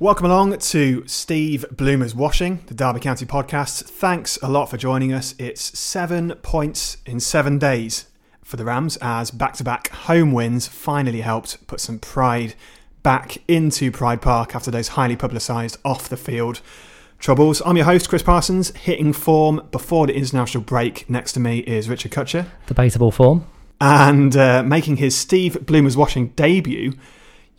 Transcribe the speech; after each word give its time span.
Welcome 0.00 0.24
along 0.24 0.56
to 0.56 1.06
Steve 1.06 1.66
Bloomer's 1.70 2.14
Washing, 2.14 2.60
the 2.68 2.72
Derby 2.72 3.00
County 3.00 3.26
podcast. 3.26 3.82
Thanks 3.82 4.38
a 4.42 4.48
lot 4.48 4.70
for 4.70 4.78
joining 4.78 5.12
us. 5.12 5.34
It's 5.38 5.78
seven 5.78 6.36
points 6.40 6.96
in 7.04 7.20
seven 7.20 7.58
days 7.58 8.06
for 8.42 8.56
the 8.56 8.64
Rams 8.64 8.96
as 9.02 9.30
back 9.30 9.52
to 9.56 9.62
back 9.62 9.88
home 9.90 10.32
wins 10.32 10.66
finally 10.66 11.20
helped 11.20 11.66
put 11.66 11.80
some 11.80 11.98
pride 11.98 12.54
back 13.02 13.42
into 13.46 13.92
Pride 13.92 14.22
Park 14.22 14.56
after 14.56 14.70
those 14.70 14.88
highly 14.88 15.16
publicised 15.16 15.76
off 15.84 16.08
the 16.08 16.16
field 16.16 16.62
troubles. 17.18 17.60
I'm 17.66 17.76
your 17.76 17.84
host, 17.84 18.08
Chris 18.08 18.22
Parsons, 18.22 18.74
hitting 18.74 19.12
form 19.12 19.68
before 19.70 20.06
the 20.06 20.14
international 20.14 20.64
break. 20.64 21.10
Next 21.10 21.34
to 21.34 21.40
me 21.40 21.58
is 21.58 21.90
Richard 21.90 22.12
Kutcher. 22.12 22.46
debatable 22.66 23.10
form. 23.10 23.44
And 23.82 24.34
uh, 24.34 24.62
making 24.62 24.96
his 24.96 25.14
Steve 25.14 25.66
Bloomer's 25.66 25.98
Washing 25.98 26.28
debut, 26.28 26.94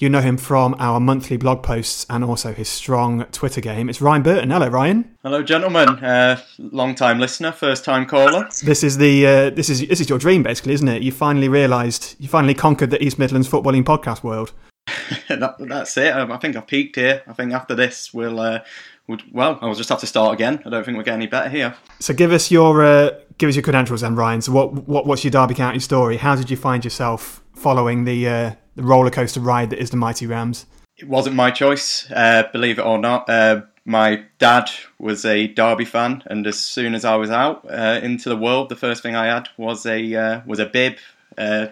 you 0.02 0.10
know 0.10 0.22
him 0.22 0.38
from 0.38 0.76
our 0.80 1.00
monthly 1.00 1.38
blog 1.38 1.62
posts 1.62 2.06
and 2.10 2.24
also 2.24 2.54
his 2.54 2.68
strong 2.68 3.26
Twitter 3.26 3.62
game. 3.62 3.90
It's 3.90 4.02
Ryan 4.02 4.24
Burton. 4.24 4.50
Hello, 4.50 4.68
Ryan. 4.68 5.16
Hello, 5.24 5.44
gentlemen. 5.44 5.90
Uh, 6.04 6.42
long 6.58 6.96
time 6.96 7.20
listener, 7.20 7.52
first 7.52 7.86
time 7.86 8.06
caller. 8.06 8.50
This 8.64 8.84
is 8.84 8.98
the 8.98 9.28
uh, 9.28 9.50
this 9.52 9.70
is 9.70 9.88
this 9.88 10.02
is 10.02 10.10
your 10.10 10.18
dream, 10.18 10.42
basically, 10.42 10.74
isn't 10.74 10.88
it? 10.88 11.04
You 11.04 11.12
finally 11.12 11.48
realised 11.48 12.16
you 12.20 12.28
finally 12.28 12.56
conquered 12.56 12.90
the 12.90 13.04
East 13.04 13.20
Midlands 13.20 13.48
footballing 13.48 13.84
podcast 13.84 14.24
world. 14.24 14.54
that, 15.30 15.56
that's 15.60 15.96
it. 15.98 16.14
Um, 16.14 16.32
I 16.32 16.38
think 16.38 16.56
I've 16.56 16.68
peaked 16.68 16.96
here. 16.96 17.22
I 17.28 17.34
think 17.34 17.54
after 17.54 17.76
this, 17.76 18.14
we'll, 18.14 18.40
uh, 18.40 18.62
we'll. 19.08 19.20
Well, 19.32 19.60
I'll 19.62 19.76
just 19.76 19.90
have 19.90 20.00
to 20.00 20.08
start 20.08 20.34
again. 20.34 20.62
I 20.66 20.70
don't 20.70 20.84
think 20.84 20.96
we'll 20.98 21.06
get 21.06 21.14
any 21.14 21.28
better 21.28 21.50
here. 21.50 21.76
So 22.00 22.14
give 22.14 22.32
us 22.32 22.50
your 22.50 22.84
uh, 22.84 23.12
give 23.38 23.50
us 23.50 23.56
your 23.56 23.64
credentials, 23.64 24.02
then, 24.02 24.16
Ryan. 24.16 24.42
So 24.42 24.52
what 24.52 24.88
what 24.88 25.06
what's 25.06 25.24
your 25.24 25.32
Derby 25.32 25.54
County 25.54 25.80
story? 25.80 26.18
How 26.18 26.36
did 26.36 26.50
you 26.50 26.58
find 26.58 26.84
yourself 26.84 27.44
following 27.54 28.06
the 28.06 28.28
uh, 28.28 28.52
the 28.76 28.84
roller 28.84 29.12
coaster 29.12 29.40
ride 29.40 29.70
that 29.70 29.80
is 29.80 29.90
the 29.90 29.98
mighty 29.98 30.26
Rams? 30.26 30.66
It 30.98 31.08
wasn't 31.08 31.36
my 31.36 31.52
choice, 31.52 32.10
uh, 32.12 32.44
believe 32.52 32.78
it 32.78 32.86
or 32.86 32.98
not. 32.98 33.30
Uh, 33.30 33.62
my 33.86 34.24
dad 34.38 34.70
was 35.00 35.26
a 35.26 35.48
Derby 35.48 35.86
fan, 35.86 36.24
and 36.28 36.46
as 36.46 36.60
soon 36.60 36.94
as 36.94 37.04
I 37.04 37.16
was 37.16 37.32
out 37.32 37.66
uh, 37.70 38.00
into 38.04 38.30
the 38.30 38.38
world, 38.38 38.70
the 38.70 38.76
first 38.76 39.02
thing 39.02 39.16
I 39.16 39.26
had 39.26 39.50
was 39.58 39.86
a 39.86 40.16
uh, 40.16 40.42
was 40.46 40.60
a 40.60 40.68
bib, 40.68 40.98
uh, 41.38 41.68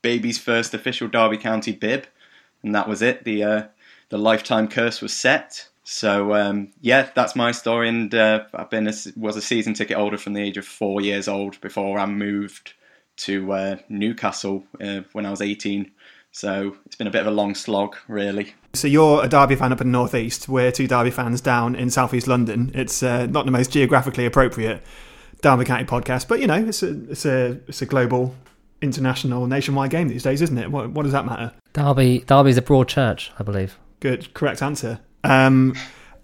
baby's 0.00 0.38
first 0.38 0.72
official 0.72 1.08
Derby 1.08 1.36
County 1.36 1.72
bib, 1.72 2.06
and 2.62 2.74
that 2.74 2.88
was 2.88 3.02
it. 3.02 3.24
The 3.24 3.44
uh, 3.44 3.62
the 4.08 4.18
lifetime 4.18 4.68
curse 4.68 5.02
was 5.02 5.12
set. 5.12 5.68
So 5.84 6.32
um, 6.34 6.72
yeah, 6.80 7.10
that's 7.14 7.36
my 7.36 7.52
story, 7.52 7.88
and 7.88 8.14
uh, 8.14 8.44
I've 8.54 8.70
been 8.70 8.88
a, 8.88 8.94
was 9.16 9.36
a 9.36 9.42
season 9.42 9.74
ticket 9.74 9.96
holder 9.98 10.16
from 10.16 10.32
the 10.32 10.42
age 10.42 10.56
of 10.56 10.64
four 10.64 11.00
years 11.02 11.28
old 11.28 11.60
before 11.60 11.98
I 11.98 12.06
moved 12.06 12.72
to 13.16 13.52
uh, 13.52 13.76
Newcastle 13.90 14.64
uh, 14.80 15.00
when 15.12 15.26
I 15.26 15.30
was 15.30 15.42
eighteen. 15.42 15.90
So 16.32 16.76
it's 16.86 16.96
been 16.96 17.06
a 17.06 17.10
bit 17.10 17.20
of 17.20 17.26
a 17.26 17.30
long 17.30 17.54
slog, 17.54 17.96
really. 18.08 18.54
So 18.72 18.88
you're 18.88 19.22
a 19.22 19.28
Derby 19.28 19.54
fan 19.54 19.70
up 19.70 19.82
in 19.82 19.88
the 19.88 19.92
northeast. 19.92 20.48
We're 20.48 20.72
two 20.72 20.88
Derby 20.88 21.10
fans 21.10 21.42
down 21.42 21.74
in 21.74 21.90
southeast 21.90 22.26
London. 22.26 22.70
It's 22.74 23.02
uh, 23.02 23.26
not 23.26 23.44
the 23.44 23.50
most 23.50 23.70
geographically 23.70 24.24
appropriate 24.24 24.82
Derby 25.42 25.66
County 25.66 25.84
podcast, 25.84 26.28
but 26.28 26.40
you 26.40 26.46
know, 26.46 26.54
it's 26.54 26.82
a 26.82 27.10
it's 27.10 27.26
a 27.26 27.60
it's 27.68 27.82
a 27.82 27.86
global, 27.86 28.34
international, 28.80 29.46
nationwide 29.46 29.90
game 29.90 30.08
these 30.08 30.22
days, 30.22 30.40
isn't 30.40 30.56
it? 30.56 30.70
What, 30.70 30.90
what 30.90 31.02
does 31.02 31.12
that 31.12 31.26
matter? 31.26 31.52
Derby, 31.74 32.24
Derby's 32.26 32.56
a 32.56 32.62
broad 32.62 32.88
church, 32.88 33.30
I 33.38 33.42
believe. 33.42 33.78
Good, 34.00 34.32
correct 34.32 34.62
answer. 34.62 35.00
Um, 35.24 35.74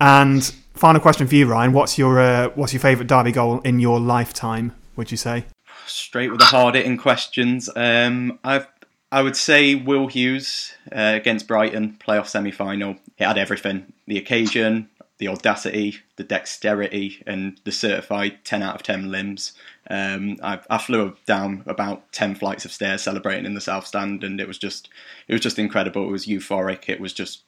and 0.01 0.43
final 0.75 1.03
question 1.03 1.27
for 1.27 1.35
you, 1.35 1.47
Ryan. 1.47 1.75
What's 1.75 1.99
your 1.99 2.19
uh, 2.19 2.49
what's 2.55 2.73
your 2.73 2.81
favourite 2.81 3.09
Derby 3.09 3.33
goal 3.33 3.61
in 3.61 3.79
your 3.79 4.01
lifetime? 4.01 4.75
Would 4.97 5.11
you 5.11 5.19
say? 5.19 5.45
Straight 5.87 6.31
with 6.31 6.41
the 6.41 6.47
hard 6.47 6.75
hitting 6.75 6.97
questions. 6.97 7.69
Um, 7.77 8.39
I've 8.43 8.67
I 9.11 9.23
would 9.23 9.37
say 9.37 9.75
Will 9.75 10.07
Hughes 10.07 10.75
uh, 10.93 11.15
against 11.17 11.49
Brighton 11.49 11.97
playoff 11.99 12.27
semi 12.27 12.51
final. 12.51 12.97
It 13.17 13.25
had 13.25 13.39
everything: 13.39 13.93
the 14.07 14.19
occasion, 14.19 14.91
the 15.19 15.29
audacity, 15.29 15.97
the 16.17 16.25
dexterity, 16.25 17.23
and 17.27 17.59
the 17.65 17.73
certified 17.73 18.45
ten 18.45 18.63
out 18.63 18.75
of 18.75 18.83
ten 18.83 19.11
limbs. 19.11 19.53
Um, 19.91 20.37
I, 20.43 20.61
I 20.69 20.77
flew 20.77 21.17
down 21.25 21.63
about 21.67 22.13
ten 22.13 22.35
flights 22.35 22.67
of 22.67 22.73
stairs 22.73 23.03
celebrating 23.03 23.47
in 23.47 23.55
the 23.55 23.61
south 23.63 23.87
stand, 23.87 24.25
and 24.25 24.41
it 24.41 24.49
was 24.49 24.59
just 24.59 24.91
it 25.27 25.33
was 25.33 25.43
just 25.43 25.59
incredible. 25.59 26.05
It 26.07 26.13
was 26.13 26.27
euphoric. 26.27 26.89
It 26.89 27.01
was 27.01 27.13
just 27.13 27.43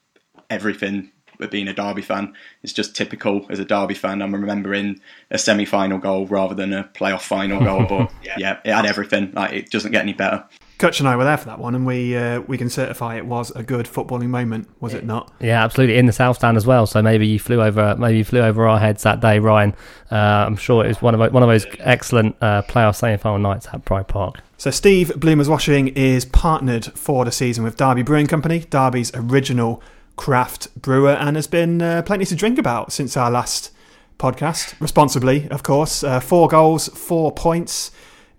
everything. 0.48 1.12
But 1.38 1.50
being 1.50 1.68
a 1.68 1.72
Derby 1.72 2.02
fan, 2.02 2.34
it's 2.62 2.74
just 2.74 2.94
typical 2.94 3.46
as 3.48 3.58
a 3.58 3.64
Derby 3.64 3.94
fan. 3.94 4.20
I'm 4.20 4.34
remembering 4.34 5.00
a 5.30 5.38
semi-final 5.38 5.96
goal 5.96 6.26
rather 6.26 6.54
than 6.54 6.74
a 6.74 6.84
playoff 6.84 7.22
final 7.22 7.64
goal. 7.64 7.86
But 7.86 8.12
yeah, 8.38 8.60
it 8.62 8.72
had 8.72 8.84
everything. 8.84 9.32
Like 9.32 9.52
it 9.52 9.70
doesn't 9.70 9.92
get 9.92 10.02
any 10.02 10.12
better. 10.12 10.44
Kutch 10.80 10.98
and 10.98 11.08
I 11.08 11.14
were 11.14 11.24
there 11.24 11.36
for 11.36 11.44
that 11.44 11.58
one, 11.58 11.74
and 11.74 11.86
we 11.86 12.16
uh, 12.16 12.40
we 12.40 12.56
can 12.56 12.70
certify 12.70 13.16
it 13.16 13.26
was 13.26 13.50
a 13.52 13.62
good 13.62 13.86
footballing 13.86 14.28
moment, 14.28 14.66
was 14.80 14.94
it 14.94 15.04
not? 15.04 15.30
Yeah, 15.38 15.62
absolutely 15.62 15.98
in 15.98 16.06
the 16.06 16.12
South 16.12 16.36
Stand 16.36 16.56
as 16.56 16.66
well. 16.66 16.86
So 16.86 17.02
maybe 17.02 17.26
you 17.26 17.38
flew 17.38 17.60
over, 17.62 17.94
maybe 17.96 18.18
you 18.18 18.24
flew 18.24 18.40
over 18.40 18.66
our 18.66 18.78
heads 18.78 19.02
that 19.02 19.20
day, 19.20 19.38
Ryan. 19.38 19.74
Uh, 20.10 20.16
I'm 20.16 20.56
sure 20.56 20.84
it 20.84 20.88
was 20.88 21.02
one 21.02 21.14
of 21.14 21.32
one 21.32 21.42
of 21.42 21.48
those 21.48 21.66
excellent 21.80 22.34
uh, 22.40 22.62
playoff 22.62 22.96
semi-final 22.96 23.38
nights 23.38 23.68
at 23.72 23.84
Pride 23.84 24.08
Park. 24.08 24.40
So 24.56 24.70
Steve 24.70 25.12
Bloomer's 25.16 25.48
Washing 25.48 25.88
is 25.88 26.24
partnered 26.24 26.86
for 26.86 27.24
the 27.24 27.32
season 27.32 27.62
with 27.62 27.76
Derby 27.76 28.02
Brewing 28.02 28.26
Company, 28.26 28.60
Derby's 28.60 29.10
original 29.14 29.82
craft 30.16 30.74
brewer, 30.80 31.12
and 31.12 31.36
has 31.36 31.46
been 31.46 31.80
uh, 31.80 32.02
plenty 32.02 32.24
to 32.24 32.34
drink 32.34 32.58
about 32.58 32.92
since 32.92 33.16
our 33.16 33.30
last 33.30 33.70
podcast. 34.18 34.78
Responsibly, 34.80 35.48
of 35.50 35.62
course. 35.62 36.04
Uh, 36.04 36.20
four 36.20 36.48
goals, 36.48 36.88
four 36.88 37.32
points, 37.32 37.90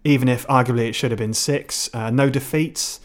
even 0.03 0.27
if 0.27 0.47
arguably 0.47 0.87
it 0.87 0.93
should 0.93 1.11
have 1.11 1.19
been 1.19 1.33
six. 1.33 1.89
Uh, 1.93 2.09
no 2.09 2.29
defeats. 2.29 2.99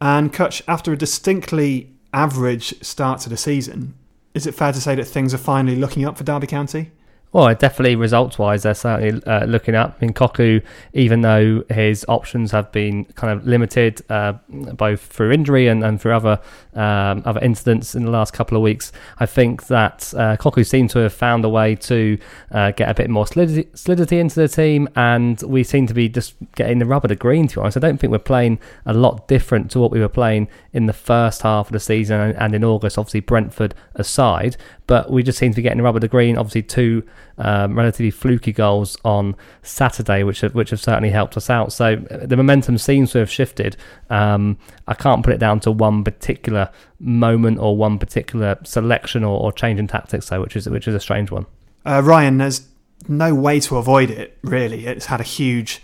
And 0.00 0.32
Kutch, 0.32 0.62
after 0.68 0.92
a 0.92 0.96
distinctly 0.96 1.92
average 2.12 2.80
start 2.82 3.20
to 3.20 3.28
the 3.28 3.36
season, 3.36 3.94
is 4.34 4.46
it 4.46 4.54
fair 4.54 4.72
to 4.72 4.80
say 4.80 4.94
that 4.96 5.04
things 5.04 5.32
are 5.32 5.38
finally 5.38 5.76
looking 5.76 6.04
up 6.04 6.18
for 6.18 6.24
Derby 6.24 6.46
County? 6.46 6.90
Well, 7.34 7.52
definitely 7.52 7.96
results 7.96 8.38
wise, 8.38 8.62
they're 8.62 8.74
certainly 8.74 9.20
uh, 9.24 9.44
looking 9.46 9.74
up. 9.74 9.96
I 10.00 10.04
mean, 10.04 10.14
Cocu, 10.14 10.62
even 10.92 11.22
though 11.22 11.64
his 11.68 12.04
options 12.08 12.52
have 12.52 12.70
been 12.70 13.06
kind 13.06 13.36
of 13.36 13.44
limited, 13.44 14.02
uh, 14.08 14.34
both 14.48 15.00
through 15.00 15.32
injury 15.32 15.66
and, 15.66 15.82
and 15.82 16.00
through 16.00 16.12
other 16.12 16.40
um, 16.74 17.22
other 17.24 17.40
incidents 17.40 17.94
in 17.94 18.04
the 18.04 18.10
last 18.10 18.32
couple 18.32 18.56
of 18.56 18.62
weeks, 18.62 18.92
I 19.18 19.26
think 19.26 19.66
that 19.68 20.12
uh, 20.16 20.36
Cocu 20.36 20.66
seemed 20.66 20.90
to 20.90 21.00
have 21.00 21.12
found 21.12 21.44
a 21.44 21.48
way 21.48 21.74
to 21.76 22.18
uh, 22.50 22.70
get 22.72 22.88
a 22.88 22.94
bit 22.94 23.10
more 23.10 23.26
solidity, 23.26 23.68
solidity 23.74 24.18
into 24.18 24.40
the 24.40 24.48
team, 24.48 24.88
and 24.96 25.40
we 25.42 25.62
seem 25.64 25.86
to 25.86 25.94
be 25.94 26.08
just 26.08 26.34
getting 26.54 26.78
the 26.78 26.86
rubber 26.86 27.08
to 27.08 27.16
green. 27.16 27.48
To 27.48 27.56
be 27.56 27.60
honest, 27.60 27.76
I 27.76 27.80
don't 27.80 27.98
think 27.98 28.10
we're 28.10 28.18
playing 28.18 28.58
a 28.86 28.94
lot 28.94 29.28
different 29.28 29.70
to 29.72 29.80
what 29.80 29.90
we 29.90 30.00
were 30.00 30.08
playing 30.08 30.48
in 30.72 30.86
the 30.86 30.92
first 30.92 31.42
half 31.42 31.66
of 31.66 31.72
the 31.72 31.80
season 31.80 32.20
and, 32.20 32.36
and 32.36 32.54
in 32.54 32.64
August. 32.64 32.98
Obviously, 32.98 33.20
Brentford 33.20 33.74
aside, 33.94 34.56
but 34.86 35.10
we 35.10 35.22
just 35.22 35.38
seem 35.38 35.52
to 35.52 35.56
be 35.56 35.62
getting 35.62 35.78
the 35.78 35.84
rubber 35.84 36.00
to 36.00 36.08
green. 36.08 36.36
Obviously, 36.36 36.62
two 36.62 37.02
um, 37.38 37.76
relatively 37.76 38.10
fluky 38.10 38.52
goals 38.52 38.96
on 39.04 39.34
Saturday, 39.62 40.22
which 40.22 40.40
have, 40.40 40.54
which 40.54 40.70
have 40.70 40.80
certainly 40.80 41.10
helped 41.10 41.36
us 41.36 41.50
out. 41.50 41.72
So 41.72 42.04
uh, 42.10 42.26
the 42.26 42.36
momentum 42.36 42.78
seems 42.78 43.12
to 43.12 43.18
have 43.18 43.30
shifted. 43.30 43.76
Um, 44.10 44.58
I 44.86 44.94
can't 44.94 45.24
put 45.24 45.34
it 45.34 45.38
down 45.38 45.60
to 45.60 45.70
one 45.70 46.04
particular 46.04 46.63
moment 46.98 47.58
or 47.58 47.76
one 47.76 47.98
particular 47.98 48.58
selection 48.64 49.24
or, 49.24 49.40
or 49.40 49.52
change 49.52 49.78
in 49.78 49.86
tactics, 49.86 50.28
though, 50.28 50.40
which 50.40 50.56
is 50.56 50.68
which 50.68 50.88
is 50.88 50.94
a 50.94 51.00
strange 51.00 51.30
one. 51.30 51.46
Uh, 51.84 52.02
Ryan, 52.04 52.38
there's 52.38 52.68
no 53.08 53.34
way 53.34 53.60
to 53.60 53.76
avoid 53.76 54.10
it, 54.10 54.38
really. 54.42 54.86
It's 54.86 55.06
had 55.06 55.20
a 55.20 55.24
huge 55.24 55.82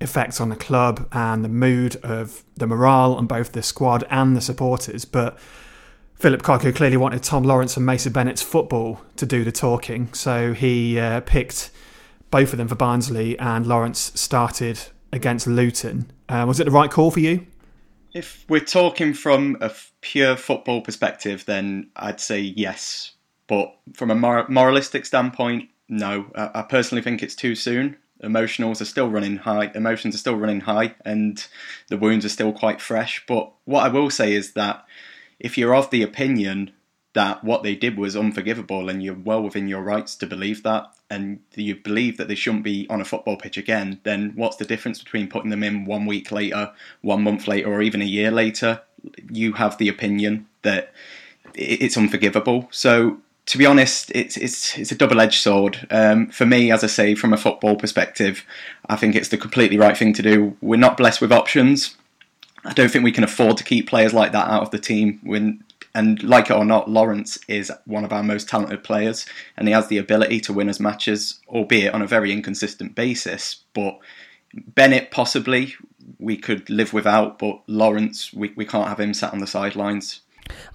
effect 0.00 0.40
on 0.40 0.48
the 0.48 0.56
club 0.56 1.08
and 1.12 1.44
the 1.44 1.48
mood 1.48 1.96
of 2.02 2.44
the 2.56 2.66
morale 2.66 3.14
on 3.14 3.26
both 3.26 3.52
the 3.52 3.62
squad 3.62 4.04
and 4.10 4.36
the 4.36 4.40
supporters. 4.40 5.04
But 5.04 5.38
Philip 6.14 6.42
Cocu 6.42 6.74
clearly 6.74 6.96
wanted 6.96 7.22
Tom 7.22 7.42
Lawrence 7.44 7.76
and 7.76 7.86
Mason 7.86 8.12
Bennett's 8.12 8.42
football 8.42 9.00
to 9.16 9.26
do 9.26 9.44
the 9.44 9.52
talking, 9.52 10.12
so 10.12 10.52
he 10.52 10.98
uh, 10.98 11.20
picked 11.20 11.70
both 12.30 12.52
of 12.52 12.58
them 12.58 12.68
for 12.68 12.74
Barnsley, 12.74 13.38
and 13.38 13.66
Lawrence 13.66 14.12
started 14.14 14.78
against 15.12 15.46
Luton. 15.46 16.10
Uh, 16.28 16.44
was 16.46 16.60
it 16.60 16.64
the 16.64 16.70
right 16.70 16.90
call 16.90 17.10
for 17.10 17.20
you? 17.20 17.46
If 18.12 18.44
we're 18.48 18.60
talking 18.60 19.14
from 19.14 19.56
a 19.60 19.66
f- 19.66 19.87
pure 20.00 20.36
football 20.36 20.80
perspective, 20.80 21.44
then 21.46 21.90
I'd 21.96 22.20
say 22.20 22.40
yes. 22.40 23.12
But 23.46 23.74
from 23.94 24.10
a 24.10 24.14
mor- 24.14 24.48
moralistic 24.48 25.06
standpoint, 25.06 25.70
no. 25.88 26.26
I, 26.34 26.60
I 26.60 26.62
personally 26.62 27.02
think 27.02 27.22
it's 27.22 27.34
too 27.34 27.54
soon. 27.54 27.96
Emotionals 28.22 28.80
are 28.80 28.86
still 28.86 29.08
running 29.08 29.36
high. 29.36 29.70
Emotions 29.74 30.14
are 30.14 30.18
still 30.18 30.36
running 30.36 30.60
high, 30.60 30.94
and 31.04 31.46
the 31.88 31.96
wounds 31.96 32.24
are 32.24 32.30
still 32.30 32.52
quite 32.52 32.80
fresh. 32.80 33.24
But 33.26 33.52
what 33.64 33.84
I 33.84 33.88
will 33.88 34.10
say 34.10 34.34
is 34.34 34.52
that 34.52 34.84
if 35.38 35.56
you're 35.56 35.74
of 35.74 35.90
the 35.90 36.02
opinion 36.02 36.72
that 37.14 37.42
what 37.42 37.62
they 37.62 37.74
did 37.74 37.96
was 37.96 38.16
unforgivable, 38.16 38.88
and 38.88 39.02
you're 39.02 39.14
well 39.14 39.42
within 39.42 39.66
your 39.66 39.82
rights 39.82 40.14
to 40.16 40.26
believe 40.26 40.62
that, 40.62 40.92
and 41.10 41.40
you 41.54 41.74
believe 41.74 42.16
that 42.16 42.28
they 42.28 42.34
shouldn't 42.34 42.64
be 42.64 42.86
on 42.90 43.00
a 43.00 43.04
football 43.04 43.36
pitch 43.36 43.56
again, 43.56 44.00
then 44.02 44.32
what's 44.34 44.56
the 44.56 44.64
difference 44.64 45.02
between 45.02 45.28
putting 45.28 45.50
them 45.50 45.62
in 45.62 45.84
one 45.84 46.04
week 46.04 46.30
later, 46.30 46.72
one 47.00 47.22
month 47.22 47.48
later, 47.48 47.72
or 47.72 47.80
even 47.82 48.02
a 48.02 48.04
year 48.04 48.30
later? 48.30 48.82
You 49.30 49.54
have 49.54 49.78
the 49.78 49.88
opinion 49.88 50.46
that 50.62 50.92
it's 51.54 51.96
unforgivable. 51.96 52.68
So 52.70 53.18
to 53.46 53.56
be 53.56 53.64
honest, 53.64 54.12
it's 54.14 54.36
it's 54.36 54.76
it's 54.78 54.92
a 54.92 54.94
double 54.94 55.20
edged 55.20 55.40
sword. 55.40 55.86
Um, 55.90 56.28
for 56.28 56.44
me, 56.44 56.70
as 56.70 56.84
I 56.84 56.86
say, 56.86 57.14
from 57.14 57.32
a 57.32 57.38
football 57.38 57.76
perspective, 57.76 58.44
I 58.88 58.96
think 58.96 59.14
it's 59.14 59.28
the 59.28 59.38
completely 59.38 59.78
right 59.78 59.96
thing 59.96 60.12
to 60.14 60.22
do. 60.22 60.56
We're 60.60 60.76
not 60.76 60.98
blessed 60.98 61.22
with 61.22 61.32
options. 61.32 61.96
I 62.64 62.74
don't 62.74 62.90
think 62.90 63.04
we 63.04 63.12
can 63.12 63.24
afford 63.24 63.56
to 63.56 63.64
keep 63.64 63.88
players 63.88 64.12
like 64.12 64.32
that 64.32 64.48
out 64.48 64.62
of 64.62 64.70
the 64.70 64.78
team. 64.78 65.20
When 65.22 65.64
and 65.94 66.22
like 66.22 66.50
it 66.50 66.56
or 66.56 66.64
not, 66.66 66.90
Lawrence 66.90 67.38
is 67.48 67.72
one 67.86 68.04
of 68.04 68.12
our 68.12 68.22
most 68.22 68.50
talented 68.50 68.84
players, 68.84 69.24
and 69.56 69.66
he 69.66 69.72
has 69.72 69.88
the 69.88 69.96
ability 69.96 70.40
to 70.40 70.52
win 70.52 70.68
us 70.68 70.78
matches, 70.78 71.40
albeit 71.48 71.94
on 71.94 72.02
a 72.02 72.06
very 72.06 72.30
inconsistent 72.32 72.94
basis. 72.94 73.62
But 73.72 73.98
Bennett 74.54 75.10
possibly 75.10 75.74
we 76.18 76.36
could 76.36 76.68
live 76.68 76.92
without, 76.92 77.38
but 77.38 77.62
Lawrence 77.66 78.32
we, 78.32 78.52
we 78.56 78.64
can't 78.64 78.88
have 78.88 79.00
him 79.00 79.14
sat 79.14 79.32
on 79.32 79.38
the 79.38 79.46
sidelines. 79.46 80.20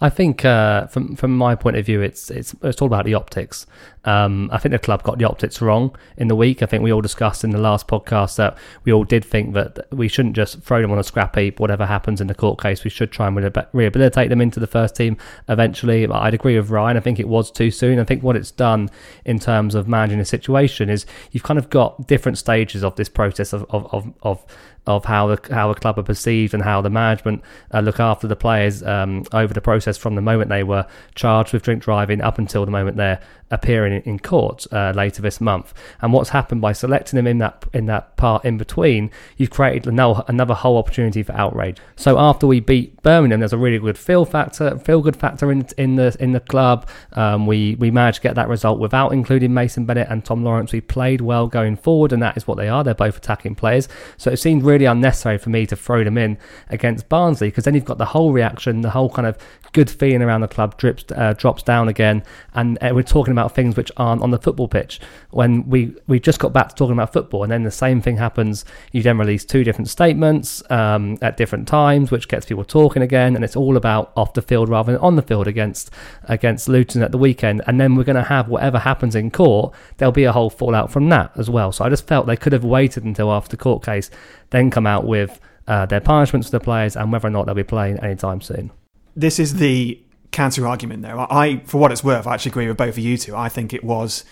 I 0.01 0.10
think 0.10 0.45
uh, 0.45 0.88
from 0.88 1.16
from 1.16 1.38
my 1.38 1.56
point 1.56 1.78
of 1.78 1.86
view, 1.86 2.01
it's 2.01 2.30
it's 2.30 2.56
it's 2.62 2.81
all 2.81 2.88
about 2.88 3.06
the 3.06 3.13
optics. 3.13 3.66
Um, 4.06 4.50
I 4.51 4.57
think 4.57 4.74
the 4.74 4.80
club 4.80 5.04
got 5.04 5.18
the 5.18 5.25
optics 5.25 5.62
wrong 5.62 5.95
in 6.18 6.28
the 6.28 6.36
week. 6.36 6.62
I 6.62 6.66
think 6.66 6.84
we 6.84 6.92
all 6.92 7.01
discussed 7.01 7.44
in 7.44 7.51
the 7.51 7.57
last 7.57 7.88
podcast 7.88 8.36
that 8.36 8.57
we 8.84 8.92
all 8.92 9.06
did 9.06 9.24
think 9.24 9.54
that 9.54 9.88
we 9.92 10.10
shouldn't 10.10 10.36
just 10.36 10.62
throw 10.62 10.81
them 10.81 10.92
on 10.92 11.00
a 11.00 11.04
scrap 11.04 11.36
heap. 11.38 11.60
Whatever 11.60 11.86
happens 11.86 12.19
in 12.19 12.28
the 12.28 12.36
court 12.36 12.62
case, 12.62 12.84
we 12.84 12.89
should 12.89 13.12
try 13.12 13.28
and 13.28 13.57
rehabilitate 13.72 14.30
them 14.30 14.42
into 14.42 14.60
the 14.60 14.68
first 14.68 14.96
team 14.96 15.18
eventually. 15.48 16.06
I'd 16.07 16.34
agree 16.34 16.57
with 16.57 16.69
Ryan. 16.69 16.98
I 16.98 17.00
think 17.00 17.19
it 17.19 17.30
was 17.30 17.50
too 17.50 17.72
soon. 17.72 17.98
I 18.00 18.04
think 18.04 18.24
what 18.24 18.36
it's 18.36 18.51
done 18.51 18.89
in 19.24 19.39
terms 19.39 19.74
of 19.74 19.88
managing 19.88 20.19
the 20.19 20.25
situation 20.25 20.89
is 20.89 21.06
you've 21.31 21.44
kind 21.44 21.57
of 21.57 21.69
got 21.69 22.06
different 22.07 22.38
stages 22.38 22.84
of 22.84 22.96
this 22.96 23.10
process 23.10 23.54
of 23.54 23.66
of, 23.69 23.88
of, 23.94 24.13
of 24.22 24.46
of 24.85 25.06
how 25.06 25.27
the 25.27 25.53
how 25.53 25.71
the 25.71 25.80
club 25.80 25.97
are 25.97 26.03
perceived 26.03 26.53
and 26.53 26.62
how 26.62 26.81
the 26.81 26.89
management 26.89 27.41
uh, 27.74 27.80
look 27.80 28.00
after 28.00 28.27
the 28.27 28.35
players 28.35 28.83
um, 28.83 29.24
over 29.31 29.53
the 29.53 29.62
process 29.62 29.97
from 29.97 30.15
the 30.15 30.21
moment 30.21 30.50
they 30.50 30.63
were 30.63 30.85
charged 31.15 31.53
with 31.53 31.63
drink 31.63 31.81
driving 31.81 32.21
up 32.21 32.38
until 32.38 32.65
the 32.65 32.71
moment 32.71 32.97
they're 32.97 33.19
appearing 33.53 34.01
in, 34.01 34.19
court 34.19 34.65
uh, 34.71 34.91
later 34.95 35.21
this 35.21 35.39
month. 35.39 35.73
And 36.01 36.11
what's 36.11 36.29
happened 36.29 36.61
by 36.61 36.73
selecting 36.73 37.17
them 37.17 37.27
in 37.27 37.38
that 37.38 37.65
in 37.73 37.85
that 37.85 38.17
part 38.17 38.44
in 38.44 38.57
between, 38.57 39.11
you've 39.38 39.51
created 39.51 39.88
another, 39.88 40.23
another 40.27 40.53
whole 40.53 40.77
opportunity 40.77 41.23
for 41.23 41.33
outrage. 41.33 41.77
So 41.95 42.17
after 42.19 42.47
we 42.47 42.59
beat 42.59 43.01
Birmingham, 43.03 43.39
there's 43.39 43.53
a 43.53 43.57
really 43.57 43.79
good 43.79 43.97
feel 43.97 44.25
factor, 44.25 44.77
feel 44.79 45.01
good 45.01 45.15
factor 45.15 45.51
in 45.51 45.67
in 45.77 45.95
the 45.95 46.15
in 46.19 46.31
the 46.31 46.39
club. 46.39 46.88
Um, 47.13 47.45
we 47.45 47.75
we 47.75 47.91
managed 47.91 48.17
to 48.17 48.23
get 48.23 48.35
that 48.35 48.50
result 48.50 48.79
without 48.79 49.13
including 49.13 49.53
Mason 49.53 49.85
Bennett 49.85 50.07
and 50.09 50.25
Tom 50.25 50.44
Lawrence. 50.44 50.73
We 50.73 50.81
played 50.81 51.21
well 51.21 51.47
going 51.47 51.77
forward, 51.77 52.11
and 52.11 52.21
that 52.23 52.35
is 52.35 52.47
what 52.47 52.57
they 52.57 52.69
are. 52.69 52.83
They're 52.83 52.95
both 52.95 53.17
attacking 53.17 53.55
players. 53.55 53.88
So 54.17 54.31
it 54.31 54.38
seemed 54.38 54.63
really 54.63 54.85
unnecessary 54.85 55.38
for 55.38 55.50
me 55.50 55.67
to 55.67 55.75
throw 55.75 56.03
them 56.03 56.17
in 56.17 56.38
against 56.69 57.07
Barnsley 57.09 57.50
because 57.50 57.65
then 57.65 57.75
you've 57.75 57.85
got 57.85 58.00
the 58.00 58.05
whole 58.05 58.31
reaction, 58.31 58.81
the 58.81 58.89
whole 58.89 59.09
kind 59.09 59.27
of 59.27 59.38
good 59.73 59.89
feeling 59.89 60.21
around 60.21 60.41
the 60.41 60.47
club 60.47 60.77
drips 60.77 61.03
uh, 61.15 61.33
drops 61.33 61.63
down 61.63 61.89
again, 61.89 62.23
and 62.53 62.77
uh, 62.81 62.91
we're 62.94 63.03
talking 63.03 63.31
about 63.31 63.43
about 63.44 63.56
things 63.56 63.75
which 63.75 63.92
aren't 63.98 64.22
on 64.22 64.31
the 64.31 64.40
football 64.40 64.68
pitch. 64.68 65.00
When 65.31 65.68
we 65.69 65.94
we 66.07 66.19
just 66.19 66.40
got 66.40 66.54
back 66.54 66.69
to 66.69 66.75
talking 66.75 66.94
about 66.94 67.13
football, 67.13 67.44
and 67.44 67.51
then 67.51 67.63
the 67.63 67.72
same 67.72 68.01
thing 68.01 68.18
happens. 68.18 68.66
You 68.92 69.01
then 69.01 69.18
release 69.18 69.44
two 69.45 69.63
different 69.63 69.90
statements 69.90 70.63
um, 70.72 71.18
at 71.22 71.38
different 71.38 71.68
times, 71.68 72.12
which 72.12 72.28
gets 72.28 72.45
people 72.45 72.63
talking 72.63 73.01
again, 73.01 73.36
and 73.36 73.44
it's 73.44 73.56
all 73.56 73.78
about 73.78 74.12
off 74.16 74.34
the 74.34 74.42
field 74.42 74.69
rather 74.69 74.94
than 74.94 75.01
on 75.01 75.16
the 75.16 75.22
field 75.22 75.48
against 75.48 75.92
against 76.24 76.69
Luton 76.69 77.04
at 77.04 77.12
the 77.12 77.18
weekend. 77.18 77.62
And 77.68 77.80
then 77.80 77.95
we're 77.95 78.04
going 78.04 78.16
to 78.16 78.24
have 78.24 78.48
whatever 78.48 78.80
happens 78.80 79.16
in 79.16 79.31
court. 79.31 79.74
There'll 79.98 80.12
be 80.12 80.24
a 80.24 80.31
whole 80.31 80.50
fallout 80.50 80.92
from 80.92 81.10
that 81.10 81.31
as 81.36 81.50
well. 81.50 81.72
So 81.72 81.86
I 81.86 81.89
just 81.89 82.07
felt 82.07 82.28
they 82.28 82.38
could 82.38 82.54
have 82.54 82.63
waited 82.63 83.04
until 83.04 83.31
after 83.31 83.56
the 83.56 83.62
court 83.62 83.84
case, 83.84 84.10
then 84.50 84.69
come 84.69 84.88
out 84.88 85.06
with. 85.06 85.39
Uh, 85.66 85.86
their 85.86 86.01
punishments 86.01 86.50
for 86.50 86.60
the 86.60 86.60
players 86.60 86.98
and 86.98 87.10
whether 87.10 87.25
or 87.25 87.31
not 87.31 87.46
they'll 87.46 87.56
be 87.56 87.63
playing 87.63 87.98
anytime 88.00 88.42
soon. 88.42 88.69
This 89.16 89.39
is 89.39 89.54
the 89.54 89.98
counter 90.33 90.68
argument 90.68 91.03
there. 91.03 91.18
I, 91.18 91.62
for 91.65 91.77
what 91.77 91.91
it's 91.91 92.03
worth, 92.03 92.27
I 92.27 92.33
actually 92.33 92.51
agree 92.51 92.68
with 92.68 92.77
both 92.77 92.97
of 92.97 93.00
you 93.00 93.18
two. 93.18 93.35
I 93.35 93.47
think 93.47 93.74
it 93.74 93.83
was 93.83 94.25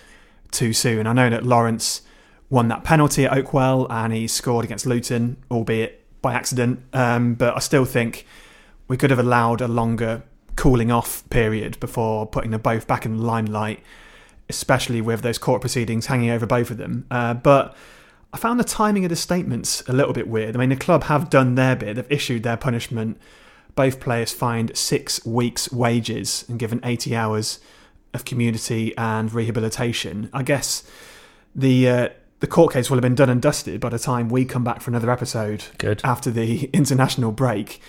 too 0.52 0.74
soon. 0.74 1.08
I 1.08 1.14
know 1.14 1.30
that 1.30 1.46
Lawrence 1.46 2.02
won 2.50 2.68
that 2.68 2.84
penalty 2.84 3.26
at 3.26 3.32
Oakwell 3.32 3.88
and 3.90 4.12
he 4.12 4.28
scored 4.28 4.66
against 4.66 4.86
Luton, 4.86 5.38
albeit 5.50 6.04
by 6.22 6.34
accident. 6.34 6.82
Um, 6.92 7.36
but 7.36 7.56
I 7.56 7.60
still 7.60 7.86
think 7.86 8.26
we 8.88 8.98
could 8.98 9.10
have 9.10 9.20
allowed 9.20 9.62
a 9.62 9.68
longer 9.68 10.24
cooling 10.58 10.92
off 10.92 11.28
period 11.30 11.80
before 11.80 12.26
putting 12.26 12.52
them 12.52 12.62
both 12.62 12.88
back 12.88 13.06
in 13.06 13.18
the 13.18 13.24
limelight, 13.24 13.82
especially 14.50 15.00
with 15.00 15.22
those 15.22 15.38
court 15.38 15.62
proceedings 15.62 16.08
hanging 16.08 16.30
over 16.30 16.46
both 16.46 16.70
of 16.72 16.78
them. 16.78 17.06
Uh, 17.10 17.34
but 17.34 17.76
I 18.34 18.38
found 18.38 18.60
the 18.60 18.66
timing 18.66 19.06
of 19.06 19.10
the 19.10 19.16
statements 19.16 19.82
a 19.88 19.94
little 19.94 20.14
bit 20.14 20.28
weird. 20.28 20.56
I 20.56 20.60
mean, 20.60 20.70
the 20.70 20.76
club 20.76 21.06
have 21.06 21.30
done 21.30 21.56
their 21.56 21.76
bit, 21.76 21.96
they've 21.96 22.12
issued 22.12 22.44
their 22.44 22.58
punishment 22.58 23.18
both 23.76 24.00
players 24.00 24.32
fined 24.32 24.76
six 24.78 25.26
weeks' 25.26 25.72
wages 25.72 26.46
and 26.48 26.60
given 26.60 26.80
80 26.84 27.16
hours 27.16 27.60
of 28.14 28.26
community 28.26 28.96
and 28.98 29.34
rehabilitation. 29.34 30.30
I 30.34 30.44
guess 30.44 30.84
the 31.56 31.90
uh, 31.90 32.10
the 32.40 32.48
court 32.48 32.74
case 32.74 32.90
will 32.90 32.98
have 32.98 33.04
been 33.04 33.16
done 33.16 33.30
and 33.30 33.42
dusted 33.42 33.80
by 33.80 33.90
the 33.90 34.00
time 34.00 34.28
we 34.28 34.46
come 34.46 34.64
back 34.64 34.82
for 34.82 34.90
another 34.90 35.12
episode. 35.12 35.66
Good. 35.78 36.02
after 36.04 36.32
the 36.32 36.66
international 36.74 37.32
break. 37.32 37.82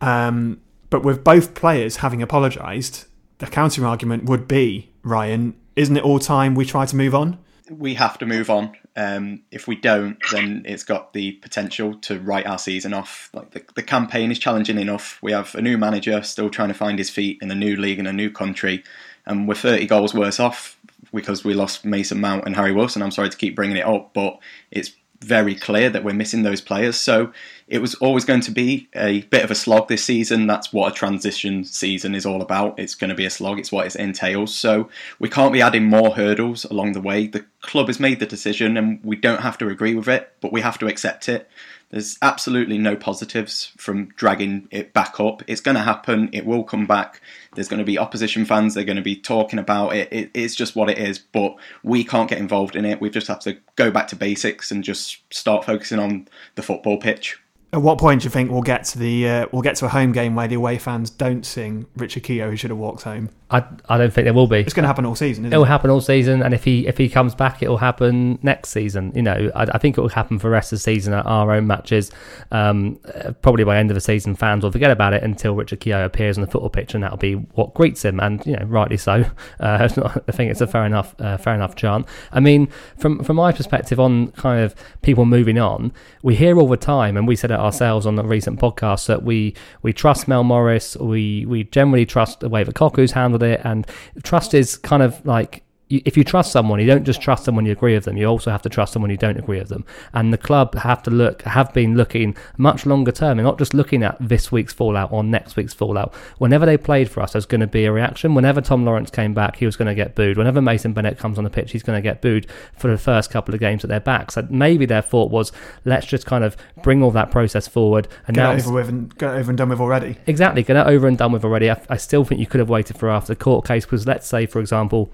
Um, 0.00 0.60
but 0.90 1.02
with 1.02 1.22
both 1.22 1.54
players 1.54 1.96
having 1.96 2.22
apologised, 2.22 3.06
the 3.38 3.46
counter 3.46 3.86
argument 3.86 4.24
would 4.24 4.48
be 4.48 4.90
Ryan, 5.02 5.54
isn't 5.76 5.96
it 5.96 6.02
all 6.02 6.18
time 6.18 6.54
we 6.54 6.64
try 6.64 6.86
to 6.86 6.96
move 6.96 7.14
on? 7.14 7.38
We 7.70 7.94
have 7.94 8.18
to 8.18 8.26
move 8.26 8.48
on. 8.48 8.72
Um, 8.96 9.42
if 9.50 9.68
we 9.68 9.76
don't, 9.76 10.18
then 10.32 10.62
it's 10.66 10.82
got 10.82 11.12
the 11.12 11.32
potential 11.32 11.94
to 12.00 12.18
write 12.18 12.46
our 12.46 12.58
season 12.58 12.92
off. 12.92 13.30
Like 13.32 13.50
the, 13.52 13.62
the 13.74 13.82
campaign 13.82 14.30
is 14.32 14.38
challenging 14.38 14.78
enough. 14.78 15.18
We 15.22 15.32
have 15.32 15.54
a 15.54 15.62
new 15.62 15.78
manager 15.78 16.22
still 16.22 16.50
trying 16.50 16.68
to 16.68 16.74
find 16.74 16.98
his 16.98 17.10
feet 17.10 17.38
in 17.40 17.50
a 17.50 17.54
new 17.54 17.76
league 17.76 17.98
in 17.98 18.06
a 18.06 18.12
new 18.12 18.30
country, 18.30 18.82
and 19.26 19.46
we're 19.46 19.54
30 19.54 19.86
goals 19.86 20.14
worse 20.14 20.40
off 20.40 20.78
because 21.12 21.44
we 21.44 21.54
lost 21.54 21.84
Mason 21.84 22.20
Mount 22.20 22.44
and 22.44 22.56
Harry 22.56 22.72
Wilson. 22.72 23.02
I'm 23.02 23.10
sorry 23.10 23.30
to 23.30 23.36
keep 23.36 23.54
bringing 23.54 23.76
it 23.76 23.86
up, 23.86 24.12
but 24.14 24.38
it's 24.70 24.92
very 25.20 25.54
clear 25.54 25.90
that 25.90 26.04
we're 26.04 26.12
missing 26.12 26.42
those 26.42 26.60
players. 26.60 26.96
So 26.96 27.32
it 27.66 27.78
was 27.78 27.94
always 27.96 28.24
going 28.24 28.40
to 28.42 28.50
be 28.50 28.88
a 28.94 29.22
bit 29.22 29.42
of 29.42 29.50
a 29.50 29.54
slog 29.54 29.88
this 29.88 30.04
season. 30.04 30.46
That's 30.46 30.72
what 30.72 30.92
a 30.92 30.94
transition 30.94 31.64
season 31.64 32.14
is 32.14 32.24
all 32.24 32.40
about. 32.40 32.78
It's 32.78 32.94
going 32.94 33.10
to 33.10 33.16
be 33.16 33.26
a 33.26 33.30
slog, 33.30 33.58
it's 33.58 33.72
what 33.72 33.86
it 33.86 33.96
entails. 33.96 34.54
So 34.54 34.88
we 35.18 35.28
can't 35.28 35.52
be 35.52 35.60
adding 35.60 35.84
more 35.84 36.14
hurdles 36.14 36.64
along 36.64 36.92
the 36.92 37.00
way. 37.00 37.26
The 37.26 37.44
club 37.60 37.88
has 37.88 37.98
made 37.98 38.20
the 38.20 38.26
decision 38.26 38.76
and 38.76 39.00
we 39.02 39.16
don't 39.16 39.42
have 39.42 39.58
to 39.58 39.68
agree 39.68 39.94
with 39.94 40.08
it, 40.08 40.32
but 40.40 40.52
we 40.52 40.60
have 40.60 40.78
to 40.78 40.86
accept 40.86 41.28
it. 41.28 41.48
There's 41.90 42.18
absolutely 42.20 42.76
no 42.76 42.96
positives 42.96 43.72
from 43.78 44.08
dragging 44.08 44.68
it 44.70 44.92
back 44.92 45.18
up. 45.20 45.42
It's 45.46 45.62
going 45.62 45.76
to 45.76 45.82
happen. 45.82 46.28
It 46.32 46.44
will 46.44 46.62
come 46.62 46.86
back. 46.86 47.22
There's 47.54 47.68
going 47.68 47.78
to 47.78 47.84
be 47.84 47.98
opposition 47.98 48.44
fans. 48.44 48.74
They're 48.74 48.84
going 48.84 48.96
to 48.96 49.02
be 49.02 49.16
talking 49.16 49.58
about 49.58 49.94
it. 49.94 50.12
it. 50.12 50.30
It's 50.34 50.54
just 50.54 50.76
what 50.76 50.90
it 50.90 50.98
is. 50.98 51.18
But 51.18 51.56
we 51.82 52.04
can't 52.04 52.28
get 52.28 52.38
involved 52.38 52.76
in 52.76 52.84
it. 52.84 53.00
We 53.00 53.08
just 53.08 53.28
have 53.28 53.40
to 53.40 53.56
go 53.76 53.90
back 53.90 54.08
to 54.08 54.16
basics 54.16 54.70
and 54.70 54.84
just 54.84 55.22
start 55.32 55.64
focusing 55.64 55.98
on 55.98 56.28
the 56.56 56.62
football 56.62 56.98
pitch. 56.98 57.38
At 57.72 57.82
what 57.82 57.98
point 57.98 58.22
do 58.22 58.24
you 58.24 58.30
think 58.30 58.50
we'll 58.50 58.62
get 58.62 58.84
to 58.84 58.98
the 58.98 59.28
uh, 59.28 59.46
we'll 59.52 59.62
get 59.62 59.76
to 59.76 59.84
a 59.84 59.90
home 59.90 60.12
game 60.12 60.34
where 60.34 60.48
the 60.48 60.54
away 60.54 60.78
fans 60.78 61.10
don't 61.10 61.44
sing 61.44 61.86
Richard 61.96 62.22
Keogh 62.22 62.50
who 62.50 62.56
should 62.56 62.70
have 62.70 62.78
walked 62.78 63.02
home? 63.02 63.28
I, 63.50 63.64
I 63.88 63.96
don't 63.96 64.12
think 64.12 64.26
there 64.26 64.34
will 64.34 64.46
be. 64.46 64.58
It's 64.58 64.74
going 64.74 64.84
to 64.84 64.88
happen 64.88 65.06
all 65.06 65.14
season. 65.14 65.46
It'll 65.46 65.64
it? 65.64 65.68
happen 65.68 65.88
all 65.88 66.02
season, 66.02 66.42
and 66.42 66.52
if 66.52 66.64
he 66.64 66.86
if 66.86 66.98
he 66.98 67.08
comes 67.08 67.34
back, 67.34 67.62
it'll 67.62 67.78
happen 67.78 68.38
next 68.42 68.70
season. 68.70 69.10
You 69.14 69.22
know, 69.22 69.50
I, 69.54 69.62
I 69.62 69.78
think 69.78 69.96
it 69.96 70.02
will 70.02 70.10
happen 70.10 70.38
for 70.38 70.48
the 70.48 70.52
rest 70.52 70.70
of 70.70 70.78
the 70.78 70.82
season 70.82 71.14
at 71.14 71.24
our 71.24 71.52
own 71.52 71.66
matches. 71.66 72.10
Um, 72.50 73.00
probably 73.40 73.64
by 73.64 73.78
end 73.78 73.90
of 73.90 73.94
the 73.94 74.02
season, 74.02 74.34
fans 74.34 74.64
will 74.64 74.72
forget 74.72 74.90
about 74.90 75.14
it 75.14 75.22
until 75.22 75.54
Richard 75.54 75.80
Keogh 75.80 76.04
appears 76.04 76.36
on 76.36 76.42
the 76.42 76.50
football 76.50 76.68
pitch, 76.68 76.94
and 76.94 77.02
that'll 77.02 77.16
be 77.16 77.34
what 77.34 77.72
greets 77.72 78.04
him, 78.04 78.20
and 78.20 78.44
you 78.44 78.54
know, 78.56 78.64
rightly 78.66 78.96
so. 78.96 79.24
Uh, 79.60 79.88
I 80.28 80.32
think 80.32 80.50
it's 80.50 80.60
a 80.60 80.66
fair 80.66 80.84
enough 80.84 81.14
uh, 81.18 81.36
fair 81.36 81.54
enough 81.54 81.74
chant. 81.74 82.06
I 82.32 82.38
mean, 82.38 82.68
from 82.96 83.24
from 83.24 83.36
my 83.36 83.50
perspective 83.50 83.98
on 83.98 84.30
kind 84.32 84.62
of 84.62 84.74
people 85.02 85.24
moving 85.24 85.58
on, 85.58 85.92
we 86.22 86.36
hear 86.36 86.58
all 86.58 86.68
the 86.68 86.76
time, 86.76 87.16
and 87.16 87.26
we 87.26 87.34
said 87.34 87.50
ourselves 87.58 88.06
on 88.06 88.16
the 88.16 88.24
recent 88.24 88.58
podcast 88.58 89.06
that 89.06 89.22
we 89.22 89.54
we 89.82 89.92
trust 89.92 90.28
Mel 90.28 90.44
Morris, 90.44 90.96
we 90.96 91.44
we 91.46 91.64
generally 91.64 92.06
trust 92.06 92.40
the 92.40 92.48
way 92.48 92.64
that 92.64 92.74
Cocu's 92.74 93.12
handled 93.12 93.42
it, 93.42 93.60
and 93.64 93.86
trust 94.22 94.54
is 94.54 94.76
kind 94.76 95.02
of 95.02 95.24
like 95.26 95.62
if 95.90 96.16
you 96.16 96.24
trust 96.24 96.52
someone, 96.52 96.80
you 96.80 96.86
don't 96.86 97.04
just 97.04 97.20
trust 97.20 97.46
them 97.46 97.56
when 97.56 97.64
you 97.64 97.72
agree 97.72 97.94
with 97.94 98.04
them. 98.04 98.16
You 98.16 98.26
also 98.26 98.50
have 98.50 98.62
to 98.62 98.68
trust 98.68 98.92
them 98.92 99.02
when 99.02 99.10
you 99.10 99.16
don't 99.16 99.38
agree 99.38 99.58
with 99.58 99.68
them. 99.68 99.86
And 100.12 100.32
the 100.32 100.38
club 100.38 100.74
have 100.74 101.02
to 101.04 101.10
look, 101.10 101.42
have 101.42 101.72
been 101.72 101.96
looking 101.96 102.36
much 102.58 102.84
longer 102.84 103.10
term, 103.10 103.38
and 103.38 103.46
not 103.46 103.58
just 103.58 103.72
looking 103.72 104.02
at 104.02 104.16
this 104.20 104.52
week's 104.52 104.72
fallout 104.72 105.10
or 105.12 105.24
next 105.24 105.56
week's 105.56 105.72
fallout. 105.72 106.14
Whenever 106.38 106.66
they 106.66 106.76
played 106.76 107.10
for 107.10 107.22
us, 107.22 107.32
there's 107.32 107.46
going 107.46 107.62
to 107.62 107.66
be 107.66 107.86
a 107.86 107.92
reaction. 107.92 108.34
Whenever 108.34 108.60
Tom 108.60 108.84
Lawrence 108.84 109.10
came 109.10 109.32
back, 109.32 109.56
he 109.56 109.66
was 109.66 109.76
going 109.76 109.86
to 109.86 109.94
get 109.94 110.14
booed. 110.14 110.36
Whenever 110.36 110.60
Mason 110.60 110.92
Bennett 110.92 111.18
comes 111.18 111.38
on 111.38 111.44
the 111.44 111.50
pitch, 111.50 111.72
he's 111.72 111.82
going 111.82 111.96
to 111.96 112.02
get 112.02 112.20
booed 112.20 112.46
for 112.76 112.88
the 112.88 112.98
first 112.98 113.30
couple 113.30 113.54
of 113.54 113.60
games 113.60 113.82
at 113.82 113.88
their 113.88 114.00
back. 114.00 114.30
So 114.30 114.46
maybe 114.50 114.84
their 114.84 115.02
thought 115.02 115.30
was, 115.30 115.52
let's 115.84 116.06
just 116.06 116.26
kind 116.26 116.44
of 116.44 116.56
bring 116.82 117.02
all 117.02 117.10
that 117.12 117.30
process 117.30 117.66
forward. 117.66 118.08
And 118.26 118.34
Get 118.34 118.42
now 118.42 118.52
over 118.52 118.72
with 118.72 118.88
and 118.88 119.16
get 119.16 119.30
over 119.30 119.50
and 119.50 119.56
done 119.56 119.70
with 119.70 119.80
already. 119.80 120.18
Exactly, 120.26 120.62
get 120.62 120.76
it 120.76 120.86
over 120.86 121.06
and 121.06 121.16
done 121.16 121.32
with 121.32 121.44
already. 121.44 121.70
I, 121.70 121.80
I 121.88 121.96
still 121.96 122.24
think 122.24 122.40
you 122.40 122.46
could 122.46 122.60
have 122.60 122.68
waited 122.68 122.98
for 122.98 123.08
after 123.08 123.32
the 123.32 123.36
court 123.36 123.66
case 123.66 123.86
because 123.86 124.06
let's 124.06 124.26
say, 124.26 124.44
for 124.44 124.60
example, 124.60 125.10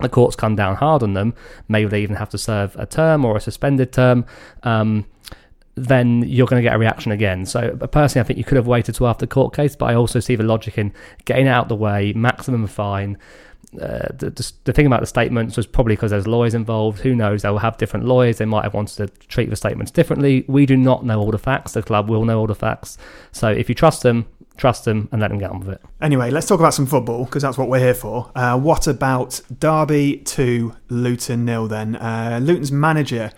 the 0.00 0.08
courts 0.08 0.36
come 0.36 0.56
down 0.56 0.76
hard 0.76 1.02
on 1.02 1.14
them, 1.14 1.34
maybe 1.68 1.90
they 1.90 2.02
even 2.02 2.16
have 2.16 2.30
to 2.30 2.38
serve 2.38 2.74
a 2.76 2.86
term 2.86 3.24
or 3.24 3.36
a 3.36 3.40
suspended 3.40 3.92
term. 3.92 4.24
Um, 4.62 5.06
then 5.76 6.22
you're 6.26 6.46
going 6.46 6.62
to 6.62 6.68
get 6.68 6.74
a 6.74 6.78
reaction 6.78 7.12
again. 7.12 7.46
So 7.46 7.76
uh, 7.80 7.86
personally, 7.86 8.24
I 8.24 8.26
think 8.26 8.38
you 8.38 8.44
could 8.44 8.56
have 8.56 8.66
waited 8.66 8.94
till 8.94 9.06
after 9.06 9.24
the 9.24 9.30
court 9.30 9.54
case, 9.54 9.76
but 9.76 9.86
I 9.86 9.94
also 9.94 10.20
see 10.20 10.36
the 10.36 10.42
logic 10.42 10.78
in 10.78 10.92
getting 11.24 11.48
out 11.48 11.68
the 11.68 11.76
way, 11.76 12.12
maximum 12.12 12.66
fine. 12.66 13.16
Uh, 13.80 14.08
the, 14.12 14.30
the, 14.30 14.52
the 14.64 14.72
thing 14.72 14.86
about 14.86 15.00
the 15.00 15.06
statements 15.06 15.56
was 15.56 15.66
probably 15.66 15.94
because 15.94 16.10
there's 16.10 16.26
lawyers 16.26 16.54
involved. 16.54 17.00
Who 17.00 17.14
knows? 17.14 17.42
They'll 17.42 17.58
have 17.58 17.78
different 17.78 18.04
lawyers. 18.04 18.38
They 18.38 18.44
might 18.44 18.64
have 18.64 18.74
wanted 18.74 18.96
to 18.96 19.26
treat 19.28 19.48
the 19.48 19.56
statements 19.56 19.92
differently. 19.92 20.44
We 20.48 20.66
do 20.66 20.76
not 20.76 21.04
know 21.04 21.20
all 21.20 21.30
the 21.30 21.38
facts. 21.38 21.72
The 21.72 21.82
club 21.82 22.10
will 22.10 22.24
know 22.24 22.40
all 22.40 22.48
the 22.48 22.54
facts. 22.54 22.98
So 23.32 23.48
if 23.48 23.68
you 23.68 23.74
trust 23.74 24.02
them, 24.02 24.26
trust 24.60 24.84
them 24.84 25.08
and 25.10 25.22
let 25.22 25.28
them 25.28 25.38
get 25.38 25.50
on 25.50 25.60
with 25.60 25.70
it. 25.70 25.80
Anyway, 26.02 26.30
let's 26.30 26.46
talk 26.46 26.60
about 26.60 26.74
some 26.74 26.84
football 26.84 27.24
because 27.24 27.42
that's 27.42 27.56
what 27.56 27.68
we're 27.68 27.80
here 27.80 27.94
for. 27.94 28.30
Uh, 28.34 28.58
what 28.58 28.86
about 28.86 29.40
Derby 29.58 30.18
to 30.18 30.76
Luton 30.90 31.46
nil 31.46 31.66
then? 31.66 31.96
Uh, 31.96 32.38
Luton's 32.42 32.70
manager, 32.70 33.32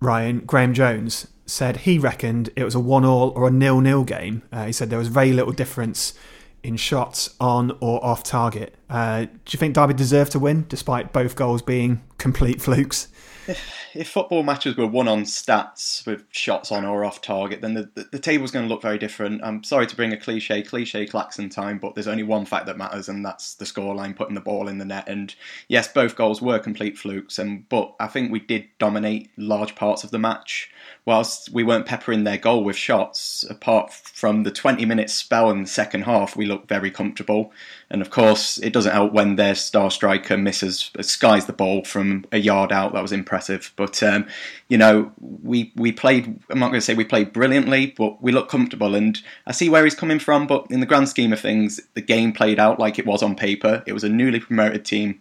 Ryan 0.00 0.38
Graeme 0.40 0.72
Jones, 0.72 1.26
said 1.46 1.78
he 1.78 1.98
reckoned 1.98 2.50
it 2.54 2.62
was 2.62 2.76
a 2.76 2.80
one 2.80 3.04
all 3.04 3.30
or 3.30 3.48
a 3.48 3.50
nil 3.50 3.80
nil 3.80 4.04
game. 4.04 4.42
Uh, 4.52 4.66
he 4.66 4.72
said 4.72 4.88
there 4.88 5.00
was 5.00 5.08
very 5.08 5.32
little 5.32 5.52
difference 5.52 6.14
in 6.62 6.76
shots 6.76 7.34
on 7.40 7.76
or 7.80 8.02
off 8.04 8.22
target. 8.22 8.76
Uh, 8.88 9.22
do 9.24 9.50
you 9.50 9.58
think 9.58 9.74
Derby 9.74 9.94
deserved 9.94 10.30
to 10.30 10.38
win 10.38 10.64
despite 10.68 11.12
both 11.12 11.34
goals 11.34 11.60
being 11.60 12.00
complete 12.18 12.62
flukes? 12.62 13.08
if 13.94 14.08
football 14.08 14.42
matches 14.42 14.76
were 14.76 14.86
won 14.86 15.08
on 15.08 15.22
stats 15.22 16.06
with 16.06 16.24
shots 16.30 16.72
on 16.72 16.84
or 16.84 17.04
off 17.04 17.20
target, 17.20 17.60
then 17.60 17.74
the, 17.74 17.90
the, 17.94 18.08
the 18.12 18.18
table's 18.18 18.50
going 18.50 18.66
to 18.66 18.72
look 18.72 18.82
very 18.82 18.98
different. 18.98 19.42
I'm 19.44 19.62
sorry 19.64 19.86
to 19.86 19.96
bring 19.96 20.12
a 20.12 20.16
cliche, 20.16 20.62
cliche 20.62 21.06
klaxon 21.06 21.48
time, 21.48 21.78
but 21.78 21.94
there's 21.94 22.08
only 22.08 22.22
one 22.22 22.44
fact 22.44 22.66
that 22.66 22.78
matters, 22.78 23.08
and 23.08 23.24
that's 23.24 23.54
the 23.54 23.64
scoreline, 23.64 24.16
putting 24.16 24.34
the 24.34 24.40
ball 24.40 24.68
in 24.68 24.78
the 24.78 24.84
net. 24.84 25.08
And 25.08 25.34
yes, 25.68 25.88
both 25.88 26.16
goals 26.16 26.40
were 26.40 26.58
complete 26.58 26.96
flukes, 26.96 27.38
and 27.38 27.68
but 27.68 27.94
I 28.00 28.06
think 28.06 28.32
we 28.32 28.40
did 28.40 28.68
dominate 28.78 29.30
large 29.36 29.74
parts 29.74 30.04
of 30.04 30.10
the 30.10 30.18
match. 30.18 30.70
Whilst 31.04 31.50
we 31.52 31.64
weren't 31.64 31.86
peppering 31.86 32.24
their 32.24 32.38
goal 32.38 32.62
with 32.62 32.76
shots, 32.76 33.44
apart 33.50 33.92
from 33.92 34.44
the 34.44 34.52
20 34.52 34.84
minute 34.84 35.10
spell 35.10 35.50
in 35.50 35.62
the 35.62 35.68
second 35.68 36.02
half, 36.02 36.36
we 36.36 36.46
looked 36.46 36.68
very 36.68 36.90
comfortable. 36.90 37.52
And 37.90 38.00
of 38.00 38.10
course, 38.10 38.58
it 38.58 38.72
doesn't 38.72 38.92
help 38.92 39.12
when 39.12 39.36
their 39.36 39.56
star 39.56 39.90
striker 39.90 40.38
misses, 40.38 40.90
uh, 40.98 41.02
skies 41.02 41.46
the 41.46 41.52
ball 41.52 41.84
from 41.84 42.24
a 42.30 42.38
yard 42.38 42.70
out. 42.72 42.92
That 42.92 43.02
was 43.02 43.12
impressive. 43.12 43.72
But, 43.76 43.81
um, 44.02 44.26
you 44.68 44.78
know, 44.78 45.12
we, 45.20 45.72
we 45.76 45.92
played, 45.92 46.38
I'm 46.50 46.58
not 46.58 46.68
going 46.68 46.80
to 46.80 46.84
say 46.84 46.94
we 46.94 47.04
played 47.04 47.32
brilliantly, 47.32 47.94
but 47.96 48.22
we 48.22 48.32
looked 48.32 48.50
comfortable. 48.50 48.94
And 48.94 49.20
I 49.46 49.52
see 49.52 49.68
where 49.68 49.84
he's 49.84 49.94
coming 49.94 50.18
from. 50.18 50.46
But 50.46 50.66
in 50.70 50.80
the 50.80 50.86
grand 50.86 51.08
scheme 51.08 51.32
of 51.32 51.40
things, 51.40 51.80
the 51.94 52.00
game 52.00 52.32
played 52.32 52.58
out 52.58 52.78
like 52.78 52.98
it 52.98 53.06
was 53.06 53.22
on 53.22 53.34
paper. 53.34 53.82
It 53.86 53.92
was 53.92 54.04
a 54.04 54.08
newly 54.08 54.40
promoted 54.40 54.84
team 54.84 55.20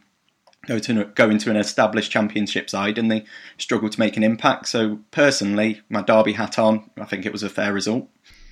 go 0.66 0.78
to 0.80 1.50
an 1.50 1.58
established 1.58 2.12
championship 2.12 2.70
side 2.70 2.98
and 2.98 3.12
they 3.12 3.26
struggled 3.58 3.92
to 3.94 4.00
make 4.00 4.16
an 4.16 4.24
impact. 4.24 4.68
So 4.68 5.00
personally, 5.12 5.82
my 5.90 6.02
Derby 6.02 6.34
hat 6.34 6.60
on, 6.60 6.90
I 6.98 7.06
think 7.06 7.26
it 7.26 7.32
was 7.32 7.44
a 7.44 7.50
fair 7.50 7.74
result. 7.74 8.08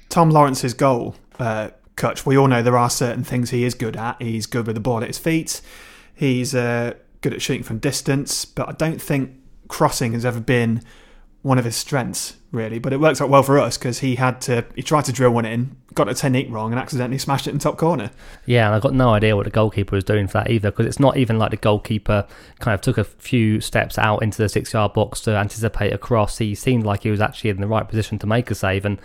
Tom 0.10 0.32
Lawrence's 0.32 0.74
goal, 0.74 1.16
uh, 1.38 1.70
Kutch, 1.96 2.25
we 2.25 2.38
all 2.38 2.48
know 2.48 2.63
there 2.63 2.78
are 2.78 2.89
certain 2.89 3.24
things 3.24 3.51
he 3.51 3.63
is 3.63 3.75
good 3.75 3.96
at. 3.96 4.20
He's 4.22 4.48
good 4.48 4.66
with 4.66 4.75
the 4.75 4.82
ball 4.82 5.01
at 5.01 5.08
his 5.08 5.20
feet. 5.20 5.62
He's 6.16 6.56
uh, 6.56 6.94
good 7.22 7.34
at 7.34 7.42
shooting 7.42 7.63
from 7.63 7.78
distance, 7.78 8.44
but 8.44 8.68
I 8.68 8.72
don't 8.72 9.01
think 9.01 9.36
crossing 9.70 10.12
has 10.12 10.26
ever 10.26 10.42
been 10.42 10.82
one 11.42 11.58
of 11.58 11.64
his 11.64 11.78
strengths, 11.78 12.36
really. 12.52 12.80
But 12.80 12.92
it 12.92 13.00
works 13.00 13.22
out 13.22 13.30
well 13.30 13.44
for 13.44 13.58
us 13.60 13.78
because 13.78 14.00
he 14.00 14.16
had 14.16 14.42
to, 14.42 14.66
he 14.76 14.84
tried 14.84 15.06
to 15.06 15.14
drill 15.14 15.32
one 15.32 15.46
in, 15.46 15.78
got 15.94 16.08
the 16.08 16.14
technique 16.14 16.48
wrong, 16.50 16.72
and 16.72 16.80
accidentally 16.80 17.18
smashed 17.18 17.48
it 17.48 17.52
in 17.52 17.60
top 17.60 17.78
corner. 17.78 18.12
Yeah, 18.46 18.66
and 18.66 18.76
I've 18.76 18.82
got 18.82 18.94
no 18.94 19.12
idea 19.12 19.38
what 19.38 19.46
the 19.46 19.52
goalkeeper 19.52 19.96
was 19.96 20.04
doing 20.04 20.28
for 20.28 20.34
that 20.34 20.52
either, 20.52 20.70
because 20.70 20.86
it's 20.86 21.00
not 21.00 21.16
even 21.16 21.40
like 21.40 21.52
the 21.52 21.58
goalkeeper 21.58 22.28
kind 22.60 22.76
of 22.76 22.82
took 22.82 22.98
a 22.98 23.06
few 23.06 23.62
steps 23.62 23.98
out 23.98 24.22
into 24.22 24.38
the 24.38 24.50
six 24.50 24.74
yard 24.74 24.92
box 24.94 25.22
to 25.22 25.38
anticipate 25.38 25.94
a 25.94 25.98
cross. 25.98 26.40
He 26.40 26.56
seemed 26.56 26.86
like 26.86 27.04
he 27.04 27.12
was 27.12 27.22
actually 27.22 27.52
in 27.52 27.62
the 27.62 27.68
right 27.68 27.88
position 27.88 28.20
to 28.20 28.28
make 28.28 28.52
a 28.52 28.56
save 28.56 28.84
and 28.84 29.00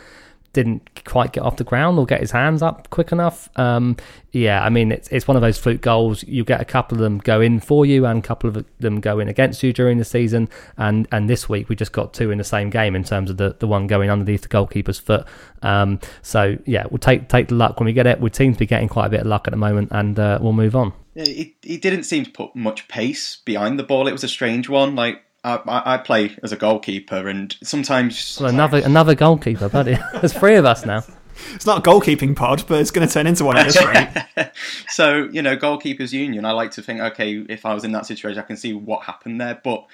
didn't 0.54 1.04
quite 1.04 1.32
get 1.32 1.42
off 1.42 1.56
the 1.56 1.64
ground 1.64 1.98
or 1.98 2.06
get 2.06 2.20
his 2.20 2.30
hands 2.30 2.62
up 2.62 2.88
quick 2.88 3.12
enough. 3.12 3.50
Um, 3.58 3.98
yeah, 4.32 4.64
I 4.64 4.70
mean, 4.70 4.90
it's, 4.90 5.08
it's 5.08 5.28
one 5.28 5.36
of 5.36 5.42
those 5.42 5.58
fluke 5.58 5.82
goals. 5.82 6.22
You 6.24 6.44
get 6.44 6.60
a 6.60 6.64
couple 6.64 6.96
of 6.96 7.02
them 7.02 7.18
go 7.18 7.42
in 7.42 7.60
for 7.60 7.84
you 7.84 8.06
and 8.06 8.20
a 8.20 8.22
couple 8.22 8.48
of 8.48 8.64
them 8.78 9.00
go 9.00 9.18
in 9.18 9.28
against 9.28 9.62
you 9.62 9.74
during 9.74 9.98
the 9.98 10.04
season. 10.04 10.48
And, 10.78 11.06
and 11.12 11.28
this 11.28 11.48
week 11.48 11.68
we 11.68 11.76
just 11.76 11.92
got 11.92 12.14
two 12.14 12.30
in 12.30 12.38
the 12.38 12.44
same 12.44 12.70
game 12.70 12.96
in 12.96 13.04
terms 13.04 13.28
of 13.28 13.36
the, 13.36 13.54
the 13.58 13.66
one 13.66 13.86
going 13.86 14.10
underneath 14.10 14.42
the 14.42 14.48
goalkeeper's 14.48 14.98
foot. 14.98 15.26
Um, 15.60 16.00
so, 16.22 16.56
yeah, 16.64 16.86
we'll 16.90 16.98
take, 16.98 17.28
take 17.28 17.48
the 17.48 17.54
luck 17.56 17.78
when 17.78 17.86
we 17.86 17.92
get 17.92 18.06
it. 18.06 18.20
We 18.20 18.30
seem 18.32 18.54
to 18.54 18.58
be 18.58 18.66
getting 18.66 18.88
quite 18.88 19.06
a 19.06 19.10
bit 19.10 19.20
of 19.20 19.26
luck 19.26 19.46
at 19.46 19.50
the 19.50 19.58
moment 19.58 19.90
and 19.92 20.18
uh, 20.18 20.38
we'll 20.40 20.52
move 20.52 20.74
on. 20.74 20.94
He, 21.14 21.56
he 21.62 21.76
didn't 21.76 22.04
seem 22.04 22.24
to 22.24 22.30
put 22.30 22.56
much 22.56 22.88
pace 22.88 23.36
behind 23.44 23.78
the 23.78 23.84
ball. 23.84 24.08
It 24.08 24.12
was 24.12 24.24
a 24.24 24.28
strange 24.28 24.68
one. 24.68 24.96
Like 24.96 25.23
I, 25.44 25.56
I, 25.56 25.94
I 25.94 25.98
play 25.98 26.36
as 26.42 26.52
a 26.52 26.56
goalkeeper, 26.56 27.28
and 27.28 27.54
sometimes 27.62 28.38
Well, 28.40 28.50
another 28.50 28.78
another 28.78 29.14
goalkeeper, 29.14 29.68
buddy. 29.68 29.96
There's 30.14 30.32
three 30.32 30.56
of 30.56 30.64
us 30.64 30.84
now. 30.86 31.04
It's 31.54 31.66
not 31.66 31.78
a 31.78 31.90
goalkeeping 31.90 32.34
pod, 32.34 32.64
but 32.66 32.80
it's 32.80 32.90
going 32.90 33.06
to 33.06 33.12
turn 33.12 33.26
into 33.26 33.44
one 33.44 33.56
at 33.56 33.66
this 33.66 33.84
rate. 33.84 34.50
so 34.88 35.28
you 35.32 35.42
know, 35.42 35.56
goalkeepers 35.56 36.12
union. 36.12 36.44
I 36.44 36.52
like 36.52 36.70
to 36.72 36.82
think, 36.82 37.00
okay, 37.00 37.44
if 37.48 37.66
I 37.66 37.74
was 37.74 37.84
in 37.84 37.92
that 37.92 38.06
situation, 38.06 38.38
I 38.38 38.46
can 38.46 38.56
see 38.56 38.72
what 38.72 39.04
happened 39.04 39.40
there, 39.40 39.60
but. 39.62 39.86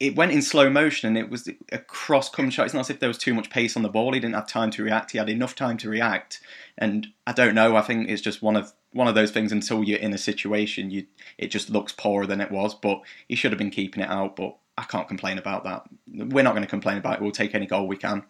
It 0.00 0.16
went 0.16 0.32
in 0.32 0.42
slow 0.42 0.68
motion 0.68 1.06
and 1.06 1.16
it 1.16 1.30
was 1.30 1.48
a 1.70 1.78
cross 1.78 2.28
come 2.28 2.50
shot. 2.50 2.64
It's 2.66 2.74
not 2.74 2.80
as 2.80 2.90
if 2.90 2.98
there 2.98 3.08
was 3.08 3.16
too 3.16 3.32
much 3.32 3.48
pace 3.48 3.76
on 3.76 3.84
the 3.84 3.88
ball. 3.88 4.12
He 4.12 4.18
didn't 4.18 4.34
have 4.34 4.48
time 4.48 4.72
to 4.72 4.82
react. 4.82 5.12
He 5.12 5.18
had 5.18 5.30
enough 5.30 5.54
time 5.54 5.78
to 5.78 5.88
react. 5.88 6.40
And 6.76 7.06
I 7.28 7.32
don't 7.32 7.54
know. 7.54 7.76
I 7.76 7.80
think 7.80 8.08
it's 8.10 8.20
just 8.20 8.42
one 8.42 8.56
of 8.56 8.72
one 8.90 9.06
of 9.06 9.14
those 9.14 9.30
things. 9.30 9.52
Until 9.52 9.84
you're 9.84 10.00
in 10.00 10.12
a 10.12 10.18
situation, 10.18 10.90
you 10.90 11.06
it 11.38 11.46
just 11.46 11.70
looks 11.70 11.92
poorer 11.92 12.26
than 12.26 12.40
it 12.40 12.50
was. 12.50 12.74
But 12.74 13.02
he 13.28 13.36
should 13.36 13.52
have 13.52 13.58
been 13.58 13.70
keeping 13.70 14.02
it 14.02 14.10
out. 14.10 14.34
But 14.34 14.56
I 14.76 14.82
can't 14.84 15.06
complain 15.06 15.38
about 15.38 15.64
that. 15.64 15.82
We're 16.12 16.42
not 16.42 16.50
going 16.52 16.62
to 16.64 16.68
complain 16.68 16.98
about 16.98 17.14
it. 17.14 17.20
We'll 17.22 17.30
take 17.30 17.54
any 17.54 17.66
goal 17.66 17.86
we 17.86 17.96
can. 17.96 18.24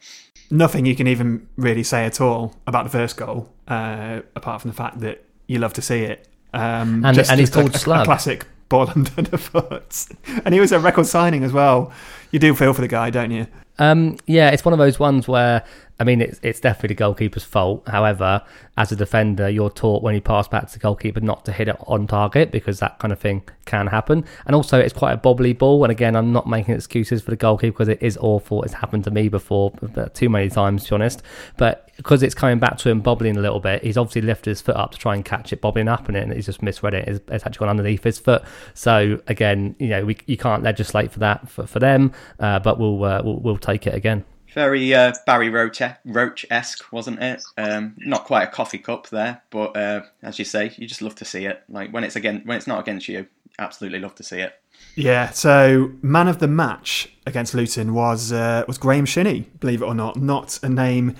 Nothing 0.50 0.84
you 0.84 0.94
can 0.94 1.06
even 1.06 1.48
really 1.56 1.82
say 1.82 2.04
at 2.04 2.20
all 2.20 2.54
about 2.66 2.84
the 2.84 2.90
first 2.90 3.16
goal, 3.16 3.48
uh, 3.66 4.20
apart 4.36 4.60
from 4.60 4.70
the 4.70 4.76
fact 4.76 5.00
that 5.00 5.24
you 5.46 5.58
love 5.58 5.72
to 5.74 5.82
see 5.82 6.02
it. 6.02 6.28
Um, 6.52 7.04
And- 7.04 7.18
and 7.18 7.40
he's 7.40 7.48
a- 7.48 7.52
called 7.52 7.74
a, 7.74 7.78
a 8.02 8.04
classic 8.04 8.46
ball 8.68 8.90
under 8.94 9.22
the 9.22 9.38
foot, 9.38 10.06
and 10.44 10.52
he 10.54 10.60
was 10.60 10.70
a 10.72 10.78
record 10.78 11.06
signing 11.06 11.44
as 11.44 11.52
well. 11.52 11.90
You 12.30 12.38
do 12.38 12.54
feel 12.54 12.72
for 12.74 12.82
the 12.82 12.88
guy, 12.88 13.10
don't 13.10 13.30
you? 13.30 13.46
Um, 13.78 14.18
yeah, 14.26 14.50
it's 14.50 14.64
one 14.64 14.72
of 14.72 14.78
those 14.78 14.98
ones 15.00 15.26
where 15.26 15.64
I 16.04 16.06
mean 16.06 16.20
it's 16.20 16.38
it's 16.42 16.60
definitely 16.60 16.88
the 16.88 16.96
goalkeeper's 16.96 17.44
fault. 17.44 17.88
However, 17.88 18.42
as 18.76 18.92
a 18.92 18.96
defender, 18.96 19.48
you're 19.48 19.70
taught 19.70 20.02
when 20.02 20.14
you 20.14 20.20
pass 20.20 20.46
back 20.46 20.66
to 20.66 20.74
the 20.74 20.78
goalkeeper 20.78 21.20
not 21.20 21.46
to 21.46 21.52
hit 21.52 21.66
it 21.66 21.76
on 21.86 22.06
target 22.06 22.52
because 22.52 22.78
that 22.80 22.98
kind 22.98 23.10
of 23.10 23.18
thing 23.18 23.42
can 23.64 23.86
happen. 23.86 24.26
And 24.44 24.54
also, 24.54 24.78
it's 24.78 24.92
quite 24.92 25.12
a 25.12 25.16
bobbly 25.16 25.56
ball. 25.56 25.82
And 25.82 25.90
again, 25.90 26.14
I'm 26.14 26.30
not 26.30 26.46
making 26.46 26.74
excuses 26.74 27.22
for 27.22 27.30
the 27.30 27.38
goalkeeper 27.38 27.72
because 27.72 27.88
it 27.88 28.02
is 28.02 28.18
awful. 28.18 28.62
It's 28.64 28.74
happened 28.74 29.04
to 29.04 29.10
me 29.10 29.30
before, 29.30 29.72
too 30.12 30.28
many 30.28 30.50
times, 30.50 30.84
to 30.84 30.90
be 30.90 30.94
honest. 30.96 31.22
But 31.56 31.90
because 31.96 32.22
it's 32.22 32.34
coming 32.34 32.58
back 32.58 32.76
to 32.78 32.90
him 32.90 33.00
bobbling 33.00 33.38
a 33.38 33.40
little 33.40 33.60
bit, 33.60 33.82
he's 33.82 33.96
obviously 33.96 34.20
lifted 34.20 34.50
his 34.50 34.60
foot 34.60 34.76
up 34.76 34.90
to 34.90 34.98
try 34.98 35.14
and 35.14 35.24
catch 35.24 35.54
it 35.54 35.62
bobbling 35.62 35.88
up, 35.88 36.10
and, 36.10 36.34
he's 36.34 36.44
just 36.44 36.60
misread 36.60 36.92
it. 36.92 37.08
It's, 37.08 37.20
it's 37.28 37.46
actually 37.46 37.60
gone 37.60 37.70
underneath 37.70 38.04
his 38.04 38.18
foot. 38.18 38.42
So 38.74 39.22
again, 39.26 39.74
you 39.78 39.88
know, 39.88 40.04
we 40.04 40.18
you 40.26 40.36
can't 40.36 40.62
legislate 40.62 41.12
for 41.12 41.20
that 41.20 41.48
for, 41.48 41.66
for 41.66 41.78
them, 41.78 42.12
uh, 42.40 42.58
but 42.58 42.78
we'll, 42.78 43.02
uh, 43.04 43.22
we'll 43.24 43.38
we'll 43.38 43.56
take 43.56 43.86
it 43.86 43.94
again. 43.94 44.26
Very 44.54 44.94
uh, 44.94 45.12
Barry 45.26 45.50
Roach 45.50 46.46
esque, 46.48 46.92
wasn't 46.92 47.20
it? 47.20 47.42
Um, 47.58 47.94
not 47.98 48.24
quite 48.24 48.44
a 48.44 48.46
coffee 48.46 48.78
cup 48.78 49.08
there, 49.08 49.42
but 49.50 49.76
uh, 49.76 50.02
as 50.22 50.38
you 50.38 50.44
say, 50.44 50.72
you 50.76 50.86
just 50.86 51.02
love 51.02 51.16
to 51.16 51.24
see 51.24 51.44
it. 51.46 51.64
Like 51.68 51.92
when 51.92 52.04
it's 52.04 52.14
again, 52.14 52.42
when 52.44 52.56
it's 52.56 52.68
not 52.68 52.78
against 52.78 53.08
you, 53.08 53.26
absolutely 53.58 53.98
love 53.98 54.14
to 54.14 54.22
see 54.22 54.38
it. 54.38 54.54
Yeah. 54.94 55.30
So 55.30 55.92
man 56.02 56.28
of 56.28 56.38
the 56.38 56.46
match 56.46 57.12
against 57.26 57.52
Luton 57.52 57.94
was 57.94 58.32
uh, 58.32 58.64
was 58.68 58.78
Graeme 58.78 59.06
Shinnie. 59.06 59.48
Believe 59.58 59.82
it 59.82 59.86
or 59.86 59.94
not, 59.94 60.16
not 60.16 60.60
a 60.62 60.68
name 60.68 61.16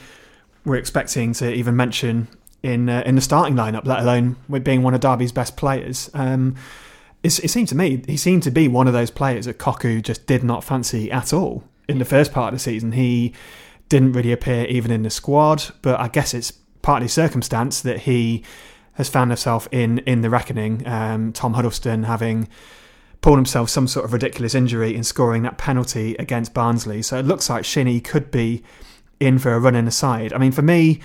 we're 0.64 0.76
expecting 0.76 1.32
to 1.34 1.52
even 1.52 1.74
mention 1.74 2.28
in 2.62 2.88
uh, 2.88 3.02
in 3.04 3.16
the 3.16 3.20
starting 3.20 3.56
lineup, 3.56 3.84
let 3.84 3.98
alone 3.98 4.36
with 4.48 4.62
being 4.62 4.84
one 4.84 4.94
of 4.94 5.00
Derby's 5.00 5.32
best 5.32 5.56
players. 5.56 6.08
Um, 6.14 6.54
it, 7.24 7.42
it 7.42 7.48
seemed 7.48 7.66
to 7.68 7.74
me 7.74 8.00
he 8.06 8.16
seemed 8.16 8.44
to 8.44 8.52
be 8.52 8.68
one 8.68 8.86
of 8.86 8.92
those 8.92 9.10
players 9.10 9.46
that 9.46 9.58
Cocu 9.58 10.00
just 10.00 10.26
did 10.26 10.44
not 10.44 10.62
fancy 10.62 11.10
at 11.10 11.32
all 11.32 11.64
in 11.88 11.98
the 11.98 12.04
first 12.04 12.32
part 12.32 12.52
of 12.52 12.58
the 12.58 12.62
season. 12.62 12.92
He 12.92 13.34
didn't 13.88 14.12
really 14.12 14.32
appear 14.32 14.64
even 14.66 14.90
in 14.90 15.02
the 15.02 15.10
squad, 15.10 15.64
but 15.82 15.98
I 16.00 16.08
guess 16.08 16.34
it's 16.34 16.52
partly 16.82 17.08
circumstance 17.08 17.80
that 17.80 18.00
he 18.00 18.44
has 18.94 19.08
found 19.08 19.30
himself 19.30 19.68
in 19.70 19.98
in 20.00 20.20
the 20.22 20.30
reckoning. 20.30 20.86
Um, 20.86 21.32
Tom 21.32 21.54
Huddlestone 21.54 22.04
having 22.04 22.48
pulled 23.20 23.38
himself 23.38 23.70
some 23.70 23.88
sort 23.88 24.04
of 24.04 24.12
ridiculous 24.12 24.54
injury 24.54 24.94
in 24.94 25.02
scoring 25.02 25.42
that 25.42 25.56
penalty 25.56 26.14
against 26.18 26.52
Barnsley. 26.52 27.00
So 27.00 27.18
it 27.18 27.24
looks 27.24 27.48
like 27.48 27.64
Shinnie 27.64 28.00
could 28.00 28.30
be 28.30 28.62
in 29.18 29.38
for 29.38 29.54
a 29.54 29.58
run 29.58 29.74
in 29.74 29.86
the 29.86 29.90
side. 29.90 30.32
I 30.34 30.38
mean, 30.38 30.52
for 30.52 30.60
me, 30.60 31.00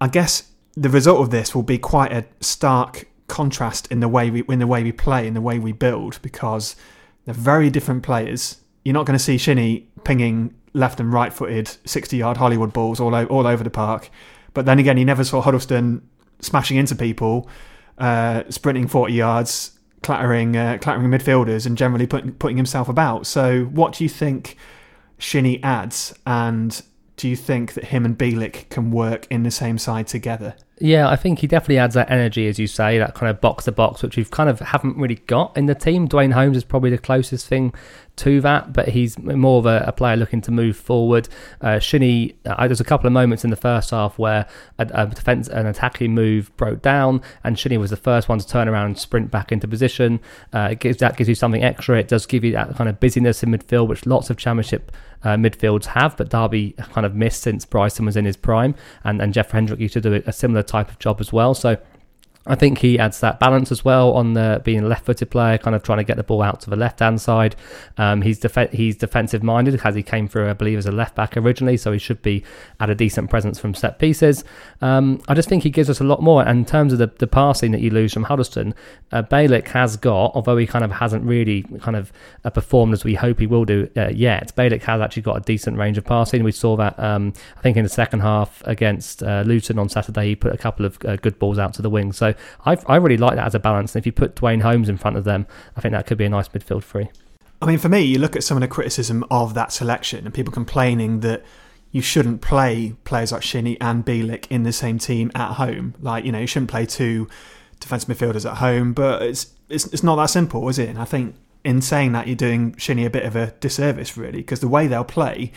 I 0.00 0.08
guess 0.08 0.50
the 0.76 0.90
result 0.90 1.20
of 1.20 1.30
this 1.30 1.54
will 1.54 1.62
be 1.62 1.78
quite 1.78 2.12
a 2.12 2.26
stark 2.40 3.06
contrast 3.28 3.90
in 3.90 4.00
the 4.00 4.08
way 4.08 4.30
we 4.30 4.42
in 4.48 4.58
the 4.58 4.66
way 4.66 4.82
we 4.82 4.92
play, 4.92 5.26
in 5.26 5.34
the 5.34 5.40
way 5.40 5.58
we 5.58 5.72
build, 5.72 6.20
because 6.22 6.76
they're 7.24 7.34
very 7.34 7.70
different 7.70 8.02
players. 8.02 8.60
You're 8.84 8.94
not 8.94 9.06
going 9.06 9.18
to 9.18 9.24
see 9.24 9.38
Shinnie 9.38 9.88
pinging 10.04 10.54
left 10.74 11.00
and 11.00 11.12
right 11.12 11.32
footed 11.32 11.76
60 11.84 12.16
yard 12.16 12.36
Hollywood 12.36 12.72
balls 12.72 13.00
all, 13.00 13.14
o- 13.14 13.26
all 13.26 13.46
over 13.46 13.62
the 13.62 13.70
park. 13.70 14.10
But 14.54 14.66
then 14.66 14.78
again, 14.78 14.96
he 14.96 15.04
never 15.04 15.24
saw 15.24 15.40
Huddlestone 15.40 16.02
smashing 16.40 16.76
into 16.76 16.94
people, 16.94 17.48
uh, 17.98 18.44
sprinting 18.48 18.88
40 18.88 19.12
yards, 19.12 19.78
clattering 20.02 20.56
uh, 20.56 20.78
clattering 20.80 21.08
midfielders, 21.10 21.66
and 21.66 21.76
generally 21.78 22.06
putting, 22.06 22.32
putting 22.32 22.56
himself 22.56 22.88
about. 22.88 23.26
So, 23.26 23.64
what 23.64 23.94
do 23.94 24.04
you 24.04 24.10
think 24.10 24.56
Shinnie 25.18 25.62
adds? 25.62 26.14
And 26.26 26.82
do 27.16 27.28
you 27.28 27.36
think 27.36 27.74
that 27.74 27.84
him 27.84 28.04
and 28.04 28.18
Bielik 28.18 28.68
can 28.68 28.90
work 28.90 29.26
in 29.30 29.42
the 29.42 29.50
same 29.50 29.78
side 29.78 30.06
together? 30.08 30.54
Yeah, 30.78 31.08
I 31.08 31.14
think 31.14 31.38
he 31.38 31.46
definitely 31.46 31.78
adds 31.78 31.94
that 31.94 32.10
energy, 32.10 32.48
as 32.48 32.58
you 32.58 32.66
say, 32.66 32.98
that 32.98 33.14
kind 33.14 33.30
of 33.30 33.40
box 33.40 33.66
to 33.66 33.72
box, 33.72 34.02
which 34.02 34.16
we've 34.16 34.30
kind 34.32 34.50
of 34.50 34.58
haven't 34.58 34.96
really 34.96 35.14
got 35.14 35.56
in 35.56 35.66
the 35.66 35.76
team. 35.76 36.08
Duane 36.08 36.32
Holmes 36.32 36.56
is 36.56 36.64
probably 36.64 36.90
the 36.90 36.98
closest 36.98 37.46
thing 37.46 37.72
to 38.16 38.40
that, 38.42 38.72
but 38.72 38.88
he's 38.88 39.18
more 39.18 39.58
of 39.58 39.66
a, 39.66 39.84
a 39.86 39.92
player 39.92 40.16
looking 40.16 40.40
to 40.42 40.50
move 40.50 40.76
forward. 40.76 41.28
Uh, 41.60 41.78
Shinnie, 41.78 42.34
uh, 42.44 42.66
there's 42.66 42.80
a 42.80 42.84
couple 42.84 43.06
of 43.06 43.12
moments 43.12 43.44
in 43.44 43.50
the 43.50 43.56
first 43.56 43.90
half 43.90 44.18
where 44.18 44.46
a, 44.78 44.88
a 44.92 45.06
defense, 45.06 45.48
an 45.48 45.66
attacking 45.66 46.14
move 46.14 46.54
broke 46.56 46.82
down, 46.82 47.22
and 47.42 47.58
Shinnie 47.58 47.78
was 47.78 47.90
the 47.90 47.96
first 47.96 48.28
one 48.28 48.38
to 48.38 48.46
turn 48.46 48.68
around 48.68 48.86
and 48.86 48.98
sprint 48.98 49.30
back 49.30 49.50
into 49.50 49.66
position. 49.66 50.20
Uh, 50.52 50.68
it 50.72 50.80
gives 50.80 50.98
that 50.98 51.16
gives 51.16 51.28
you 51.28 51.34
something 51.34 51.64
extra. 51.64 51.98
It 51.98 52.08
does 52.08 52.26
give 52.26 52.44
you 52.44 52.52
that 52.52 52.74
kind 52.76 52.88
of 52.88 53.00
busyness 53.00 53.42
in 53.42 53.50
midfield, 53.50 53.88
which 53.88 54.04
lots 54.06 54.30
of 54.30 54.36
championship 54.36 54.92
uh, 55.24 55.36
midfields 55.36 55.86
have, 55.86 56.16
but 56.16 56.28
Derby 56.28 56.72
kind 56.92 57.06
of 57.06 57.14
missed 57.14 57.42
since 57.42 57.64
Bryson 57.64 58.04
was 58.04 58.16
in 58.16 58.24
his 58.24 58.36
prime, 58.36 58.74
and, 59.04 59.22
and 59.22 59.32
Jeff 59.32 59.50
Hendrick 59.50 59.80
used 59.80 59.94
to 59.94 60.00
do 60.00 60.22
a 60.26 60.32
similar 60.32 60.62
type 60.62 60.90
of 60.90 60.98
job 60.98 61.20
as 61.20 61.32
well. 61.32 61.54
So 61.54 61.78
I 62.46 62.56
think 62.56 62.78
he 62.78 62.98
adds 62.98 63.20
that 63.20 63.38
balance 63.38 63.70
as 63.70 63.84
well 63.84 64.12
on 64.14 64.32
the 64.32 64.60
being 64.64 64.80
a 64.80 64.86
left-footed 64.86 65.30
player, 65.30 65.58
kind 65.58 65.76
of 65.76 65.82
trying 65.82 65.98
to 65.98 66.04
get 66.04 66.16
the 66.16 66.24
ball 66.24 66.42
out 66.42 66.60
to 66.62 66.70
the 66.70 66.76
left-hand 66.76 67.20
side. 67.20 67.54
Um, 67.98 68.22
he's 68.22 68.40
def- 68.40 68.72
he's 68.72 68.96
defensive-minded 68.96 69.80
as 69.84 69.94
he 69.94 70.02
came 70.02 70.26
through, 70.26 70.50
I 70.50 70.52
believe, 70.54 70.78
as 70.78 70.86
a 70.86 70.92
left 70.92 71.14
back 71.14 71.36
originally, 71.36 71.76
so 71.76 71.92
he 71.92 71.98
should 71.98 72.20
be 72.22 72.42
at 72.80 72.90
a 72.90 72.94
decent 72.94 73.30
presence 73.30 73.60
from 73.60 73.74
set 73.74 73.98
pieces. 73.98 74.42
Um, 74.80 75.20
I 75.28 75.34
just 75.34 75.48
think 75.48 75.62
he 75.62 75.70
gives 75.70 75.88
us 75.88 76.00
a 76.00 76.04
lot 76.04 76.20
more. 76.20 76.42
And 76.42 76.58
in 76.60 76.64
terms 76.64 76.92
of 76.92 76.98
the, 76.98 77.06
the 77.06 77.26
passing 77.26 77.72
that 77.72 77.80
you 77.80 77.90
lose 77.90 78.12
from 78.12 78.24
Huddlestone, 78.24 78.74
uh, 79.12 79.22
has 79.66 79.96
got, 79.96 80.32
although 80.34 80.56
he 80.56 80.66
kind 80.66 80.84
of 80.84 80.90
hasn't 80.90 81.24
really 81.24 81.62
kind 81.80 81.96
of 81.96 82.12
uh, 82.44 82.50
performed 82.50 82.92
as 82.92 83.04
we 83.04 83.14
hope 83.14 83.38
he 83.38 83.46
will 83.46 83.64
do 83.64 83.88
uh, 83.96 84.08
yet. 84.08 84.52
Bielik 84.56 84.82
has 84.82 85.00
actually 85.00 85.22
got 85.22 85.36
a 85.36 85.40
decent 85.40 85.76
range 85.78 85.98
of 85.98 86.04
passing. 86.04 86.42
We 86.42 86.52
saw 86.52 86.76
that 86.76 86.98
um, 86.98 87.32
I 87.56 87.60
think 87.60 87.76
in 87.76 87.84
the 87.84 87.88
second 87.88 88.20
half 88.20 88.62
against 88.66 89.22
uh, 89.22 89.42
Luton 89.46 89.78
on 89.78 89.88
Saturday, 89.88 90.28
he 90.28 90.36
put 90.36 90.52
a 90.52 90.58
couple 90.58 90.86
of 90.86 90.98
uh, 91.04 91.16
good 91.16 91.38
balls 91.38 91.58
out 91.58 91.74
to 91.74 91.82
the 91.82 91.90
wing. 91.90 92.12
So 92.12 92.31
I, 92.64 92.76
I 92.86 92.96
really 92.96 93.16
like 93.16 93.36
that 93.36 93.46
as 93.46 93.54
a 93.54 93.58
balance. 93.58 93.94
And 93.94 94.02
if 94.02 94.06
you 94.06 94.12
put 94.12 94.36
Duane 94.36 94.60
Holmes 94.60 94.88
in 94.88 94.96
front 94.96 95.16
of 95.16 95.24
them, 95.24 95.46
I 95.76 95.80
think 95.80 95.92
that 95.92 96.06
could 96.06 96.18
be 96.18 96.24
a 96.24 96.28
nice 96.28 96.48
midfield 96.48 96.84
three. 96.84 97.08
I 97.60 97.66
mean, 97.66 97.78
for 97.78 97.88
me, 97.88 98.00
you 98.00 98.18
look 98.18 98.34
at 98.34 98.42
some 98.42 98.56
of 98.56 98.60
the 98.60 98.68
criticism 98.68 99.24
of 99.30 99.54
that 99.54 99.72
selection 99.72 100.24
and 100.24 100.34
people 100.34 100.52
complaining 100.52 101.20
that 101.20 101.44
you 101.92 102.02
shouldn't 102.02 102.40
play 102.40 102.94
players 103.04 103.32
like 103.32 103.42
Shinnie 103.42 103.80
and 103.80 104.04
Bielik 104.04 104.46
in 104.50 104.62
the 104.62 104.72
same 104.72 104.98
team 104.98 105.30
at 105.34 105.52
home. 105.54 105.94
Like, 106.00 106.24
you 106.24 106.32
know, 106.32 106.40
you 106.40 106.46
shouldn't 106.46 106.70
play 106.70 106.86
two 106.86 107.28
defensive 107.78 108.08
midfielders 108.08 108.50
at 108.50 108.58
home, 108.58 108.92
but 108.92 109.22
it's 109.22 109.52
it's, 109.68 109.86
it's 109.86 110.02
not 110.02 110.16
that 110.16 110.26
simple, 110.26 110.68
is 110.68 110.78
it? 110.78 110.88
And 110.88 110.98
I 110.98 111.04
think 111.04 111.36
in 111.64 111.80
saying 111.80 112.12
that, 112.12 112.26
you're 112.26 112.36
doing 112.36 112.74
Shinnie 112.76 113.04
a 113.04 113.10
bit 113.10 113.24
of 113.24 113.36
a 113.36 113.52
disservice, 113.60 114.16
really, 114.16 114.38
because 114.38 114.60
the 114.60 114.68
way 114.68 114.86
they'll 114.86 115.04
play 115.04 115.52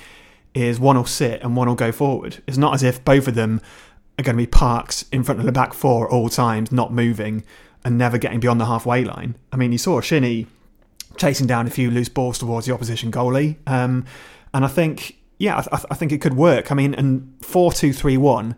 is 0.53 0.79
one 0.79 0.95
will 0.95 1.05
sit 1.05 1.41
and 1.41 1.55
one 1.55 1.67
will 1.67 1.75
go 1.75 1.91
forward. 1.91 2.41
It's 2.47 2.57
not 2.57 2.73
as 2.73 2.83
if 2.83 3.03
both 3.03 3.27
of 3.27 3.35
them 3.35 3.61
are 4.17 4.23
going 4.23 4.35
to 4.35 4.41
be 4.43 4.47
parked 4.47 5.05
in 5.11 5.23
front 5.23 5.39
of 5.39 5.45
the 5.45 5.51
back 5.51 5.73
four 5.73 6.07
at 6.07 6.11
all 6.11 6.29
times, 6.29 6.71
not 6.71 6.93
moving 6.93 7.43
and 7.83 7.97
never 7.97 8.17
getting 8.17 8.39
beyond 8.39 8.59
the 8.59 8.65
halfway 8.65 9.03
line. 9.03 9.35
I 9.51 9.57
mean, 9.57 9.71
you 9.71 9.77
saw 9.77 10.01
Shinnie 10.01 10.47
chasing 11.17 11.47
down 11.47 11.67
a 11.67 11.69
few 11.69 11.91
loose 11.91 12.09
balls 12.09 12.39
towards 12.39 12.65
the 12.65 12.73
opposition 12.73 13.11
goalie, 13.11 13.57
um, 13.67 14.05
and 14.53 14.65
I 14.65 14.67
think, 14.67 15.17
yeah, 15.37 15.57
I, 15.57 15.61
th- 15.61 15.85
I 15.91 15.95
think 15.95 16.11
it 16.11 16.21
could 16.21 16.35
work. 16.35 16.71
I 16.71 16.75
mean, 16.75 16.93
and 16.93 17.33
four 17.41 17.71
two 17.71 17.93
three 17.93 18.17
one 18.17 18.55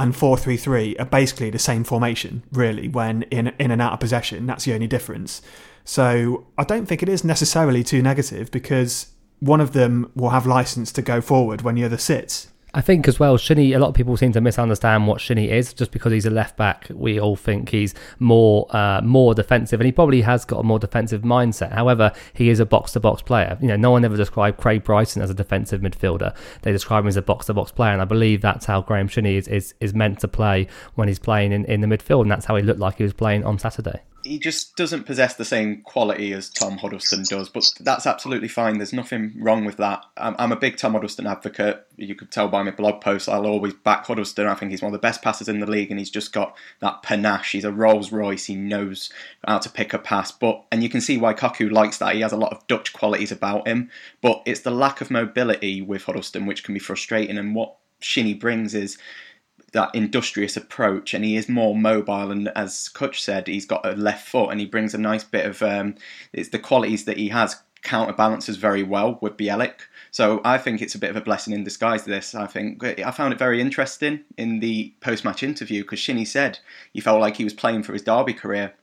and 0.00 0.16
four 0.16 0.36
three 0.36 0.56
three 0.56 0.96
are 0.96 1.06
basically 1.06 1.50
the 1.50 1.58
same 1.58 1.84
formation, 1.84 2.42
really. 2.52 2.88
When 2.88 3.22
in 3.24 3.48
in 3.58 3.70
and 3.70 3.80
out 3.80 3.92
of 3.92 4.00
possession, 4.00 4.46
that's 4.46 4.64
the 4.64 4.74
only 4.74 4.86
difference. 4.86 5.42
So 5.84 6.46
I 6.56 6.64
don't 6.64 6.86
think 6.86 7.02
it 7.02 7.08
is 7.08 7.24
necessarily 7.24 7.84
too 7.84 8.02
negative 8.02 8.50
because 8.50 9.12
one 9.40 9.60
of 9.60 9.72
them 9.72 10.10
will 10.14 10.30
have 10.30 10.46
license 10.46 10.90
to 10.92 11.02
go 11.02 11.20
forward 11.20 11.60
when 11.60 11.74
the 11.74 11.84
other 11.84 11.98
sits. 11.98 12.48
I 12.76 12.80
think 12.80 13.06
as 13.06 13.20
well, 13.20 13.36
Shinnie. 13.36 13.72
A 13.72 13.78
lot 13.78 13.90
of 13.90 13.94
people 13.94 14.16
seem 14.16 14.32
to 14.32 14.40
misunderstand 14.40 15.06
what 15.06 15.20
Shinnie 15.20 15.48
is. 15.48 15.72
Just 15.72 15.92
because 15.92 16.12
he's 16.12 16.26
a 16.26 16.30
left 16.30 16.56
back, 16.56 16.88
we 16.92 17.20
all 17.20 17.36
think 17.36 17.68
he's 17.68 17.94
more 18.18 18.66
uh, 18.76 19.00
more 19.00 19.32
defensive, 19.32 19.80
and 19.80 19.86
he 19.86 19.92
probably 19.92 20.22
has 20.22 20.44
got 20.44 20.58
a 20.58 20.62
more 20.64 20.80
defensive 20.80 21.22
mindset. 21.22 21.72
However, 21.72 22.12
he 22.32 22.48
is 22.48 22.58
a 22.58 22.66
box 22.66 22.92
to 22.92 23.00
box 23.00 23.22
player. 23.22 23.56
You 23.60 23.68
know, 23.68 23.76
no 23.76 23.92
one 23.92 24.04
ever 24.04 24.16
described 24.16 24.58
Craig 24.58 24.82
Bryson 24.82 25.22
as 25.22 25.30
a 25.30 25.34
defensive 25.34 25.82
midfielder. 25.82 26.34
They 26.62 26.72
describe 26.72 27.04
him 27.04 27.08
as 27.08 27.16
a 27.16 27.22
box 27.22 27.46
to 27.46 27.54
box 27.54 27.70
player, 27.70 27.92
and 27.92 28.02
I 28.02 28.06
believe 28.06 28.40
that's 28.40 28.66
how 28.66 28.82
Graeme 28.82 29.06
Shinnie 29.06 29.36
is, 29.36 29.46
is 29.46 29.74
is 29.80 29.94
meant 29.94 30.18
to 30.20 30.28
play 30.28 30.66
when 30.96 31.06
he's 31.06 31.20
playing 31.20 31.52
in, 31.52 31.64
in 31.66 31.80
the 31.80 31.86
midfield, 31.86 32.22
and 32.22 32.30
that's 32.32 32.46
how 32.46 32.56
he 32.56 32.62
looked 32.64 32.80
like 32.80 32.96
he 32.96 33.04
was 33.04 33.12
playing 33.12 33.44
on 33.44 33.56
Saturday 33.56 34.00
he 34.24 34.38
just 34.38 34.74
doesn't 34.74 35.04
possess 35.04 35.34
the 35.34 35.44
same 35.44 35.82
quality 35.82 36.32
as 36.32 36.48
Tom 36.48 36.78
Huddlestone 36.78 37.24
does, 37.28 37.50
but 37.50 37.64
that's 37.78 38.06
absolutely 38.06 38.48
fine. 38.48 38.78
There's 38.78 38.92
nothing 38.92 39.34
wrong 39.38 39.66
with 39.66 39.76
that. 39.76 40.02
I'm, 40.16 40.34
I'm, 40.38 40.50
a 40.50 40.56
big 40.56 40.78
Tom 40.78 40.94
Huddlestone 40.94 41.26
advocate. 41.26 41.86
You 41.96 42.14
could 42.14 42.32
tell 42.32 42.48
by 42.48 42.62
my 42.62 42.70
blog 42.70 43.02
posts, 43.02 43.28
I'll 43.28 43.46
always 43.46 43.74
back 43.74 44.06
Huddlestone. 44.06 44.46
I 44.46 44.54
think 44.54 44.70
he's 44.70 44.80
one 44.80 44.88
of 44.88 44.98
the 44.98 45.06
best 45.06 45.20
passers 45.20 45.48
in 45.48 45.60
the 45.60 45.70
league, 45.70 45.90
and 45.90 45.98
he's 45.98 46.10
just 46.10 46.32
got 46.32 46.56
that 46.80 47.02
panache. 47.02 47.52
He's 47.52 47.66
a 47.66 47.72
Rolls 47.72 48.12
Royce. 48.12 48.46
He 48.46 48.54
knows 48.54 49.12
how 49.46 49.58
to 49.58 49.68
pick 49.68 49.92
a 49.92 49.98
pass, 49.98 50.32
but 50.32 50.64
and 50.72 50.82
you 50.82 50.88
can 50.88 51.02
see 51.02 51.18
why 51.18 51.34
Cocu 51.34 51.70
likes 51.70 51.98
that. 51.98 52.14
He 52.14 52.22
has 52.22 52.32
a 52.32 52.38
lot 52.38 52.52
of 52.52 52.66
Dutch 52.66 52.94
qualities 52.94 53.30
about 53.30 53.68
him, 53.68 53.90
but 54.22 54.42
it's 54.46 54.60
the 54.60 54.70
lack 54.70 55.02
of 55.02 55.10
mobility 55.10 55.82
with 55.82 56.04
Huddlestone 56.04 56.46
which 56.46 56.64
can 56.64 56.72
be 56.72 56.80
frustrating. 56.80 57.36
And 57.36 57.54
what 57.54 57.76
Shinnie 58.00 58.34
brings 58.34 58.74
is 58.74 58.96
that 59.74 59.94
industrious 59.94 60.56
approach, 60.56 61.12
and 61.12 61.24
he 61.24 61.36
is 61.36 61.48
more 61.48 61.76
mobile. 61.76 62.30
And 62.30 62.48
as 62.56 62.90
Kutch 62.94 63.20
said, 63.20 63.46
he's 63.46 63.66
got 63.66 63.86
a 63.86 63.92
left 63.92 64.26
foot, 64.26 64.50
and 64.50 64.58
he 64.58 64.66
brings 64.66 64.94
a 64.94 64.98
nice 64.98 65.22
bit 65.22 65.44
of 65.44 65.62
um, 65.62 65.96
it's 66.32 66.48
the 66.48 66.58
qualities 66.58 67.04
that 67.04 67.18
he 67.18 67.28
has 67.28 67.56
counterbalances 67.82 68.56
very 68.56 68.82
well 68.82 69.18
with 69.20 69.36
Bielik. 69.36 69.74
So 70.10 70.40
I 70.44 70.58
think 70.58 70.80
it's 70.80 70.94
a 70.94 70.98
bit 70.98 71.10
of 71.10 71.16
a 71.16 71.20
blessing 71.20 71.52
in 71.52 71.64
disguise. 71.64 72.04
This 72.04 72.34
I 72.34 72.46
think 72.46 72.82
I 72.82 73.10
found 73.10 73.32
it 73.32 73.38
very 73.38 73.60
interesting 73.60 74.20
in 74.36 74.60
the 74.60 74.94
post-match 75.00 75.42
interview 75.42 75.82
because 75.82 75.98
Shinnie 75.98 76.24
said 76.24 76.58
he 76.92 77.00
felt 77.00 77.20
like 77.20 77.36
he 77.36 77.44
was 77.44 77.52
playing 77.52 77.82
for 77.82 77.92
his 77.92 78.02
Derby 78.02 78.32
career. 78.32 78.74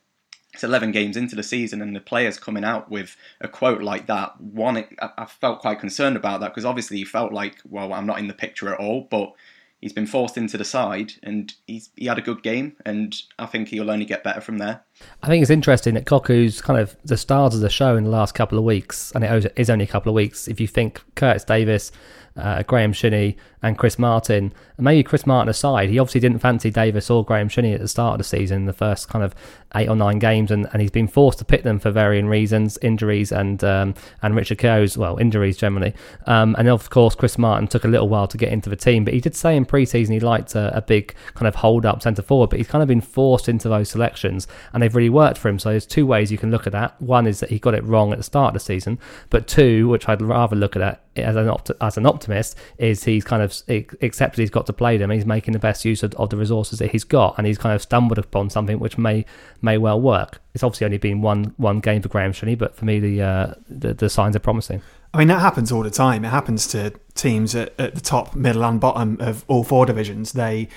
It's 0.54 0.65
11 0.65 0.91
games 0.91 1.15
into 1.15 1.38
the 1.38 1.43
season, 1.43 1.82
and 1.82 1.95
the 1.95 2.01
players 2.01 2.38
coming 2.38 2.65
out 2.65 2.91
with 2.91 3.15
a 3.39 3.47
quote 3.47 3.82
like 3.82 4.08
that. 4.08 4.39
One, 4.41 4.84
I 4.99 5.25
felt 5.25 5.62
quite 5.62 5.80
concerned 5.80 6.17
about 6.17 6.41
that 6.41 6.49
because 6.49 6.65
obviously 6.65 6.97
he 6.97 7.06
felt 7.06 7.32
like, 7.32 7.60
well, 7.63 7.93
I'm 7.93 8.06
not 8.06 8.19
in 8.19 8.27
the 8.27 8.34
picture 8.34 8.73
at 8.73 8.80
all, 8.80 9.08
but 9.10 9.34
he's 9.82 9.94
been 9.94 10.08
forced 10.08 10.38
into 10.38 10.58
the 10.58 10.63
side 10.63 11.13
and 11.24 11.54
he's 11.67 11.89
he 11.96 12.06
had 12.06 12.17
a 12.17 12.22
good 12.22 12.44
game 12.44 12.78
and 12.86 13.15
I 13.38 13.48
think 13.48 13.67
he'll 13.67 13.91
only 13.91 14.06
get 14.06 14.24
better 14.24 14.41
from 14.41 14.60
there. 14.60 14.84
I 15.23 15.27
think 15.27 15.41
it's 15.41 15.51
interesting 15.51 15.93
that 15.93 16.05
Cocu's 16.05 16.61
kind 16.61 16.79
of 16.79 16.95
the 17.05 17.17
stars 17.17 17.53
of 17.55 17.61
the 17.61 17.69
show 17.69 17.95
in 17.95 18.03
the 18.03 18.09
last 18.09 18.33
couple 18.33 18.57
of 18.57 18.63
weeks, 18.63 19.11
and 19.13 19.23
it 19.23 19.53
is 19.55 19.69
only 19.69 19.85
a 19.85 19.87
couple 19.87 20.09
of 20.09 20.15
weeks. 20.15 20.47
If 20.47 20.59
you 20.59 20.67
think 20.67 21.01
Curtis 21.15 21.43
Davies, 21.43 21.91
uh, 22.35 22.63
Graeme 22.63 22.93
Shinnie, 22.93 23.37
and 23.63 23.77
Chris 23.77 23.99
Martin, 23.99 24.51
and 24.77 24.83
maybe 24.83 25.03
Chris 25.03 25.27
Martin 25.27 25.49
aside, 25.49 25.89
he 25.89 25.99
obviously 25.99 26.21
didn't 26.21 26.39
fancy 26.39 26.71
Davies 26.71 27.09
or 27.11 27.23
Graeme 27.23 27.47
Shinnie 27.47 27.73
at 27.73 27.79
the 27.79 27.87
start 27.87 28.13
of 28.13 28.17
the 28.17 28.23
season, 28.23 28.65
the 28.65 28.73
first 28.73 29.07
kind 29.07 29.23
of 29.23 29.35
eight 29.75 29.87
or 29.87 29.95
nine 29.95 30.17
games, 30.17 30.49
and, 30.49 30.67
and 30.73 30.81
he's 30.81 30.89
been 30.89 31.07
forced 31.07 31.37
to 31.39 31.45
pick 31.45 31.61
them 31.61 31.77
for 31.77 31.91
varying 31.91 32.25
reasons, 32.25 32.79
injuries 32.81 33.31
and 33.31 33.63
um, 33.63 33.93
and 34.23 34.35
Richard 34.35 34.57
Keogh's, 34.57 34.97
well, 34.97 35.17
injuries 35.17 35.57
generally. 35.57 35.93
Um, 36.25 36.55
and 36.57 36.67
of 36.69 36.89
course, 36.89 37.13
Chris 37.13 37.37
Martin 37.37 37.67
took 37.67 37.83
a 37.83 37.87
little 37.87 38.09
while 38.09 38.27
to 38.27 38.37
get 38.37 38.51
into 38.51 38.69
the 38.69 38.75
team, 38.75 39.05
but 39.05 39.13
he 39.13 39.19
did 39.19 39.35
say 39.35 39.55
in 39.55 39.65
pre-season 39.65 40.13
he 40.13 40.19
liked 40.19 40.55
a, 40.55 40.75
a 40.75 40.81
big 40.81 41.13
kind 41.35 41.47
of 41.47 41.55
hold 41.55 41.85
up 41.85 42.01
centre 42.01 42.23
forward, 42.23 42.49
but 42.49 42.57
he's 42.57 42.67
kind 42.67 42.81
of 42.81 42.87
been 42.87 43.01
forced 43.01 43.47
into 43.47 43.69
those 43.69 43.89
selections, 43.89 44.47
and 44.73 44.81
they've 44.81 44.90
really 44.95 45.10
worked 45.10 45.38
for 45.38 45.49
him. 45.49 45.60
So 45.60 45.69
there's 45.69 45.86
two 45.86 46.06
ways 46.06 46.32
you 46.32 46.38
can 46.38 46.51
look 46.51 46.67
at 46.67 46.73
that. 46.73 47.01
One 47.01 47.27
is 47.27 47.39
that 47.39 47.49
he 47.49 47.60
got 47.60 47.73
it 47.73 47.84
wrong 47.84 48.12
at 48.12 48.17
the 48.17 48.23
start 48.23 48.49
of 48.49 48.54
the 48.54 48.60
season, 48.60 48.99
but 49.30 49.47
two, 49.47 49.88
which 49.88 50.08
I'd 50.08 50.21
rather 50.21 50.56
look 50.56 50.75
at 50.75 51.04
as 51.15 51.36
an 51.36 51.49
opt- 51.49 51.71
as 51.82 51.97
an 51.97 52.06
optimist, 52.06 52.58
is 52.77 53.04
he's 53.04 53.23
kind 53.23 53.41
of 53.41 53.62
accepted 54.01 54.41
he's 54.41 54.49
got 54.49 54.65
to 54.67 54.73
play 54.73 54.97
them. 54.97 55.10
he's 55.10 55.25
making 55.25 55.54
the 55.54 55.60
best 55.60 55.84
use 55.84 56.04
of, 56.04 56.13
of, 56.15 56.30
the 56.30 56.38
resources 56.38 56.80
that 56.80 56.91
he's 56.91 57.04
got, 57.04 57.36
and 57.38 57.45
he's 57.47 57.58
kind 57.58 57.75
of 57.75 57.82
stumbled 57.82 58.17
upon 58.17 58.49
something 58.49 58.80
which 58.80 58.97
may 58.97 59.25
may 59.62 59.77
well 59.77 59.99
work. 59.99 60.41
It's 60.54 60.63
obviously 60.63 60.86
only 60.86 60.97
been 60.97 61.21
one 61.21 61.54
one 61.58 61.80
game 61.80 62.01
for 62.01 62.10
Graeme 62.10 62.34
Shinnie, 62.34 62.56
but 62.56 62.75
for 62.75 62.86
me 62.86 62.99
the, 62.99 63.21
uh, 63.21 63.54
the 63.69 63.93
the 63.93 64.10
signs 64.10 64.36
are 64.36 64.39
promising. 64.39 64.82
I 65.13 65.17
mean, 65.17 65.27
that 65.27 65.41
happens 65.41 65.71
all 65.71 65.84
the 65.84 65.89
time. 65.89 66.23
It 66.23 66.30
happens 66.30 66.67
to 66.67 66.93
teams 67.15 67.54
at, 67.54 67.73
at 67.77 67.95
the 67.95 68.01
top, 68.01 68.34
middle, 68.34 68.63
and 68.63 68.80
bottom 68.80 69.17
of 69.19 69.43
all 69.47 69.63
four 69.63 69.86
divisions. 69.86 70.32
They 70.32 70.69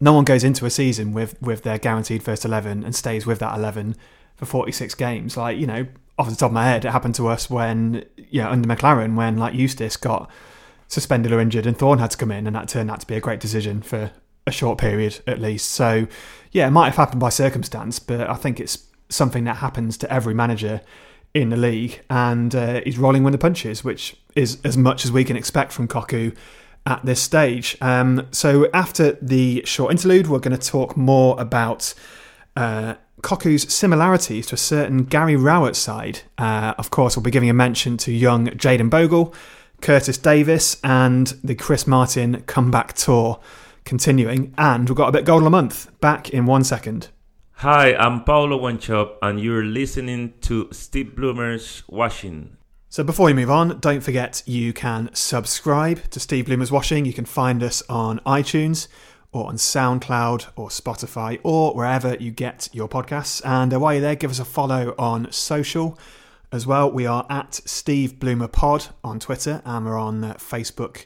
no 0.00 0.12
one 0.12 0.24
goes 0.24 0.42
into 0.42 0.64
a 0.66 0.70
season 0.70 1.12
with 1.12 1.40
with 1.42 1.62
their 1.62 1.78
guaranteed 1.78 2.22
first 2.22 2.44
eleven 2.44 2.84
and 2.84 2.94
stays 2.94 3.26
with 3.26 3.38
that 3.40 3.56
eleven 3.56 3.96
for 4.36 4.46
forty 4.46 4.72
six 4.72 4.94
games. 4.94 5.36
Like 5.36 5.58
you 5.58 5.66
know, 5.66 5.86
off 6.18 6.28
the 6.28 6.36
top 6.36 6.50
of 6.50 6.54
my 6.54 6.66
head, 6.66 6.84
it 6.84 6.90
happened 6.90 7.14
to 7.14 7.28
us 7.28 7.48
when, 7.48 8.04
yeah, 8.16 8.50
under 8.50 8.68
McClaren 8.68 9.16
when 9.16 9.38
like 9.38 9.54
Eustace 9.54 9.96
got 9.96 10.30
suspended 10.88 11.32
or 11.32 11.40
injured 11.40 11.66
and 11.66 11.78
Thorne 11.78 11.98
had 11.98 12.10
to 12.10 12.18
come 12.18 12.30
in, 12.30 12.46
and 12.46 12.54
that 12.56 12.68
turned 12.68 12.90
out 12.90 13.00
to 13.00 13.06
be 13.06 13.16
a 13.16 13.20
great 13.20 13.40
decision 13.40 13.80
for 13.82 14.10
a 14.46 14.52
short 14.52 14.78
period 14.78 15.20
at 15.26 15.38
least. 15.38 15.70
So, 15.70 16.06
yeah, 16.50 16.66
it 16.66 16.70
might 16.70 16.86
have 16.86 16.96
happened 16.96 17.20
by 17.20 17.28
circumstance, 17.28 17.98
but 17.98 18.28
I 18.28 18.34
think 18.34 18.58
it's 18.60 18.86
something 19.08 19.44
that 19.44 19.56
happens 19.56 19.96
to 19.98 20.12
every 20.12 20.34
manager 20.34 20.80
in 21.32 21.50
the 21.50 21.56
league, 21.56 22.02
and 22.10 22.54
uh, 22.54 22.80
he's 22.84 22.98
rolling 22.98 23.22
with 23.22 23.32
the 23.32 23.38
punches, 23.38 23.84
which 23.84 24.16
is 24.34 24.58
as 24.64 24.76
much 24.76 25.04
as 25.04 25.12
we 25.12 25.24
can 25.24 25.36
expect 25.36 25.72
from 25.72 25.86
Cocu 25.86 26.34
at 26.86 27.04
this 27.04 27.20
stage. 27.20 27.76
Um, 27.80 28.26
so, 28.30 28.68
after 28.72 29.12
the 29.22 29.62
short 29.64 29.92
interlude, 29.92 30.26
we're 30.28 30.38
going 30.38 30.58
to 30.58 30.70
talk 30.70 30.96
more 30.96 31.40
about. 31.40 31.94
Uh, 32.56 32.94
similarities 33.68 34.46
to 34.46 34.54
a 34.54 34.58
certain 34.58 35.04
Gary 35.04 35.36
Rowett 35.36 35.76
side. 35.76 36.20
Uh, 36.38 36.72
of 36.78 36.90
course, 36.90 37.16
we'll 37.16 37.22
be 37.22 37.30
giving 37.30 37.50
a 37.50 37.54
mention 37.54 37.98
to 37.98 38.12
young 38.12 38.46
Jayden 38.46 38.88
Bogle, 38.88 39.34
Curtis 39.82 40.16
Davies, 40.16 40.78
and 40.82 41.26
the 41.44 41.54
Chris 41.54 41.86
Martin 41.86 42.42
comeback 42.46 42.94
tour 42.94 43.38
continuing. 43.84 44.54
And 44.56 44.88
we've 44.88 44.96
got 44.96 45.08
a 45.08 45.12
bit 45.12 45.24
gold 45.24 45.42
a 45.42 45.50
month. 45.50 45.90
Back 46.00 46.30
in 46.30 46.46
one 46.46 46.64
second. 46.64 47.08
Hi, 47.54 47.94
I'm 47.94 48.24
Paolo 48.24 48.58
Wanchope, 48.58 49.16
and 49.20 49.38
you're 49.38 49.64
listening 49.64 50.32
to 50.42 50.68
Steve 50.72 51.14
Bloomer's 51.14 51.82
Washing. 51.88 52.56
So 52.92 53.04
before 53.04 53.26
we 53.26 53.34
move 53.34 53.52
on, 53.52 53.78
don't 53.78 54.00
forget 54.00 54.42
you 54.46 54.72
can 54.72 55.14
subscribe 55.14 56.10
to 56.10 56.18
Steve 56.18 56.46
Bloomer's 56.46 56.72
Washing. 56.72 57.04
You 57.04 57.12
can 57.12 57.24
find 57.24 57.62
us 57.62 57.84
on 57.88 58.18
iTunes 58.26 58.88
or 59.30 59.46
on 59.46 59.58
SoundCloud 59.58 60.48
or 60.56 60.70
Spotify 60.70 61.38
or 61.44 61.72
wherever 61.72 62.16
you 62.16 62.32
get 62.32 62.68
your 62.72 62.88
podcasts. 62.88 63.40
And 63.44 63.72
while 63.80 63.92
you're 63.92 64.00
there, 64.00 64.16
give 64.16 64.32
us 64.32 64.40
a 64.40 64.44
follow 64.44 64.96
on 64.98 65.30
social 65.30 65.96
as 66.50 66.66
well. 66.66 66.90
We 66.90 67.06
are 67.06 67.26
at 67.30 67.60
Steve 67.64 68.18
Bloomer 68.18 68.48
Pod 68.48 68.88
on 69.04 69.20
Twitter 69.20 69.62
and 69.64 69.86
we're 69.86 69.96
on 69.96 70.24
uh, 70.24 70.34
Facebook 70.34 71.04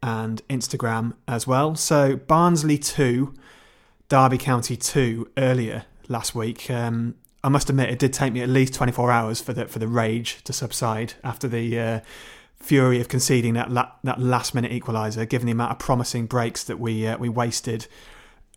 and 0.00 0.46
Instagram 0.48 1.14
as 1.26 1.44
well. 1.44 1.74
So 1.74 2.14
Barnsley 2.14 2.78
2, 2.78 3.34
Derby 4.08 4.38
County 4.38 4.76
2 4.76 5.32
earlier 5.36 5.86
last 6.06 6.36
week. 6.36 6.70
Um, 6.70 7.16
I 7.46 7.48
must 7.48 7.70
admit, 7.70 7.90
it 7.90 8.00
did 8.00 8.12
take 8.12 8.32
me 8.32 8.40
at 8.40 8.48
least 8.48 8.74
24 8.74 9.08
hours 9.12 9.40
for 9.40 9.52
the 9.52 9.66
for 9.66 9.78
the 9.78 9.86
rage 9.86 10.42
to 10.42 10.52
subside 10.52 11.14
after 11.22 11.46
the 11.46 11.78
uh, 11.78 12.00
fury 12.56 13.00
of 13.00 13.06
conceding 13.06 13.54
that 13.54 13.70
la- 13.70 13.92
that 14.02 14.18
last 14.20 14.52
minute 14.52 14.72
equaliser, 14.72 15.28
given 15.28 15.46
the 15.46 15.52
amount 15.52 15.70
of 15.70 15.78
promising 15.78 16.26
breaks 16.26 16.64
that 16.64 16.80
we 16.80 17.06
uh, 17.06 17.16
we 17.18 17.28
wasted 17.28 17.86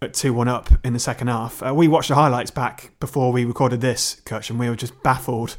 at 0.02 0.16
two 0.16 0.34
one 0.34 0.48
up 0.48 0.72
in 0.84 0.94
the 0.94 1.00
second 1.00 1.28
half. 1.28 1.62
Uh, 1.62 1.72
we 1.72 1.88
watched 1.88 2.10
the 2.10 2.16
highlights 2.16 2.50
back 2.50 2.90
before 3.00 3.32
we 3.32 3.46
recorded 3.46 3.80
this, 3.80 4.24
Kutch, 4.26 4.50
and 4.50 4.58
we 4.58 4.68
were 4.68 4.76
just 4.76 5.04
baffled 5.04 5.56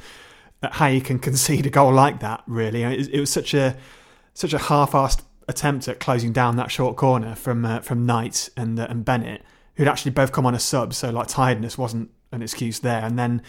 at 0.61 0.73
how 0.73 0.89
you 0.89 1.01
can 1.01 1.19
concede 1.29 1.67
a 1.67 1.71
goal 1.71 1.93
like 1.93 2.19
that. 2.19 2.43
Really, 2.49 2.83
it, 2.83 3.11
it 3.15 3.21
was 3.21 3.31
such 3.31 3.55
a 3.55 3.77
such 4.35 4.53
a 4.53 4.59
half-assed 4.59 5.23
attempt 5.47 5.87
at 5.87 6.01
closing 6.01 6.33
down 6.33 6.57
that 6.57 6.73
short 6.73 6.97
corner 6.97 7.37
from 7.37 7.65
uh, 7.65 7.79
from 7.79 8.05
Knight 8.05 8.49
and 8.57 8.81
uh, 8.81 8.89
and 8.91 9.05
Bennett, 9.05 9.45
who'd 9.77 9.87
actually 9.87 10.11
both 10.11 10.33
come 10.33 10.47
on 10.47 10.55
a 10.57 10.59
sub, 10.59 10.95
so 10.95 11.11
like 11.11 11.29
tiredness 11.29 11.79
wasn't 11.79 12.11
an 12.33 12.43
excuse 12.43 12.81
there. 12.81 13.05
And 13.05 13.19
then 13.19 13.43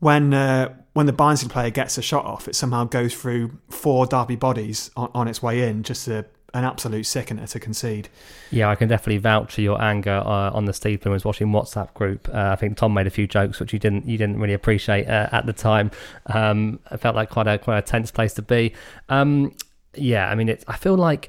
when 0.00 0.34
uh, 0.34 0.74
when 0.94 1.06
the 1.06 1.12
Barnsley 1.12 1.48
player 1.48 1.70
gets 1.70 1.96
a 1.98 2.02
shot 2.02 2.24
off, 2.24 2.48
it 2.48 2.54
somehow 2.54 2.84
goes 2.84 3.14
through 3.14 3.58
four 3.70 4.06
Derby 4.06 4.36
bodies 4.36 4.90
on, 4.96 5.10
on 5.14 5.28
its 5.28 5.42
way 5.42 5.68
in. 5.68 5.82
Just 5.82 6.08
a, 6.08 6.26
an 6.54 6.64
absolute 6.64 7.06
sickener 7.06 7.46
to 7.46 7.60
concede. 7.60 8.08
Yeah, 8.50 8.68
I 8.68 8.74
can 8.74 8.88
definitely 8.88 9.18
vouch 9.18 9.54
for 9.54 9.60
your 9.60 9.80
anger 9.80 10.22
uh, 10.24 10.50
on 10.50 10.64
the 10.66 10.72
Steve 10.72 11.00
Bloomer's 11.00 11.24
Washing 11.24 11.48
WhatsApp 11.48 11.94
group. 11.94 12.28
Uh, 12.28 12.50
I 12.50 12.56
think 12.56 12.76
Tom 12.76 12.92
made 12.92 13.06
a 13.06 13.10
few 13.10 13.26
jokes 13.26 13.60
which 13.60 13.72
you 13.72 13.78
didn't 13.78 14.06
you 14.06 14.18
didn't 14.18 14.38
really 14.38 14.54
appreciate 14.54 15.06
uh, 15.06 15.28
at 15.32 15.46
the 15.46 15.52
time. 15.52 15.90
Um, 16.26 16.80
it 16.90 16.98
felt 16.98 17.16
like 17.16 17.30
quite 17.30 17.46
a 17.46 17.58
quite 17.58 17.78
a 17.78 17.82
tense 17.82 18.10
place 18.10 18.34
to 18.34 18.42
be. 18.42 18.74
Um, 19.08 19.54
yeah, 19.94 20.28
I 20.28 20.34
mean, 20.34 20.48
it, 20.48 20.64
I 20.66 20.76
feel 20.76 20.96
like 20.96 21.28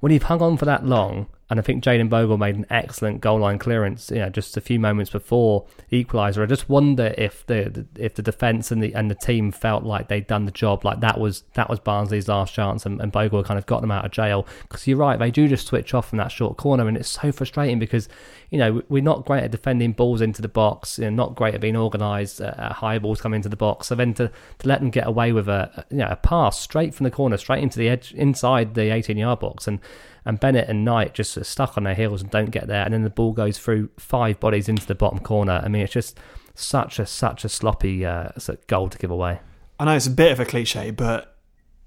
when 0.00 0.12
you've 0.12 0.24
hung 0.24 0.42
on 0.42 0.56
for 0.56 0.64
that 0.66 0.84
long, 0.86 1.26
and 1.48 1.60
I 1.60 1.62
think 1.62 1.84
Jayden 1.84 2.08
Bogle 2.08 2.38
made 2.38 2.56
an 2.56 2.66
excellent 2.70 3.20
goal 3.20 3.38
line 3.38 3.60
clearance, 3.60 4.10
you 4.10 4.18
know, 4.18 4.28
just 4.28 4.56
a 4.56 4.60
few 4.60 4.80
moments 4.80 5.12
before 5.12 5.64
equaliser. 5.92 6.42
I 6.42 6.46
just 6.46 6.68
wonder 6.68 7.14
if 7.16 7.46
the, 7.46 7.86
if 7.96 8.14
the 8.14 8.22
defence 8.22 8.72
and 8.72 8.82
the 8.82 8.92
and 8.94 9.08
the 9.08 9.14
team 9.14 9.52
felt 9.52 9.84
like 9.84 10.08
they'd 10.08 10.26
done 10.26 10.46
the 10.46 10.50
job, 10.50 10.84
like 10.84 11.00
that 11.00 11.20
was 11.20 11.44
that 11.54 11.70
was 11.70 11.78
Barnsley's 11.78 12.26
last 12.26 12.52
chance, 12.52 12.84
and, 12.84 13.00
and 13.00 13.12
Bogle 13.12 13.44
kind 13.44 13.58
of 13.58 13.66
got 13.66 13.80
them 13.80 13.92
out 13.92 14.04
of 14.04 14.10
jail. 14.10 14.44
Because 14.62 14.88
you're 14.88 14.98
right, 14.98 15.18
they 15.20 15.30
do 15.30 15.46
just 15.46 15.68
switch 15.68 15.94
off 15.94 16.08
from 16.08 16.18
that 16.18 16.32
short 16.32 16.56
corner, 16.56 16.88
and 16.88 16.96
it's 16.96 17.08
so 17.08 17.30
frustrating 17.30 17.78
because 17.78 18.08
you 18.50 18.58
know 18.58 18.82
we're 18.88 19.02
not 19.02 19.24
great 19.24 19.44
at 19.44 19.52
defending 19.52 19.92
balls 19.92 20.20
into 20.20 20.42
the 20.42 20.48
box, 20.48 20.98
you 20.98 21.04
know, 21.04 21.10
not 21.10 21.36
great 21.36 21.54
at 21.54 21.60
being 21.60 21.76
organised 21.76 22.40
uh, 22.40 22.54
at 22.58 22.72
high 22.72 22.98
balls 22.98 23.20
coming 23.20 23.38
into 23.38 23.48
the 23.48 23.56
box. 23.56 23.86
So 23.86 23.94
then 23.94 24.14
to, 24.14 24.32
to 24.58 24.68
let 24.68 24.80
them 24.80 24.90
get 24.90 25.06
away 25.06 25.30
with 25.30 25.48
a 25.48 25.84
you 25.90 25.98
know 25.98 26.08
a 26.10 26.16
pass 26.16 26.58
straight 26.60 26.92
from 26.92 27.04
the 27.04 27.10
corner, 27.12 27.36
straight 27.36 27.62
into 27.62 27.78
the 27.78 27.88
edge 27.88 28.12
inside 28.14 28.74
the 28.74 28.92
18 28.92 29.16
yard 29.16 29.38
box, 29.38 29.68
and 29.68 29.78
and 30.26 30.40
Bennett 30.40 30.68
and 30.68 30.84
Knight 30.84 31.14
just 31.14 31.42
stuck 31.44 31.78
on 31.78 31.84
their 31.84 31.94
heels 31.94 32.20
and 32.20 32.30
don't 32.30 32.50
get 32.50 32.66
there, 32.66 32.84
and 32.84 32.92
then 32.92 33.04
the 33.04 33.10
ball 33.10 33.32
goes 33.32 33.58
through 33.58 33.88
five 33.96 34.38
bodies 34.40 34.68
into 34.68 34.84
the 34.84 34.94
bottom 34.94 35.20
corner. 35.20 35.62
I 35.64 35.68
mean, 35.68 35.82
it's 35.82 35.92
just 35.92 36.18
such 36.54 36.98
a 36.98 37.06
such 37.06 37.44
a 37.44 37.48
sloppy 37.48 38.04
uh, 38.04 38.30
goal 38.66 38.90
to 38.90 38.98
give 38.98 39.10
away. 39.10 39.40
I 39.78 39.84
know 39.84 39.94
it's 39.94 40.06
a 40.06 40.10
bit 40.10 40.32
of 40.32 40.40
a 40.40 40.44
cliche, 40.44 40.90
but 40.90 41.36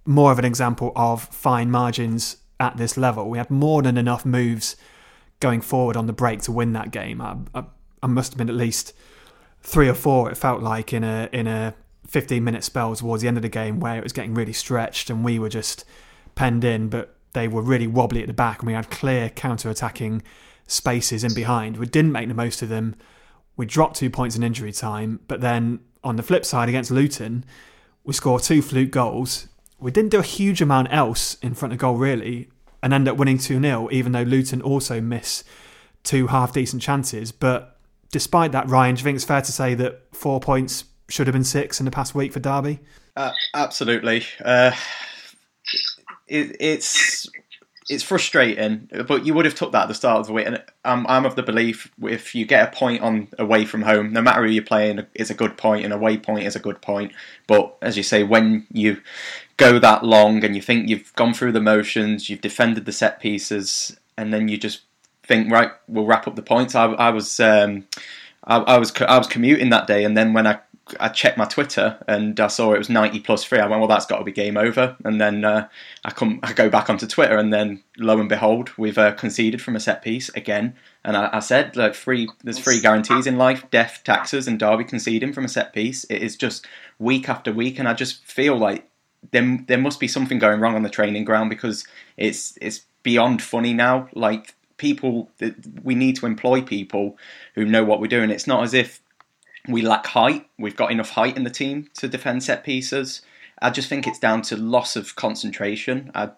more 0.06 0.32
of 0.32 0.40
an 0.40 0.46
example 0.46 0.94
of 0.96 1.22
fine 1.22 1.70
margins 1.70 2.38
at 2.60 2.78
this 2.78 2.98
level. 2.98 3.30
We 3.30 3.38
had 3.38 3.50
more 3.50 3.82
than 3.82 3.98
enough 3.98 4.26
moves 4.26 4.76
going 5.40 5.62
forward 5.62 5.98
on 5.98 6.08
the 6.08 6.14
break 6.14 6.42
to 6.44 6.52
win 6.52 6.74
that 6.74 6.92
game. 6.92 7.22
I, 7.22 7.38
I, 7.54 7.64
I 8.04 8.08
must 8.08 8.34
have 8.34 8.38
been 8.38 8.50
at 8.50 8.56
least 8.56 8.94
three 9.62 9.90
or 9.90 9.94
four. 9.94 10.32
It 10.32 10.36
felt 10.36 10.62
like 10.62 10.94
in 10.94 11.04
a 11.04 11.30
in 11.34 11.46
a 11.46 11.76
15 12.08 12.44
minute 12.44 12.64
spell 12.64 12.96
towards 12.96 13.22
the 13.22 13.28
end 13.28 13.38
of 13.38 13.44
the 13.44 13.50
game 13.50 13.80
where 13.80 13.98
it 13.98 14.04
was 14.04 14.14
getting 14.14 14.34
really 14.34 14.54
stretched 14.54 15.10
and 15.10 15.24
we 15.24 15.40
were 15.40 15.50
just 15.50 15.84
penned 16.36 16.64
in, 16.64 16.90
but 16.90 17.16
they 17.34 17.48
were 17.48 17.62
really 17.62 17.88
wobbly 17.88 18.22
at 18.22 18.28
the 18.28 18.34
back 18.34 18.60
and 18.60 18.68
we 18.68 18.74
had 18.74 18.90
clear 18.90 19.30
counter 19.30 19.70
attacking 19.70 20.22
spaces 20.68 21.24
in 21.24 21.34
behind. 21.34 21.78
We 21.78 21.86
didn't 21.86 22.12
make 22.12 22.28
the 22.28 22.34
most 22.34 22.62
of 22.62 22.70
them. 22.70 22.96
We 23.56 23.66
dropped 23.66 23.98
two 23.98 24.10
points 24.10 24.36
in 24.36 24.44
injury 24.44 24.72
time, 24.72 25.20
but 25.28 25.42
then 25.42 25.80
on 26.04 26.16
the 26.16 26.24
flip 26.24 26.46
side 26.46 26.70
against 26.70 26.92
Luton, 26.92 27.44
we 28.04 28.14
scored 28.14 28.44
two 28.44 28.62
fluke 28.62 28.92
goals. 28.92 29.48
We 29.80 29.92
didn't 29.92 30.12
do 30.12 30.20
a 30.20 30.24
huge 30.24 30.62
amount 30.62 30.90
else 30.92 31.36
in 31.42 31.54
front 31.54 31.74
of 31.74 31.80
goal 31.80 31.96
really 31.96 32.50
and 32.82 32.94
end 32.94 33.08
up 33.08 33.18
winning 33.18 33.38
2 33.38 33.60
0, 33.62 33.90
even 33.92 34.12
though 34.12 34.24
Luton 34.24 34.62
also 34.62 35.02
miss 35.02 35.44
two 36.04 36.28
half 36.28 36.54
decent 36.54 36.82
chances. 36.82 37.32
But 37.32 37.78
despite 38.12 38.52
that, 38.54 38.70
Ryan, 38.70 38.96
do 38.96 39.00
you 39.00 39.04
think 39.04 39.16
it's 39.16 39.26
fair 39.26 39.42
to 39.42 39.52
say 39.52 39.74
that 39.76 40.04
four 40.12 40.40
points 40.40 40.86
should 41.10 41.28
have 41.28 41.34
been 41.34 41.44
six 41.44 41.80
in 41.80 41.86
the 41.86 41.92
past 41.92 42.16
week 42.16 42.32
for 42.32 42.40
Derby? 42.40 42.80
Uh, 43.16 43.32
absolutely. 43.54 44.26
Uh, 44.44 44.72
it, 46.30 46.56
it's 46.60 47.28
it's 47.90 48.04
frustrating, 48.04 48.88
but 49.08 49.26
you 49.26 49.34
would 49.34 49.46
have 49.46 49.56
took 49.56 49.72
that 49.72 49.84
at 49.84 49.88
the 49.88 49.96
start 49.96 50.20
of 50.20 50.28
the 50.28 50.34
week. 50.34 50.46
And 50.46 50.64
I'm, 50.86 51.08
I'm 51.08 51.26
of 51.26 51.36
the 51.36 51.42
belief 51.42 51.92
if 52.04 52.36
you 52.36 52.46
get 52.46 52.72
a 52.72 52.78
point 52.78 53.02
on 53.02 53.30
away 53.40 53.66
from 53.66 53.82
home, 53.82 54.14
no 54.14 54.22
matter 54.22 54.46
who 54.46 54.52
you're 54.52 54.64
playing, 54.64 55.08
it's 55.16 55.32
a 55.32 55.34
good 55.36 55.58
point, 55.58 55.84
and 55.84 55.92
away 55.92 56.18
point 56.18 56.46
is 56.46 56.56
a 56.56 56.60
good 56.60 56.82
point. 56.82 57.12
But 57.48 57.76
as 57.82 57.98
you 57.98 58.04
say, 58.04 58.24
when 58.24 58.68
you 58.72 59.02
go 59.58 59.80
that 59.80 60.06
long 60.06 60.46
and 60.46 60.56
you 60.56 60.62
think 60.62 60.88
you've 60.88 61.14
gone 61.16 61.34
through 61.34 61.54
the 61.54 61.62
motions, 61.62 62.30
you've 62.30 62.42
defended 62.42 62.86
the 62.86 62.92
set 62.92 63.20
pieces, 63.20 63.98
and 64.16 64.32
then 64.32 64.48
you 64.48 64.58
just 64.58 64.82
think, 65.24 65.52
right, 65.52 65.72
we'll 65.88 66.06
wrap 66.06 66.28
up 66.28 66.36
the 66.36 66.44
points. 66.44 66.76
I, 66.76 66.86
I 66.86 67.10
was. 67.10 67.40
Um, 67.40 67.88
I, 68.46 68.58
I 68.58 68.78
was 68.78 68.94
I 69.02 69.18
was 69.18 69.28
commuting 69.28 69.70
that 69.70 69.88
day, 69.88 70.04
and 70.04 70.16
then 70.16 70.34
when 70.34 70.48
I 70.48 70.60
I 71.00 71.10
checked 71.10 71.38
my 71.38 71.46
Twitter 71.46 71.98
and 72.08 72.40
I 72.40 72.48
saw 72.48 72.74
it 72.74 72.78
was 72.78 72.90
90 72.90 73.20
plus 73.22 73.44
three. 73.44 73.60
I 73.60 73.68
went, 73.68 73.80
well, 73.80 73.88
that's 73.88 74.06
got 74.06 74.20
to 74.20 74.24
be 74.24 74.32
game 74.32 74.58
over. 74.58 74.96
And 75.04 75.20
then 75.20 75.44
uh, 75.46 75.68
I 76.04 76.12
come, 76.12 76.40
I 76.44 76.54
go 76.54 76.70
back 76.70 76.90
onto 76.90 77.08
Twitter, 77.08 77.38
and 77.38 77.54
then 77.54 77.84
lo 77.98 78.20
and 78.20 78.30
behold, 78.30 78.72
we've 78.78 78.98
uh, 78.98 79.14
conceded 79.14 79.62
from 79.62 79.76
a 79.76 79.80
set 79.80 80.02
piece 80.02 80.30
again. 80.30 80.76
And 81.04 81.16
I, 81.16 81.30
I 81.34 81.40
said, 81.40 81.76
like, 81.76 81.96
free, 81.96 82.30
there's 82.44 82.60
three 82.60 82.80
guarantees 82.80 83.28
in 83.28 83.38
life: 83.38 83.70
death, 83.72 84.02
taxes, 84.04 84.48
and 84.48 84.60
Derby 84.60 84.84
conceding 84.84 85.34
from 85.34 85.46
a 85.46 85.50
set 85.50 85.74
piece. 85.74 86.04
It 86.06 86.22
is 86.22 86.36
just 86.36 86.66
week 86.98 87.30
after 87.30 87.52
week, 87.54 87.80
and 87.80 87.88
I 87.88 87.94
just 87.94 88.24
feel 88.26 88.58
like 88.58 88.90
there, 89.32 89.60
there 89.68 89.78
must 89.78 90.00
be 90.00 90.08
something 90.08 90.40
going 90.40 90.60
wrong 90.60 90.76
on 90.76 90.84
the 90.84 90.90
training 90.90 91.26
ground 91.26 91.50
because 91.50 91.86
it's 92.18 92.58
it's 92.62 92.86
beyond 93.04 93.42
funny 93.42 93.74
now. 93.74 94.10
Like 94.14 94.56
people, 94.78 95.30
we 95.84 95.96
need 95.96 96.16
to 96.18 96.26
employ 96.26 96.62
people 96.62 97.18
who 97.56 97.66
know 97.66 97.84
what 97.84 98.00
we're 98.00 98.08
doing. 98.08 98.30
It's 98.30 98.48
not 98.48 98.64
as 98.64 98.74
if 98.74 99.02
we 99.70 99.82
lack 99.82 100.08
height. 100.08 100.48
We've 100.58 100.76
got 100.76 100.92
enough 100.92 101.12
height 101.12 101.38
in 101.38 101.44
the 101.44 101.50
team 101.50 101.90
to 101.96 102.08
defend 102.08 102.44
set 102.44 102.64
pieces. 102.64 103.22
I 103.62 103.70
just 103.70 103.90
think 103.90 104.08
it's 104.08 104.20
down 104.20 104.42
to 104.44 104.58
loss 104.58 104.96
of 104.96 105.16
concentration. 105.16 106.12
I'd, 106.16 106.32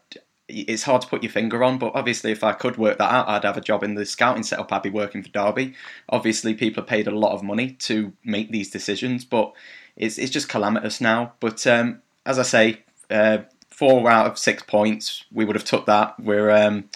it's 0.48 0.84
hard 0.84 1.02
to 1.04 1.08
put 1.08 1.24
your 1.24 1.32
finger 1.32 1.63
on, 1.63 1.78
but 1.78 1.94
obviously, 1.96 2.32
if 2.32 2.44
I 2.44 2.54
could 2.54 2.78
work 2.78 2.98
that 2.98 3.12
out, 3.12 3.30
I'd 3.30 3.46
have 3.46 3.58
a 3.58 3.62
job 3.62 3.84
in 3.84 3.96
the 3.96 4.06
scouting 4.06 4.44
setup. 4.44 4.72
I'd 4.72 4.82
be 4.82 4.89
working 4.89 5.24
for 5.24 5.30
Derby. 5.30 5.76
Obviously, 6.10 6.54
people 6.54 6.84
are 6.84 6.88
paid 6.88 7.08
a 7.08 7.17
lot 7.17 7.34
of 7.34 7.44
money 7.44 7.72
to 7.74 8.13
make 8.24 8.52
these 8.52 8.70
decisions, 8.70 9.24
but 9.24 9.54
it's 9.96 10.17
it's 10.17 10.32
just 10.32 10.50
calamitous 10.50 11.00
now. 11.00 11.34
But 11.39 11.65
um, 11.67 12.02
as 12.26 12.38
I 12.38 12.44
say, 12.44 12.84
uh, 13.10 13.39
four 13.70 14.10
out 14.10 14.28
of 14.28 14.38
six 14.38 14.63
points, 14.63 15.26
we 15.32 15.46
would 15.46 15.56
have 15.56 15.65
took 15.65 15.86
that. 15.86 16.20
We're 16.20 16.52
um, 16.52 16.89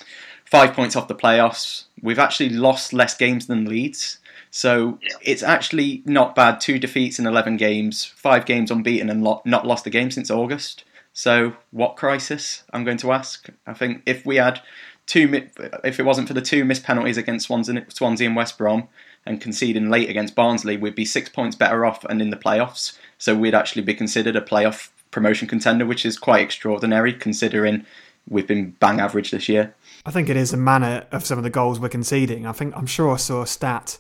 five 0.43 0.73
points 0.73 0.95
off 0.95 1.07
the 1.07 1.15
playoffs. 1.15 1.85
We've 2.01 2.19
actually 2.19 2.49
lost 2.49 2.93
less 2.93 3.15
games 3.15 3.47
than 3.47 3.65
Leeds. 3.65 4.19
So 4.55 4.99
it's 5.21 5.43
actually 5.43 6.01
not 6.05 6.33
bad. 6.33 6.61
Two 6.61 6.79
defeats 6.79 7.19
in 7.19 7.27
11 7.27 7.57
games, 7.57 8.05
five 8.05 8.45
games 8.45 8.71
unbeaten, 8.71 9.09
and 9.09 9.21
lo- 9.21 9.41
not 9.43 9.67
lost 9.67 9.85
a 9.85 9.89
game 9.89 10.11
since 10.11 10.31
August. 10.31 10.85
So 11.11 11.57
what 11.71 11.97
crisis? 11.97 12.63
I'm 12.71 12.85
going 12.85 12.95
to 12.99 13.11
ask. 13.11 13.49
I 13.67 13.73
think 13.73 14.01
if 14.05 14.25
we 14.25 14.37
had 14.37 14.61
two, 15.07 15.27
mi- 15.27 15.49
if 15.83 15.99
it 15.99 16.05
wasn't 16.05 16.29
for 16.29 16.33
the 16.33 16.41
two 16.41 16.63
missed 16.63 16.85
penalties 16.85 17.17
against 17.17 17.47
Swansea, 17.47 17.85
Swansea 17.89 18.27
and 18.27 18.35
West 18.37 18.57
Brom, 18.57 18.87
and 19.25 19.41
conceding 19.41 19.89
late 19.89 20.09
against 20.09 20.35
Barnsley, 20.35 20.77
we'd 20.77 20.95
be 20.95 21.03
six 21.03 21.27
points 21.27 21.57
better 21.57 21.85
off 21.85 22.05
and 22.05 22.21
in 22.21 22.29
the 22.29 22.37
playoffs. 22.37 22.97
So 23.17 23.35
we'd 23.35 23.53
actually 23.53 23.81
be 23.81 23.93
considered 23.93 24.37
a 24.37 24.41
playoff 24.41 24.87
promotion 25.11 25.49
contender, 25.49 25.85
which 25.85 26.05
is 26.05 26.17
quite 26.17 26.41
extraordinary 26.41 27.11
considering 27.11 27.85
we've 28.29 28.47
been 28.47 28.71
bang 28.79 29.01
average 29.01 29.31
this 29.31 29.49
year. 29.49 29.75
I 30.05 30.11
think 30.11 30.29
it 30.29 30.37
is 30.37 30.51
the 30.51 30.57
manner 30.57 31.07
of 31.11 31.25
some 31.25 31.37
of 31.37 31.43
the 31.43 31.49
goals 31.49 31.77
we're 31.77 31.89
conceding. 31.89 32.45
I 32.45 32.53
think 32.53 32.73
I'm 32.77 32.85
sure 32.85 33.11
I 33.11 33.17
saw 33.17 33.41
a 33.41 33.47
stat 33.47 33.97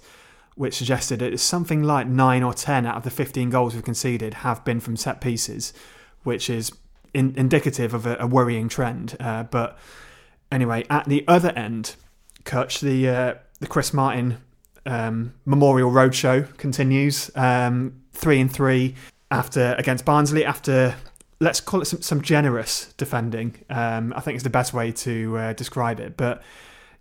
which 0.55 0.75
suggested 0.75 1.21
it's 1.21 1.43
something 1.43 1.83
like 1.83 2.07
nine 2.07 2.43
or 2.43 2.53
ten 2.53 2.85
out 2.85 2.95
of 2.95 3.03
the 3.03 3.11
15 3.11 3.49
goals 3.49 3.73
we've 3.73 3.83
conceded 3.83 4.35
have 4.35 4.63
been 4.63 4.79
from 4.79 4.95
set 4.97 5.21
pieces, 5.21 5.73
which 6.23 6.49
is 6.49 6.71
in, 7.13 7.33
indicative 7.37 7.93
of 7.93 8.05
a, 8.05 8.17
a 8.19 8.27
worrying 8.27 8.69
trend. 8.69 9.15
Uh, 9.19 9.43
but 9.43 9.77
anyway, 10.51 10.85
at 10.89 11.05
the 11.05 11.25
other 11.27 11.51
end, 11.51 11.95
Kutch, 12.43 12.79
the 12.79 13.09
uh, 13.09 13.33
the 13.59 13.67
Chris 13.67 13.93
Martin 13.93 14.37
um, 14.85 15.33
Memorial 15.45 15.91
Roadshow 15.91 16.55
continues. 16.57 17.31
Um, 17.35 18.01
three 18.13 18.39
and 18.39 18.51
three 18.51 18.95
after 19.31 19.75
against 19.77 20.05
Barnsley 20.05 20.45
after 20.45 20.95
let's 21.39 21.59
call 21.59 21.81
it 21.81 21.85
some, 21.85 22.01
some 22.01 22.21
generous 22.21 22.93
defending. 22.97 23.55
Um, 23.69 24.13
I 24.15 24.21
think 24.21 24.37
is 24.37 24.43
the 24.43 24.49
best 24.49 24.73
way 24.73 24.91
to 24.91 25.37
uh, 25.37 25.53
describe 25.53 25.99
it. 25.99 26.15
But 26.17 26.41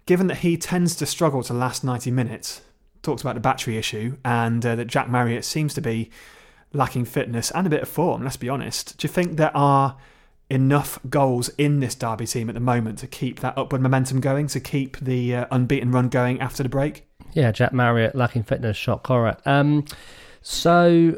given 0.07 0.27
that 0.27 0.39
he 0.39 0.57
tends 0.57 0.97
to 0.97 1.07
struggle 1.07 1.43
to 1.45 1.55
last 1.55 1.85
90 1.85 2.11
minutes, 2.11 2.61
talks 3.05 3.23
about 3.23 3.35
the 3.35 3.41
battery 3.41 3.77
issue, 3.77 4.17
and 4.25 4.65
uh, 4.67 4.75
that 4.75 4.87
Jack 4.87 5.09
Marriott 5.09 5.45
seems 5.45 5.75
to 5.75 5.81
be 5.81 6.11
lacking 6.73 7.05
fitness 7.05 7.53
and 7.53 7.67
a 7.67 7.71
bit 7.71 7.83
of 7.83 7.89
form, 7.89 8.25
let's 8.25 8.37
be 8.37 8.49
honest. 8.49 8.99
Do 8.99 9.07
you 9.07 9.13
think 9.13 9.37
there 9.37 9.57
are 9.57 9.97
enough 10.51 10.99
goals 11.09 11.49
in 11.57 11.81
this 11.81 11.95
Derby 11.95 12.27
team 12.27 12.49
at 12.49 12.55
the 12.55 12.61
moment 12.61 12.99
to 12.99 13.07
keep 13.07 13.41
that 13.41 13.57
upward 13.57 13.81
momentum 13.81 14.21
going, 14.21 14.49
to 14.49 14.61
keep 14.61 14.99
the 14.99 15.37
uh, 15.37 15.47
unbeaten 15.51 15.91
run 15.93 16.09
going 16.09 16.41
after 16.41 16.63
the 16.63 16.69
break? 16.69 17.07
Yeah, 17.33 17.53
Jack 17.53 17.73
Marriott 17.73 18.15
lacking 18.15 18.43
fitness, 18.43 18.77
shock 18.77 19.07
horror. 19.07 19.37
Um, 19.47 19.85
so, 20.43 21.17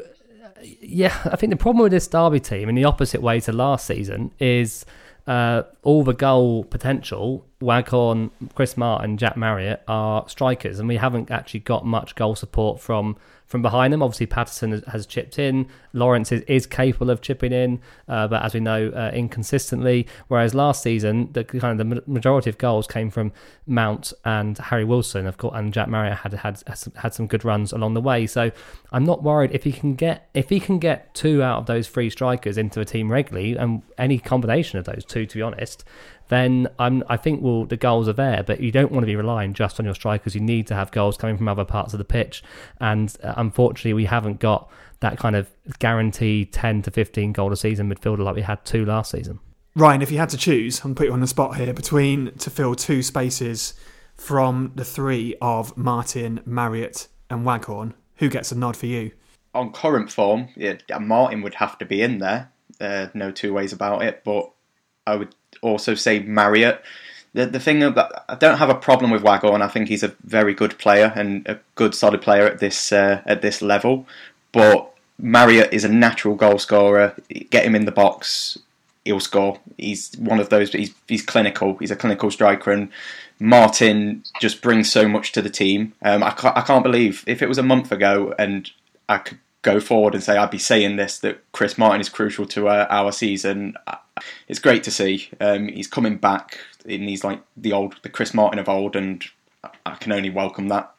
yeah, 0.61 1.17
I 1.25 1.35
think 1.35 1.49
the 1.49 1.57
problem 1.57 1.83
with 1.83 1.91
this 1.91 2.07
Derby 2.07 2.39
team, 2.39 2.69
in 2.69 2.75
the 2.75 2.85
opposite 2.85 3.21
way 3.21 3.39
to 3.41 3.51
last 3.51 3.85
season, 3.87 4.31
is 4.39 4.85
uh, 5.25 5.63
all 5.83 6.03
the 6.03 6.13
goal 6.13 6.63
potential. 6.63 7.46
Waghorn, 7.59 8.29
Chris 8.53 8.77
Martin, 8.77 9.17
Jack 9.17 9.35
Marriott 9.35 9.81
are 9.87 10.27
strikers, 10.29 10.79
and 10.79 10.87
we 10.87 10.97
haven't 10.97 11.31
actually 11.31 11.61
got 11.61 11.85
much 11.85 12.15
goal 12.15 12.35
support 12.35 12.79
from 12.79 13.17
from 13.47 13.61
behind 13.61 13.93
them. 13.93 14.03
Obviously, 14.03 14.25
Paterson 14.25 14.83
has, 14.87 15.05
chipped 15.05 15.39
in. 15.39 15.67
Lawrence 15.93 16.33
is, 16.33 16.41
is, 16.41 16.67
capable 16.67 17.09
of 17.09 17.21
chipping 17.21 17.53
in, 17.53 17.79
uh, 18.09 18.27
but 18.27 18.43
as 18.43 18.53
we 18.53 18.59
know, 18.59 18.89
uh, 18.89 19.09
inconsistently. 19.13 20.05
Whereas 20.27 20.53
last 20.53 20.83
season, 20.83 21.31
the 21.31 21.45
kind 21.45 21.79
of 21.79 21.89
the 21.89 22.03
majority 22.05 22.49
of 22.49 22.57
goals 22.57 22.87
came 22.87 23.09
from 23.09 23.31
Mount 23.65 24.11
and 24.25 24.57
Harry 24.57 24.83
Wilson, 24.83 25.25
of 25.25 25.37
course, 25.37 25.53
and 25.55 25.73
Jack 25.73 25.87
Marriott 25.87 26.17
had 26.17 26.33
had 26.33 26.61
had 26.97 27.13
some 27.13 27.25
good 27.25 27.45
runs 27.45 27.71
along 27.71 27.93
the 27.93 28.01
way. 28.01 28.27
So 28.27 28.51
I'm 28.91 29.05
not 29.05 29.23
worried 29.23 29.51
if 29.53 29.63
he 29.63 29.71
can 29.71 29.95
get 29.95 30.29
if 30.33 30.49
he 30.49 30.59
can 30.59 30.77
get 30.77 31.13
two 31.15 31.41
out 31.41 31.59
of 31.59 31.65
those 31.65 31.87
three 31.87 32.09
strikers 32.09 32.57
into 32.57 32.81
a 32.81 32.85
team 32.85 33.09
regularly, 33.09 33.55
and 33.55 33.81
any 33.97 34.19
combination 34.19 34.77
of 34.77 34.85
those 34.85 35.05
two, 35.05 35.25
to 35.25 35.35
be 35.35 35.41
honest 35.41 35.85
then 36.29 36.67
I'm, 36.79 37.03
I 37.07 37.17
think 37.17 37.41
well, 37.41 37.65
the 37.65 37.77
goals 37.77 38.07
are 38.07 38.13
there, 38.13 38.43
but 38.43 38.59
you 38.59 38.71
don't 38.71 38.91
want 38.91 39.03
to 39.03 39.07
be 39.07 39.15
relying 39.15 39.53
just 39.53 39.79
on 39.79 39.85
your 39.85 39.95
strikers. 39.95 40.35
You 40.35 40.41
need 40.41 40.67
to 40.67 40.75
have 40.75 40.91
goals 40.91 41.17
coming 41.17 41.37
from 41.37 41.47
other 41.47 41.65
parts 41.65 41.93
of 41.93 41.97
the 41.97 42.05
pitch. 42.05 42.43
And 42.79 43.15
uh, 43.23 43.33
unfortunately, 43.37 43.93
we 43.93 44.05
haven't 44.05 44.39
got 44.39 44.69
that 44.99 45.17
kind 45.17 45.35
of 45.35 45.49
guaranteed 45.79 46.51
10 46.53 46.81
to 46.83 46.91
15 46.91 47.33
goal 47.33 47.51
a 47.51 47.57
season 47.57 47.93
midfielder 47.93 48.19
like 48.19 48.35
we 48.35 48.41
had 48.41 48.63
two 48.65 48.85
last 48.85 49.11
season. 49.11 49.39
Ryan, 49.75 50.01
if 50.01 50.11
you 50.11 50.17
had 50.17 50.29
to 50.29 50.37
choose, 50.37 50.83
I'm 50.83 50.95
put 50.95 51.07
you 51.07 51.13
on 51.13 51.21
the 51.21 51.27
spot 51.27 51.55
here 51.55 51.71
between 51.73 52.33
to 52.37 52.49
fill 52.49 52.73
two 52.73 53.03
spaces 53.03 53.75
from 54.15 54.71
the 54.75 54.83
three 54.83 55.35
of 55.39 55.77
Martin, 55.77 56.41
Marriott, 56.45 57.07
and 57.29 57.45
Waghorn, 57.45 57.93
who 58.15 58.29
gets 58.29 58.51
a 58.51 58.57
nod 58.57 58.75
for 58.75 58.87
you? 58.87 59.11
On 59.53 59.71
current 59.71 60.11
form, 60.11 60.49
yeah, 60.55 60.77
Martin 60.99 61.41
would 61.43 61.53
have 61.55 61.77
to 61.77 61.85
be 61.85 62.01
in 62.01 62.17
there. 62.17 62.51
Uh, 62.81 63.07
no 63.13 63.31
two 63.31 63.53
ways 63.53 63.71
about 63.73 64.01
it. 64.01 64.23
But 64.23 64.51
I 65.05 65.15
would 65.15 65.35
also 65.61 65.95
say 65.95 66.19
Marriott. 66.19 66.83
The, 67.33 67.45
the 67.45 67.59
thing 67.59 67.79
that 67.79 68.23
I 68.27 68.35
don't 68.35 68.57
have 68.57 68.69
a 68.69 68.75
problem 68.75 69.11
with 69.11 69.21
Waghorn. 69.21 69.61
I 69.61 69.67
think 69.67 69.89
he's 69.89 70.03
a 70.03 70.15
very 70.23 70.53
good 70.53 70.77
player 70.77 71.11
and 71.15 71.47
a 71.47 71.59
good 71.75 71.93
solid 71.93 72.21
player 72.21 72.45
at 72.45 72.59
this 72.59 72.91
uh, 72.91 73.21
at 73.25 73.41
this 73.41 73.61
level. 73.61 74.07
But 74.51 74.91
Marriott 75.19 75.73
is 75.73 75.83
a 75.83 75.89
natural 75.89 76.35
goal 76.35 76.57
scorer. 76.57 77.15
Get 77.49 77.65
him 77.65 77.75
in 77.75 77.85
the 77.85 77.91
box, 77.91 78.57
he'll 79.05 79.19
score. 79.19 79.59
He's 79.77 80.15
one 80.17 80.39
of 80.39 80.49
those. 80.49 80.71
He's 80.71 80.93
he's 81.07 81.23
clinical. 81.23 81.77
He's 81.77 81.91
a 81.91 81.95
clinical 81.95 82.31
striker, 82.31 82.71
and 82.71 82.89
Martin 83.39 84.23
just 84.39 84.61
brings 84.61 84.91
so 84.91 85.07
much 85.07 85.31
to 85.33 85.41
the 85.41 85.49
team. 85.49 85.93
Um, 86.01 86.23
I 86.23 86.31
can't, 86.31 86.57
I 86.57 86.61
can't 86.61 86.83
believe 86.83 87.23
if 87.27 87.41
it 87.41 87.49
was 87.49 87.57
a 87.57 87.63
month 87.63 87.91
ago 87.91 88.33
and 88.37 88.69
I 89.07 89.19
could 89.19 89.39
go 89.61 89.79
forward 89.79 90.13
and 90.13 90.23
say 90.23 90.37
I'd 90.37 90.51
be 90.51 90.57
saying 90.57 90.95
this 90.95 91.19
that 91.19 91.39
Chris 91.51 91.77
Martin 91.77 92.01
is 92.01 92.09
crucial 92.09 92.45
to 92.47 92.67
uh, 92.67 92.87
our 92.89 93.11
season. 93.11 93.75
It's 94.47 94.59
great 94.59 94.83
to 94.83 94.91
see. 94.91 95.29
Um, 95.39 95.67
he's 95.67 95.87
coming 95.87 96.17
back 96.17 96.59
in 96.85 97.05
these 97.05 97.23
like 97.23 97.41
the 97.55 97.73
old 97.73 97.95
the 98.03 98.09
Chris 98.09 98.33
Martin 98.33 98.59
of 98.59 98.69
old, 98.69 98.95
and 98.95 99.23
I 99.85 99.95
can 99.95 100.11
only 100.11 100.29
welcome 100.29 100.67
that. 100.69 100.93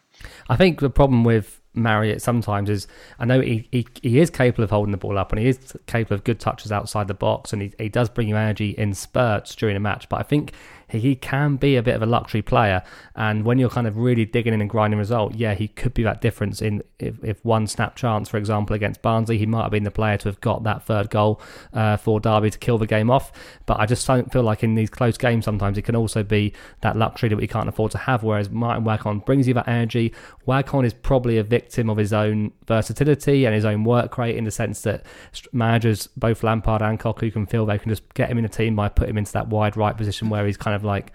I 0.49 0.57
think 0.57 0.81
the 0.81 0.91
problem 0.91 1.25
with 1.25 1.61
Marriott 1.75 2.21
sometimes 2.23 2.69
is 2.69 2.87
I 3.19 3.25
know 3.25 3.41
he, 3.41 3.69
he, 3.71 3.87
he 4.03 4.19
is 4.19 4.31
capable 4.31 4.65
of 4.65 4.71
holding 4.71 4.93
the 4.93 4.99
ball 4.99 5.17
up 5.17 5.33
and 5.33 5.41
he 5.41 5.49
is 5.49 5.77
capable 5.87 6.15
of 6.15 6.25
good 6.25 6.41
touches 6.41 6.73
outside 6.73 7.09
the 7.09 7.15
box 7.15 7.53
and 7.53 7.63
he, 7.63 7.73
he 7.79 7.89
does 7.89 8.09
bring 8.09 8.29
you 8.29 8.37
energy 8.37 8.71
in 8.71 8.95
spurts 8.95 9.55
during 9.55 9.77
a 9.77 9.81
match. 9.81 10.09
But 10.09 10.21
I 10.21 10.23
think 10.25 10.53
he 10.89 11.15
can 11.15 11.57
be 11.57 11.77
a 11.77 11.83
bit 11.83 11.95
of 11.95 12.03
a 12.03 12.07
luxury 12.07 12.43
player. 12.43 12.83
And 13.15 13.45
when 13.45 13.59
you're 13.59 13.69
kind 13.69 13.87
of 13.87 13.97
really 13.97 14.25
digging 14.25 14.55
in 14.55 14.61
and 14.61 14.71
grinding 14.71 14.99
result, 14.99 15.35
yeah, 15.35 15.55
he 15.55 15.69
could 15.69 15.95
be 15.95 16.03
that 16.03 16.21
difference 16.21 16.63
in 16.63 16.83
if, 16.99 17.23
if 17.23 17.45
one 17.45 17.67
snap 17.67 17.97
chance, 17.97 18.29
for 18.29 18.37
example, 18.39 18.75
against 18.75 19.03
Barnsley, 19.03 19.39
he 19.39 19.47
might 19.47 19.63
have 19.63 19.71
been 19.71 19.85
the 19.85 19.91
player 19.91 20.17
to 20.19 20.29
have 20.29 20.41
got 20.41 20.65
that 20.65 20.83
third 20.85 21.11
goal 21.11 21.41
uh, 21.73 21.97
for 21.97 22.21
Derby 22.21 22.51
to 22.51 22.59
kill 22.59 22.79
the 22.79 22.87
game 22.87 23.11
off. 23.11 23.33
But 23.67 23.81
I 23.81 23.87
just 23.87 24.07
don't 24.07 24.33
feel 24.33 24.43
like 24.43 24.63
in 24.63 24.75
these 24.75 24.91
close 24.91 25.19
games 25.19 25.45
sometimes 25.45 25.79
it 25.79 25.83
can 25.83 25.97
also 25.97 26.23
be 26.23 26.53
that 26.81 26.97
luxury 26.97 27.29
that 27.29 27.37
we 27.37 27.47
can't 27.47 27.69
afford 27.69 27.93
to 27.93 27.99
have. 27.99 28.23
Whereas 28.23 28.51
Martin 28.51 28.85
Waghorn 28.85 29.25
brings 29.25 29.47
you 29.47 29.55
that 29.55 29.69
energy. 29.69 30.15
Waghorn 30.47 30.85
is 30.85 30.95
probably 30.95 31.39
a 31.39 31.45
victim 31.45 31.91
of 31.91 31.99
his 31.99 32.13
own 32.13 32.53
versatility 32.67 33.45
and 33.45 33.55
his 33.55 33.65
own 33.65 33.85
work 33.85 34.19
rate 34.19 34.37
in 34.37 34.45
the 34.45 34.51
sense 34.51 34.83
that 34.83 35.05
managers, 35.53 36.07
both 36.17 36.43
Lampard 36.43 36.83
and 36.83 36.99
Cocu, 36.99 37.33
can 37.33 37.47
feel 37.47 37.67
they 37.67 37.79
can 37.79 37.91
just 37.91 38.15
get 38.15 38.31
him 38.31 38.39
in 38.39 38.45
a 38.45 38.49
team 38.49 38.75
by 38.75 38.89
putting 38.89 39.11
him 39.11 39.19
into 39.19 39.33
that 39.33 39.49
wide 39.49 39.77
right 39.77 39.97
position 39.97 40.29
where 40.29 40.47
he's 40.47 40.57
kind 40.57 40.75
of 40.75 40.78
like 40.85 41.13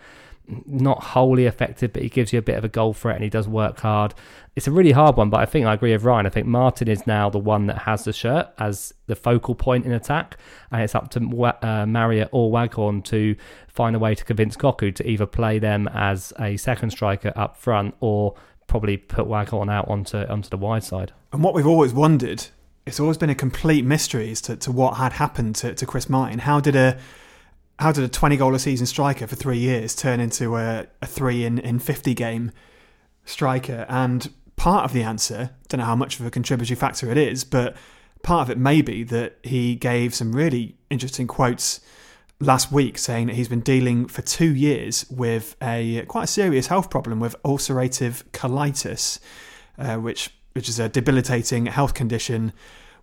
not 0.66 1.02
wholly 1.02 1.46
effective, 1.46 1.94
but 1.94 2.04
he 2.04 2.10
gives 2.10 2.34
you 2.34 2.40
a 2.40 2.42
bit 2.42 2.58
of 2.58 2.66
a 2.66 2.70
goal 2.70 2.94
threat 2.94 3.16
and 3.16 3.24
he 3.24 3.30
does 3.30 3.48
work 3.48 3.80
hard. 3.80 4.14
It's 4.56 4.68
a 4.68 4.72
really 4.72 4.92
hard 4.92 5.16
one, 5.16 5.30
but 5.30 5.40
I 5.40 5.46
think 5.46 5.66
I 5.66 5.74
agree 5.74 5.94
with 5.94 6.04
Ryan. 6.04 6.26
I 6.26 6.30
think 6.30 6.48
Martin 6.48 6.88
is 6.88 7.08
now 7.08 7.30
the 7.30 7.40
one 7.40 7.68
that 7.68 7.80
has 7.80 8.04
the 8.04 8.14
shirt 8.14 8.50
as 8.60 8.94
the 9.08 9.16
focal 9.16 9.56
point 9.56 9.86
in 9.86 9.92
attack, 9.92 10.38
and 10.72 10.82
it's 10.82 10.96
up 10.96 11.10
to 11.12 11.46
uh, 11.62 11.86
Marriott 11.86 12.30
or 12.32 12.52
Waghorn 12.52 13.02
to 13.04 13.36
find 13.68 13.96
a 13.96 14.00
way 14.00 14.14
to 14.16 14.24
convince 14.24 14.56
Cocu 14.56 14.94
to 14.94 15.10
either 15.10 15.26
play 15.26 15.60
them 15.60 15.88
as 15.88 16.34
a 16.40 16.58
second 16.58 16.92
striker 16.92 17.34
up 17.36 17.58
front 17.58 17.96
or 18.00 18.36
probably 18.68 18.98
put 18.98 19.28
Waghorn 19.28 19.70
out 19.70 19.88
onto 19.88 20.18
onto 20.18 20.50
the 20.50 20.58
wide 20.58 20.84
side. 20.84 21.14
And 21.32 21.44
what 21.44 21.54
we've 21.54 21.68
always 21.68 21.94
wondered, 21.94 22.46
it's 22.86 23.00
always 23.00 23.18
been 23.18 23.30
a 23.30 23.36
complete 23.36 23.86
mystery 23.86 24.30
as 24.32 24.42
to, 24.42 24.56
to 24.58 24.72
what 24.72 24.98
had 24.98 25.14
happened 25.14 25.56
to, 25.58 25.74
to 25.74 25.86
Chris 25.86 26.10
Martin. 26.10 26.40
How 26.40 26.60
did 26.60 26.76
a 26.76 27.00
how 27.80 27.92
did 27.92 28.04
a 28.04 28.08
20 28.08 28.38
goal 28.38 28.56
a 28.56 28.60
season 28.60 28.86
striker 28.86 29.28
for 29.28 29.36
three 29.36 29.58
years 29.58 29.96
turn 29.96 30.20
into 30.20 30.56
a, 30.56 30.88
a 31.02 31.06
three 31.06 31.44
in, 31.44 31.60
in 31.60 31.80
50 31.80 32.14
game 32.14 32.52
striker? 33.26 33.86
And 33.90 34.32
part 34.56 34.86
of 34.86 34.94
the 34.94 35.04
answer, 35.04 35.52
don't 35.68 35.80
know 35.80 35.86
how 35.86 35.96
much 35.96 36.20
of 36.20 36.26
a 36.26 36.32
contributory 36.32 36.76
factor 36.76 37.12
it 37.12 37.18
is, 37.18 37.44
but 37.44 37.76
part 38.22 38.44
of 38.44 38.50
it 38.50 38.58
may 38.58 38.82
be 38.82 39.04
that 39.04 39.38
he 39.44 39.76
gave 39.76 40.14
some 40.14 40.34
really 40.34 40.76
interesting 40.90 41.28
quotes 41.28 41.82
last 42.40 42.72
week 42.72 42.98
saying 42.98 43.28
that 43.28 43.36
he's 43.36 43.48
been 43.48 43.62
dealing 43.62 44.08
for 44.08 44.22
two 44.22 44.54
years 44.54 45.06
with 45.10 45.56
a 45.62 46.06
quite 46.08 46.24
a 46.24 46.28
serious 46.28 46.68
health 46.68 46.90
problem 46.90 47.20
with 47.20 47.36
ulcerative 47.44 48.24
colitis, 48.32 49.20
uh, 49.78 49.96
which 49.98 50.30
which 50.54 50.70
is 50.70 50.80
a 50.80 50.88
debilitating 50.88 51.66
health 51.66 51.94
condition 51.94 52.54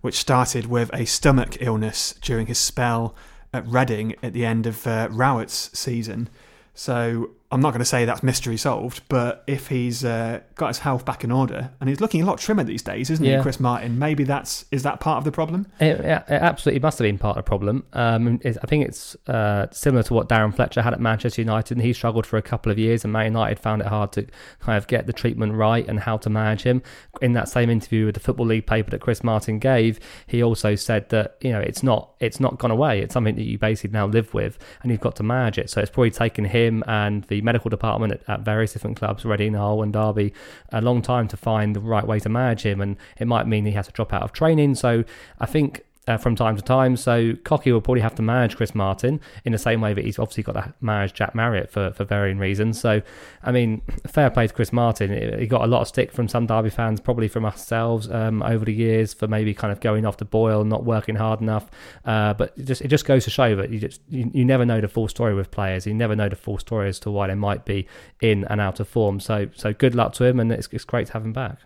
which 0.00 0.16
started 0.16 0.66
with 0.66 0.90
a 0.94 1.04
stomach 1.04 1.56
illness 1.60 2.14
during 2.22 2.46
his 2.46 2.58
spell 2.58 3.14
at 3.52 3.66
Reading 3.66 4.14
at 4.22 4.32
the 4.32 4.44
end 4.44 4.66
of 4.66 4.86
uh, 4.86 5.08
Rowett's 5.10 5.70
season. 5.78 6.28
So 6.74 7.30
I'm 7.52 7.60
not 7.60 7.70
going 7.70 7.80
to 7.80 7.84
say 7.84 8.04
that's 8.04 8.22
mystery 8.22 8.56
solved, 8.56 9.02
but 9.08 9.42
if 9.48 9.66
he's 9.68 10.04
uh, 10.04 10.40
got 10.54 10.68
his 10.68 10.78
health 10.78 11.04
back 11.04 11.24
in 11.24 11.32
order 11.32 11.70
and 11.80 11.88
he's 11.88 12.00
looking 12.00 12.22
a 12.22 12.24
lot 12.24 12.38
trimmer 12.38 12.62
these 12.62 12.82
days, 12.82 13.10
isn't 13.10 13.24
Yeah. 13.24 13.38
he, 13.38 13.42
Chris 13.42 13.58
Martin? 13.58 13.98
Maybe 13.98 14.22
that's 14.22 14.64
is 14.70 14.84
that 14.84 15.00
part 15.00 15.18
of 15.18 15.24
the 15.24 15.32
problem? 15.32 15.66
It, 15.80 15.98
it 16.00 16.24
absolutely 16.28 16.80
must 16.80 16.98
have 16.98 17.04
been 17.04 17.18
part 17.18 17.36
of 17.36 17.44
the 17.44 17.48
problem. 17.48 17.84
Um, 17.92 18.38
I 18.44 18.52
think 18.52 18.86
it's 18.86 19.16
uh, 19.26 19.66
similar 19.72 20.02
to 20.04 20.14
what 20.14 20.28
Darren 20.28 20.54
Fletcher 20.54 20.80
had 20.82 20.92
at 20.92 21.00
Manchester 21.00 21.42
United, 21.42 21.76
and 21.76 21.84
he 21.84 21.92
struggled 21.92 22.24
for 22.24 22.36
a 22.36 22.42
couple 22.42 22.70
of 22.70 22.78
years, 22.78 23.02
and 23.04 23.12
Man 23.12 23.24
United 23.26 23.58
found 23.58 23.82
it 23.82 23.88
hard 23.88 24.12
to 24.12 24.26
kind 24.60 24.78
of 24.78 24.86
get 24.86 25.06
the 25.06 25.12
treatment 25.12 25.54
right 25.54 25.86
and 25.88 25.98
how 25.98 26.16
to 26.18 26.30
manage 26.30 26.62
him. 26.62 26.82
In 27.20 27.32
that 27.32 27.48
same 27.48 27.68
interview 27.68 28.06
with 28.06 28.14
the 28.14 28.20
Football 28.20 28.46
League 28.46 28.66
paper 28.66 28.90
that 28.90 29.00
Chris 29.00 29.24
Martin 29.24 29.58
gave, 29.58 29.98
he 30.28 30.42
also 30.42 30.76
said 30.76 31.08
that 31.08 31.36
you 31.40 31.50
know 31.50 31.60
it's 31.60 31.82
not 31.82 32.12
it's 32.20 32.38
not 32.38 32.58
gone 32.58 32.70
away. 32.70 33.00
It's 33.00 33.12
something 33.12 33.34
that 33.34 33.44
you 33.44 33.58
basically 33.58 33.90
now 33.92 34.06
live 34.06 34.32
with, 34.34 34.56
and 34.82 34.92
you've 34.92 35.00
got 35.00 35.16
to 35.16 35.22
manage 35.24 35.58
it. 35.58 35.68
So 35.68 35.80
it's 35.80 35.90
probably 35.90 36.12
taken 36.12 36.44
him 36.44 36.84
and 36.86 37.24
the 37.24 37.39
medical 37.40 37.68
department 37.68 38.12
at, 38.12 38.28
at 38.28 38.40
various 38.40 38.72
different 38.72 38.96
clubs, 38.96 39.24
Reading, 39.24 39.54
Hull, 39.54 39.82
and 39.82 39.92
Derby, 39.92 40.32
a 40.70 40.80
long 40.80 41.02
time 41.02 41.28
to 41.28 41.36
find 41.36 41.74
the 41.74 41.80
right 41.80 42.06
way 42.06 42.20
to 42.20 42.28
manage 42.28 42.62
him, 42.62 42.80
and 42.80 42.96
it 43.18 43.26
might 43.26 43.46
mean 43.46 43.64
he 43.66 43.72
has 43.72 43.86
to 43.86 43.92
drop 43.92 44.12
out 44.12 44.22
of 44.22 44.32
training. 44.32 44.74
So 44.74 45.04
I 45.38 45.46
think 45.46 45.84
uh, 46.10 46.16
from 46.16 46.34
time 46.34 46.56
to 46.56 46.62
time. 46.62 46.96
So 46.96 47.32
Cocu 47.32 47.72
will 47.72 47.80
probably 47.80 48.00
have 48.00 48.14
to 48.16 48.22
manage 48.22 48.56
Chris 48.56 48.74
Martin 48.74 49.20
in 49.44 49.52
the 49.52 49.58
same 49.58 49.80
way 49.80 49.94
that 49.94 50.04
he's 50.04 50.18
obviously 50.18 50.42
got 50.42 50.52
to 50.52 50.74
manage 50.80 51.14
Jack 51.14 51.34
Marriott 51.34 51.70
for, 51.70 51.92
for 51.92 52.04
varying 52.04 52.38
reasons. 52.38 52.80
So, 52.80 53.00
I 53.42 53.52
mean, 53.52 53.82
fair 54.06 54.30
play 54.30 54.48
to 54.48 54.52
Chris 54.52 54.72
Martin. 54.72 55.38
He 55.38 55.46
got 55.46 55.62
a 55.62 55.66
lot 55.66 55.82
of 55.82 55.88
stick 55.88 56.12
from 56.12 56.28
some 56.28 56.46
Derby 56.46 56.70
fans, 56.70 57.00
probably 57.00 57.28
from 57.28 57.44
ourselves 57.44 58.10
um, 58.10 58.42
over 58.42 58.64
the 58.64 58.74
years 58.74 59.14
for 59.14 59.28
maybe 59.28 59.54
kind 59.54 59.72
of 59.72 59.80
going 59.80 60.04
off 60.04 60.16
the 60.16 60.24
boil, 60.24 60.64
not 60.64 60.84
working 60.84 61.14
hard 61.14 61.40
enough. 61.40 61.70
Uh, 62.04 62.34
but 62.34 62.52
it 62.56 62.64
just 62.64 62.82
it 62.82 62.88
just 62.88 63.04
goes 63.04 63.24
to 63.24 63.30
show 63.30 63.54
that 63.56 63.70
you 63.70 63.78
just 63.78 64.00
you, 64.08 64.30
you 64.34 64.44
never 64.44 64.66
know 64.66 64.80
the 64.80 64.88
full 64.88 65.08
story 65.08 65.34
with 65.34 65.50
players. 65.50 65.86
You 65.86 65.94
never 65.94 66.16
know 66.16 66.28
the 66.28 66.36
full 66.36 66.58
story 66.58 66.88
as 66.88 66.98
to 67.00 67.10
why 67.10 67.28
they 67.28 67.34
might 67.34 67.64
be 67.64 67.86
in 68.20 68.44
and 68.44 68.60
out 68.60 68.80
of 68.80 68.88
form. 68.88 69.20
So 69.20 69.48
so 69.54 69.72
good 69.72 69.94
luck 69.94 70.12
to 70.14 70.24
him, 70.24 70.40
and 70.40 70.50
it's, 70.50 70.68
it's 70.72 70.84
great 70.84 71.06
to 71.08 71.12
have 71.12 71.24
him 71.24 71.32
back. 71.32 71.58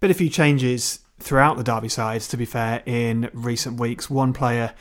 Been 0.00 0.10
a 0.10 0.14
few 0.14 0.30
changes 0.30 1.00
throughout 1.20 1.56
the 1.56 1.64
Derby 1.64 1.88
sides, 1.88 2.26
to 2.28 2.36
be 2.36 2.44
fair, 2.44 2.82
in 2.86 3.30
recent 3.32 3.78
weeks. 3.78 4.10
One 4.10 4.32
player 4.32 4.74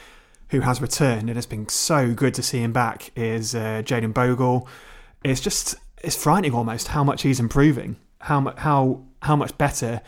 who 0.49 0.61
has 0.61 0.81
returned 0.81 1.29
and 1.29 1.37
it's 1.37 1.45
been 1.45 1.69
so 1.69 2.13
good 2.13 2.33
to 2.33 2.43
see 2.43 2.59
him 2.59 2.73
back 2.73 3.11
is 3.15 3.53
uh, 3.53 3.83
Jayden 3.85 4.13
Bogle. 4.13 4.67
It's 5.23 5.41
just 5.41 5.75
it's 6.03 6.15
frightening 6.15 6.53
almost 6.53 6.89
how 6.89 7.03
much 7.03 7.21
he's 7.21 7.39
improving, 7.39 7.97
how 8.21 8.53
how 8.57 9.03
how 9.21 9.35
much 9.35 9.57
better 9.57 10.01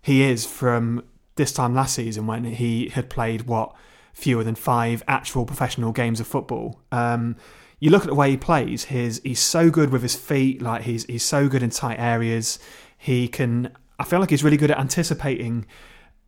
he 0.00 0.22
is 0.22 0.46
from 0.46 1.04
this 1.36 1.52
time 1.52 1.74
last 1.74 1.94
season 1.94 2.26
when 2.26 2.44
he 2.44 2.88
had 2.88 3.10
played 3.10 3.42
what 3.42 3.74
fewer 4.12 4.44
than 4.44 4.54
five 4.54 5.02
actual 5.08 5.44
professional 5.44 5.92
games 5.92 6.20
of 6.20 6.26
football. 6.26 6.80
Um, 6.90 7.36
you 7.80 7.90
look 7.90 8.02
at 8.02 8.08
the 8.08 8.14
way 8.14 8.30
he 8.30 8.36
plays. 8.36 8.84
His 8.84 9.20
he's 9.24 9.40
so 9.40 9.70
good 9.70 9.90
with 9.90 10.02
his 10.02 10.14
feet. 10.14 10.62
Like 10.62 10.82
he's 10.82 11.04
he's 11.04 11.24
so 11.24 11.48
good 11.48 11.62
in 11.62 11.70
tight 11.70 11.98
areas. 11.98 12.58
He 12.96 13.28
can. 13.28 13.72
I 14.02 14.04
feel 14.04 14.18
like 14.18 14.30
he's 14.30 14.42
really 14.42 14.56
good 14.56 14.72
at 14.72 14.78
anticipating 14.78 15.64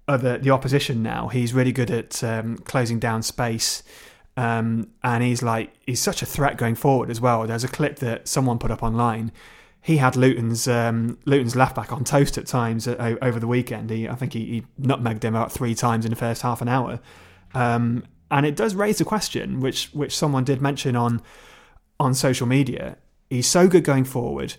other 0.06 0.38
the 0.38 0.50
opposition. 0.50 1.02
Now 1.02 1.26
he's 1.26 1.52
really 1.52 1.72
good 1.72 1.90
at 1.90 2.22
um, 2.22 2.58
closing 2.58 3.00
down 3.00 3.22
space. 3.22 3.82
Um, 4.36 4.90
and 5.02 5.24
he's 5.24 5.42
like 5.42 5.72
he's 5.84 6.00
such 6.00 6.22
a 6.22 6.26
threat 6.26 6.56
going 6.56 6.76
forward 6.76 7.10
as 7.10 7.20
well. 7.20 7.46
There's 7.46 7.64
a 7.64 7.68
clip 7.68 7.96
that 7.96 8.28
someone 8.28 8.58
put 8.58 8.70
up 8.70 8.82
online. 8.82 9.32
He 9.80 9.96
had 9.96 10.14
Luton's 10.14 10.68
um, 10.68 11.18
Luton's 11.24 11.56
left 11.56 11.74
back 11.74 11.92
on 11.92 12.04
toast 12.04 12.38
at 12.38 12.46
times 12.46 12.86
uh, 12.86 13.16
over 13.20 13.40
the 13.40 13.48
weekend. 13.48 13.90
He, 13.90 14.08
I 14.08 14.14
think 14.14 14.34
he, 14.34 14.44
he 14.46 14.62
nutmegged 14.80 15.24
him 15.24 15.34
about 15.34 15.50
three 15.50 15.74
times 15.74 16.04
in 16.04 16.10
the 16.10 16.16
first 16.16 16.42
half 16.42 16.62
an 16.62 16.68
hour. 16.68 17.00
Um, 17.54 18.04
and 18.30 18.46
it 18.46 18.54
does 18.54 18.76
raise 18.76 19.00
a 19.00 19.04
question, 19.04 19.58
which 19.58 19.90
which 19.92 20.16
someone 20.16 20.44
did 20.44 20.62
mention 20.62 20.94
on 20.94 21.22
on 21.98 22.14
social 22.14 22.46
media. 22.46 22.98
He's 23.30 23.48
so 23.48 23.66
good 23.66 23.82
going 23.82 24.04
forward. 24.04 24.54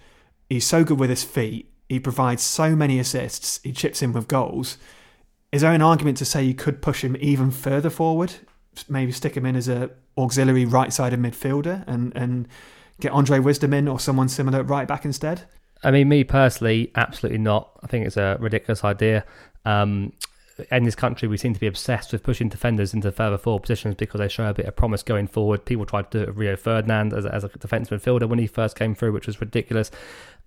He's 0.50 0.66
so 0.66 0.84
good 0.84 1.00
with 1.00 1.10
his 1.10 1.24
feet. 1.24 1.72
He 1.90 2.00
provides 2.00 2.42
so 2.44 2.76
many 2.76 3.00
assists. 3.00 3.60
He 3.64 3.72
chips 3.72 4.02
in 4.02 4.12
with 4.14 4.28
goals. 4.28 4.78
Is 5.52 5.62
there 5.62 5.72
an 5.72 5.82
argument 5.82 6.18
to 6.18 6.26
say 6.26 6.44
you 6.44 6.56
could 6.56 6.82
push 6.82 7.04
him 7.04 7.16
even 7.20 7.52
further 7.52 7.90
forward? 7.90 8.34
Maybe 8.90 9.12
stick 9.12 9.38
him 9.38 9.46
in 9.46 9.56
as 9.56 9.68
a 9.70 9.92
auxiliary 10.18 10.66
right-sided 10.66 11.20
midfielder 11.20 11.84
and 11.88 12.12
and 12.16 12.48
get 13.00 13.12
Andre 13.12 13.40
Wisdom 13.40 13.74
in 13.74 13.88
or 13.88 14.00
someone 14.00 14.30
similar 14.30 14.60
at 14.60 14.70
right 14.70 14.88
back 14.88 15.06
instead. 15.06 15.44
I 15.84 15.92
mean, 15.92 16.10
me 16.10 16.24
personally, 16.24 16.92
absolutely 16.96 17.38
not. 17.38 17.70
I 17.84 17.88
think 17.88 18.06
it's 18.08 18.18
a 18.18 18.38
ridiculous 18.40 18.84
idea. 18.84 19.24
Um, 19.66 20.14
in 20.72 20.86
this 20.86 20.96
country, 20.96 21.28
we 21.28 21.36
seem 21.38 21.54
to 21.54 21.60
be 21.60 21.68
obsessed 21.68 22.14
with 22.14 22.24
pushing 22.24 22.48
defenders 22.48 22.94
into 22.94 23.12
further 23.12 23.38
forward 23.38 23.64
positions 23.64 23.96
because 23.96 24.20
they 24.20 24.30
show 24.30 24.50
a 24.50 24.54
bit 24.54 24.66
of 24.66 24.76
promise 24.76 25.04
going 25.04 25.28
forward. 25.28 25.66
People 25.66 25.86
tried 25.86 26.10
to 26.12 26.18
do 26.18 26.24
it 26.24 26.28
with 26.30 26.38
Rio 26.38 26.56
Ferdinand 26.56 27.14
as, 27.14 27.26
a- 27.26 27.36
as 27.36 27.44
a 27.44 27.50
defence 27.50 27.90
midfielder 27.90 28.28
when 28.30 28.40
he 28.40 28.48
first 28.48 28.78
came 28.78 28.96
through, 28.96 29.12
which 29.12 29.28
was 29.28 29.42
ridiculous. 29.42 29.92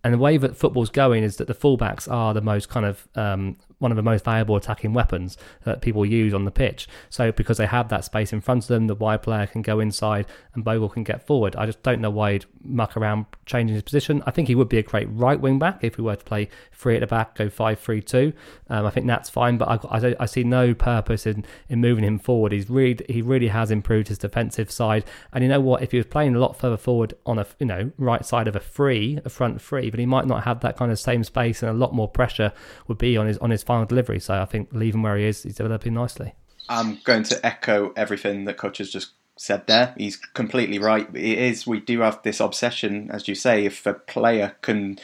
And 0.04 0.14
the 0.14 0.18
way 0.18 0.36
that 0.36 0.56
football's 0.56 0.90
going 0.90 1.24
is 1.24 1.36
that 1.36 1.48
the 1.48 1.54
fullbacks 1.54 2.10
are 2.10 2.32
the 2.32 2.40
most 2.40 2.68
kind 2.68 2.86
of 2.86 3.08
um, 3.14 3.56
one 3.78 3.92
of 3.92 3.96
the 3.96 4.02
most 4.02 4.24
valuable 4.24 4.56
attacking 4.56 4.92
weapons 4.92 5.36
that 5.64 5.80
people 5.80 6.04
use 6.04 6.34
on 6.34 6.44
the 6.44 6.50
pitch. 6.50 6.88
So 7.10 7.32
because 7.32 7.58
they 7.58 7.66
have 7.66 7.88
that 7.88 8.04
space 8.04 8.32
in 8.32 8.40
front 8.40 8.64
of 8.64 8.68
them, 8.68 8.86
the 8.86 8.94
wide 8.94 9.22
player 9.22 9.46
can 9.46 9.62
go 9.62 9.80
inside 9.80 10.26
and 10.54 10.64
Bogle 10.64 10.88
can 10.88 11.04
get 11.04 11.26
forward. 11.26 11.54
I 11.56 11.66
just 11.66 11.82
don't 11.82 12.00
know 12.00 12.10
why 12.10 12.32
he'd 12.32 12.46
muck 12.62 12.96
around 12.96 13.26
changing 13.46 13.74
his 13.74 13.82
position. 13.82 14.22
I 14.26 14.30
think 14.30 14.48
he 14.48 14.54
would 14.54 14.68
be 14.68 14.78
a 14.78 14.82
great 14.82 15.08
right 15.10 15.40
wing 15.40 15.58
back 15.58 15.78
if 15.82 15.96
we 15.96 16.04
were 16.04 16.16
to 16.16 16.24
play 16.24 16.48
three 16.72 16.96
at 16.96 17.00
the 17.00 17.06
back, 17.06 17.36
go 17.36 17.48
five 17.48 17.78
three 17.78 18.02
two. 18.02 18.32
Um, 18.68 18.86
I 18.86 18.90
think 18.90 19.06
that's 19.06 19.30
fine, 19.30 19.58
but 19.58 19.68
I, 19.68 19.98
I, 19.98 20.16
I 20.20 20.26
see 20.26 20.44
no 20.44 20.74
purpose 20.74 21.26
in, 21.26 21.44
in 21.68 21.80
moving 21.80 22.04
him 22.04 22.18
forward. 22.18 22.52
He's 22.52 22.68
really 22.68 23.04
he 23.08 23.22
really 23.22 23.48
has 23.48 23.70
improved 23.70 24.08
his 24.08 24.18
defensive 24.18 24.70
side, 24.70 25.04
and 25.32 25.42
you 25.42 25.48
know 25.48 25.60
what? 25.60 25.82
If 25.82 25.92
he 25.92 25.98
was 25.98 26.06
playing 26.06 26.34
a 26.34 26.38
lot 26.38 26.58
further 26.58 26.76
forward 26.76 27.14
on 27.24 27.38
a 27.38 27.46
you 27.58 27.66
know 27.66 27.92
right 27.96 28.24
side 28.24 28.48
of 28.48 28.56
a 28.56 28.60
free, 28.60 29.20
a 29.24 29.28
front 29.28 29.60
free, 29.60 29.90
but 29.90 30.00
he 30.00 30.06
might 30.06 30.26
not 30.26 30.44
have 30.44 30.60
that 30.60 30.76
kind 30.76 30.90
of 30.90 30.98
same 30.98 31.24
space, 31.24 31.62
and 31.62 31.70
a 31.70 31.74
lot 31.74 31.94
more 31.94 32.08
pressure 32.08 32.52
would 32.86 32.98
be 32.98 33.16
on 33.16 33.26
his 33.26 33.38
on 33.38 33.50
his 33.50 33.62
final 33.68 33.84
delivery. 33.84 34.18
So 34.18 34.34
I 34.34 34.46
think 34.46 34.72
leave 34.72 34.94
him 34.94 35.02
where 35.02 35.16
he 35.16 35.26
is. 35.26 35.44
He's 35.44 35.54
developing 35.54 35.94
nicely. 35.94 36.34
I'm 36.68 36.98
going 37.04 37.22
to 37.24 37.46
echo 37.46 37.92
everything 37.96 38.44
that 38.46 38.56
Coach 38.56 38.78
has 38.78 38.90
just 38.90 39.12
said 39.36 39.66
there. 39.66 39.94
He's 39.96 40.16
completely 40.16 40.78
right. 40.78 41.08
It 41.14 41.38
is. 41.38 41.66
We 41.66 41.80
do 41.80 42.00
have 42.00 42.22
this 42.22 42.40
obsession, 42.40 43.10
as 43.10 43.28
you 43.28 43.34
say. 43.34 43.64
If 43.64 43.86
a 43.86 43.94
player 43.94 44.56
can 44.62 44.98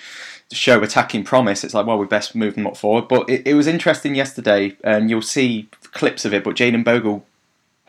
show 0.52 0.82
attacking 0.82 1.24
promise, 1.24 1.62
it's 1.62 1.74
like, 1.74 1.86
well, 1.86 1.98
we 1.98 2.06
best 2.06 2.34
move 2.34 2.54
them 2.54 2.66
up 2.66 2.76
forward. 2.76 3.06
But 3.08 3.30
it, 3.30 3.46
it 3.46 3.54
was 3.54 3.66
interesting 3.66 4.14
yesterday, 4.14 4.76
and 4.82 5.08
you'll 5.08 5.22
see 5.22 5.68
clips 5.92 6.24
of 6.24 6.34
it. 6.34 6.42
But 6.42 6.56
Jayden 6.56 6.84
Bogle 6.84 7.24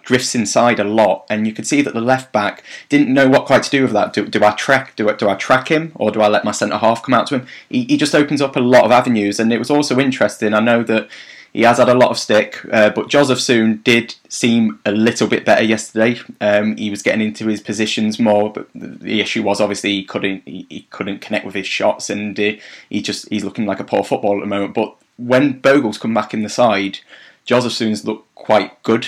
drifts 0.05 0.35
inside 0.35 0.79
a 0.79 0.83
lot, 0.83 1.25
and 1.29 1.45
you 1.45 1.53
could 1.53 1.67
see 1.67 1.81
that 1.81 1.93
the 1.93 2.01
left 2.01 2.31
back 2.31 2.63
didn't 2.87 3.13
know 3.13 3.27
what 3.27 3.45
quite 3.45 3.63
to 3.63 3.69
do 3.69 3.81
with 3.81 3.91
that. 3.91 4.13
Do, 4.13 4.25
do 4.25 4.43
I 4.43 4.51
track? 4.51 4.95
Do 4.95 5.09
I, 5.09 5.13
do 5.13 5.27
I 5.27 5.35
track 5.35 5.67
him, 5.67 5.91
or 5.95 6.11
do 6.11 6.21
I 6.21 6.29
let 6.29 6.45
my 6.45 6.51
centre 6.51 6.77
half 6.77 7.03
come 7.03 7.13
out 7.13 7.27
to 7.27 7.39
him? 7.39 7.47
He, 7.69 7.83
he 7.83 7.97
just 7.97 8.15
opens 8.15 8.41
up 8.41 8.55
a 8.55 8.61
lot 8.61 8.85
of 8.85 8.91
avenues, 8.91 9.39
and 9.39 9.51
it 9.51 9.59
was 9.59 9.69
also 9.69 9.99
interesting. 9.99 10.53
I 10.53 10.61
know 10.61 10.83
that 10.83 11.09
he 11.51 11.63
has 11.63 11.77
had 11.77 11.89
a 11.89 11.93
lot 11.93 12.11
of 12.11 12.19
stick, 12.19 12.59
uh, 12.71 12.89
but 12.89 13.07
Jozefzoon 13.07 13.81
did 13.83 14.15
seem 14.27 14.79
a 14.85 14.91
little 14.91 15.25
bit 15.25 15.45
better 15.45 15.63
yesterday. 15.63 16.19
Um, 16.41 16.75
he 16.75 16.89
was 16.89 17.01
getting 17.01 17.25
into 17.25 17.47
his 17.47 17.61
positions 17.61 18.19
more, 18.19 18.51
but 18.51 18.67
the 18.75 19.21
issue 19.21 19.41
was 19.41 19.61
obviously 19.61 19.91
he 19.91 20.03
couldn't 20.03 20.43
he, 20.45 20.65
he 20.69 20.81
couldn't 20.89 21.21
connect 21.21 21.45
with 21.45 21.55
his 21.55 21.65
shots, 21.65 22.09
and 22.09 22.37
uh, 22.39 22.51
he 22.89 23.01
just 23.01 23.29
he's 23.29 23.45
looking 23.45 23.65
like 23.65 23.79
a 23.79 23.85
poor 23.85 24.03
footballer 24.03 24.37
at 24.37 24.41
the 24.41 24.47
moment. 24.47 24.73
But 24.73 24.95
when 25.17 25.59
Bogle's 25.59 25.97
come 25.97 26.13
back 26.13 26.33
in 26.33 26.43
the 26.43 26.49
side, 26.49 26.99
Jozefzoon's 27.47 28.05
looked 28.05 28.35
quite 28.35 28.83
good 28.83 29.07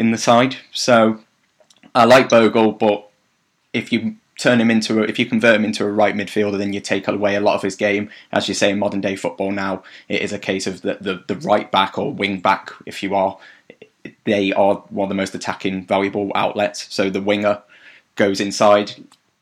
in 0.00 0.12
the 0.12 0.18
side. 0.18 0.56
So 0.72 1.20
I 1.94 2.06
like 2.06 2.30
Bogle, 2.30 2.72
but 2.72 3.10
if 3.74 3.92
you 3.92 4.16
turn 4.38 4.58
him 4.58 4.70
into 4.70 5.00
a, 5.00 5.02
if 5.02 5.18
you 5.18 5.26
convert 5.26 5.56
him 5.56 5.64
into 5.66 5.84
a 5.84 5.90
right 5.90 6.14
midfielder, 6.14 6.56
then 6.56 6.72
you 6.72 6.80
take 6.80 7.06
away 7.06 7.36
a 7.36 7.40
lot 7.40 7.54
of 7.54 7.62
his 7.62 7.76
game. 7.76 8.08
As 8.32 8.48
you 8.48 8.54
say 8.54 8.70
in 8.70 8.78
modern 8.78 9.02
day 9.02 9.14
football 9.14 9.52
now, 9.52 9.82
it 10.08 10.22
is 10.22 10.32
a 10.32 10.38
case 10.38 10.66
of 10.66 10.80
the 10.80 10.96
the, 11.02 11.22
the 11.26 11.36
right 11.46 11.70
back 11.70 11.98
or 11.98 12.14
wing 12.14 12.40
back, 12.40 12.72
if 12.86 13.02
you 13.02 13.14
are. 13.14 13.36
They 14.24 14.52
are 14.52 14.76
one 14.88 15.04
of 15.04 15.10
the 15.10 15.22
most 15.22 15.34
attacking, 15.34 15.84
valuable 15.84 16.32
outlets. 16.34 16.92
So 16.92 17.10
the 17.10 17.20
winger 17.20 17.62
goes 18.16 18.40
inside, 18.40 18.92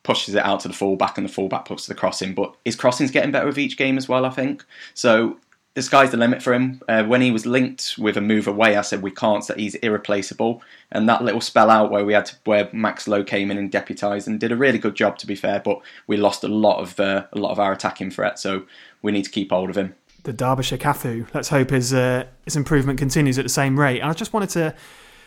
pushes 0.02 0.34
it 0.34 0.44
out 0.44 0.58
to 0.60 0.68
the 0.68 0.74
fullback, 0.74 1.16
and 1.16 1.28
the 1.28 1.32
fullback 1.32 1.66
puts 1.66 1.86
the 1.86 1.94
crossing. 1.94 2.34
But 2.34 2.56
his 2.64 2.74
crossing's 2.74 3.12
getting 3.12 3.30
better 3.30 3.46
with 3.46 3.58
each 3.58 3.76
game 3.76 3.96
as 3.96 4.08
well, 4.08 4.24
I 4.24 4.30
think. 4.30 4.64
So 4.94 5.38
the 5.74 5.82
sky's 5.82 6.10
the 6.10 6.16
limit 6.16 6.42
for 6.42 6.52
him. 6.52 6.80
Uh, 6.88 7.04
when 7.04 7.20
he 7.20 7.30
was 7.30 7.46
linked 7.46 7.94
with 7.98 8.16
a 8.16 8.20
move 8.20 8.48
away, 8.48 8.76
I 8.76 8.82
said 8.82 9.02
we 9.02 9.10
can't. 9.10 9.46
That 9.46 9.60
he's 9.60 9.76
irreplaceable. 9.76 10.62
And 10.90 11.08
that 11.08 11.22
little 11.22 11.40
spell 11.40 11.70
out 11.70 11.90
where 11.90 12.04
we 12.04 12.14
had 12.14 12.26
to, 12.26 12.36
where 12.44 12.68
Max 12.72 13.06
Lowe 13.06 13.22
came 13.22 13.50
in 13.50 13.58
and 13.58 13.70
deputised 13.70 14.26
and 14.26 14.40
did 14.40 14.50
a 14.50 14.56
really 14.56 14.78
good 14.78 14.96
job, 14.96 15.18
to 15.18 15.26
be 15.26 15.36
fair. 15.36 15.60
But 15.60 15.80
we 16.06 16.16
lost 16.16 16.42
a 16.42 16.48
lot 16.48 16.80
of 16.80 16.98
uh, 16.98 17.26
a 17.32 17.38
lot 17.38 17.52
of 17.52 17.60
our 17.60 17.72
attacking 17.72 18.10
threat, 18.10 18.38
so 18.38 18.64
we 19.02 19.12
need 19.12 19.24
to 19.24 19.30
keep 19.30 19.50
hold 19.50 19.70
of 19.70 19.76
him. 19.76 19.94
the 20.24 20.32
Derbyshire 20.32 20.78
Cafu. 20.78 21.26
Let's 21.32 21.48
hope 21.48 21.70
his 21.70 21.94
uh, 21.94 22.24
his 22.44 22.56
improvement 22.56 22.98
continues 22.98 23.38
at 23.38 23.44
the 23.44 23.48
same 23.50 23.78
rate. 23.78 24.00
And 24.00 24.10
I 24.10 24.14
just 24.14 24.32
wanted 24.32 24.50
to 24.50 24.74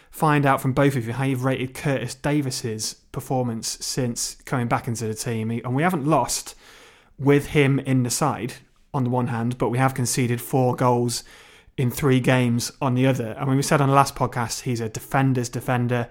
find 0.09 0.45
out 0.45 0.59
from 0.61 0.73
both 0.73 0.95
of 0.97 1.07
you 1.07 1.13
how 1.13 1.23
you've 1.23 1.45
rated 1.45 1.73
Curtis 1.73 2.15
Davies's 2.15 2.95
performance 3.11 3.77
since 3.79 4.35
coming 4.45 4.67
back 4.67 4.87
into 4.87 5.07
the 5.07 5.13
team. 5.13 5.49
And 5.49 5.73
we 5.75 5.83
haven't 5.83 6.05
lost 6.05 6.55
with 7.17 7.47
him 7.47 7.79
in 7.79 8.03
the 8.03 8.09
side 8.09 8.55
on 8.93 9.03
the 9.03 9.09
one 9.09 9.27
hand, 9.27 9.57
but 9.57 9.69
we 9.69 9.77
have 9.77 9.93
conceded 9.93 10.41
four 10.41 10.75
goals 10.75 11.23
in 11.77 11.89
three 11.89 12.19
games 12.19 12.71
on 12.81 12.95
the 12.95 13.07
other. 13.07 13.31
And 13.37 13.47
when 13.47 13.57
we 13.57 13.63
said 13.63 13.81
on 13.81 13.89
the 13.89 13.95
last 13.95 14.15
podcast, 14.15 14.61
he's 14.61 14.79
a 14.79 14.89
defender's 14.89 15.49
defender. 15.49 16.09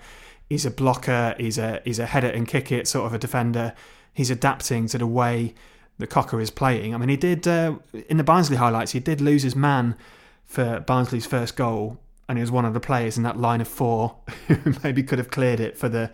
He's 0.48 0.66
a 0.66 0.70
blocker. 0.70 1.34
He's 1.38 1.58
a 1.58 1.80
he's 1.84 1.98
a 1.98 2.06
header 2.06 2.28
and 2.28 2.48
kick 2.48 2.72
it 2.72 2.88
sort 2.88 3.07
of 3.07 3.14
a 3.14 3.18
defender. 3.18 3.74
he's 4.12 4.30
adapting 4.30 4.88
to 4.88 4.98
the 4.98 5.07
way 5.07 5.55
that 5.98 6.11
Cocu 6.11 6.42
is 6.42 6.50
playing. 6.50 6.94
I 6.94 6.98
mean, 6.98 7.09
he 7.09 7.16
did 7.16 7.46
uh, 7.46 7.76
in 8.09 8.16
the 8.16 8.24
Barnsley 8.24 8.57
highlights. 8.57 8.92
He 8.92 9.00
did 9.00 9.20
lose 9.20 9.42
his 9.42 9.55
man 9.55 9.96
for 10.44 10.80
Barnsley's 10.80 11.26
first 11.26 11.57
goal, 11.57 11.98
and 12.28 12.36
he 12.36 12.40
was 12.40 12.50
one 12.50 12.64
of 12.64 12.74
the 12.74 12.80
players 12.80 13.16
in 13.16 13.22
that 13.22 13.38
line 13.38 13.61
of 13.61 13.68
four 13.68 14.16
who 14.48 14.74
maybe 14.82 15.02
could 15.02 15.18
have 15.18 15.30
cleared 15.30 15.61
it 15.61 15.78
for 15.78 15.88
the 15.88 16.11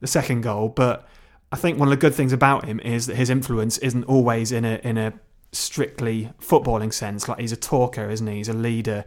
the 0.00 0.06
second 0.06 0.40
goal. 0.40 0.68
But 0.68 1.06
I 1.52 1.56
think 1.56 1.78
one 1.78 1.88
of 1.88 1.90
the 1.90 1.96
good 1.96 2.14
things 2.14 2.32
about 2.32 2.64
him 2.64 2.80
is 2.80 3.06
that 3.06 3.16
his 3.16 3.30
influence 3.30 3.78
isn't 3.78 4.04
always 4.04 4.50
in 4.50 4.64
a 4.64 4.80
in 4.82 4.98
a 4.98 5.12
strictly 5.52 6.30
footballing 6.40 6.92
sense. 6.92 7.28
Like 7.28 7.40
he's 7.40 7.52
a 7.52 7.56
talker, 7.56 8.08
isn't 8.10 8.26
he? 8.26 8.36
He's 8.36 8.48
a 8.48 8.54
leader. 8.54 9.04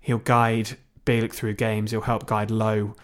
He'll 0.00 0.18
guide 0.18 0.76
Bielik 1.06 1.32
through 1.32 1.54
games. 1.54 1.90
He'll 1.90 2.02
help 2.02 2.26
guide 2.26 2.50
Lowe 2.50 2.94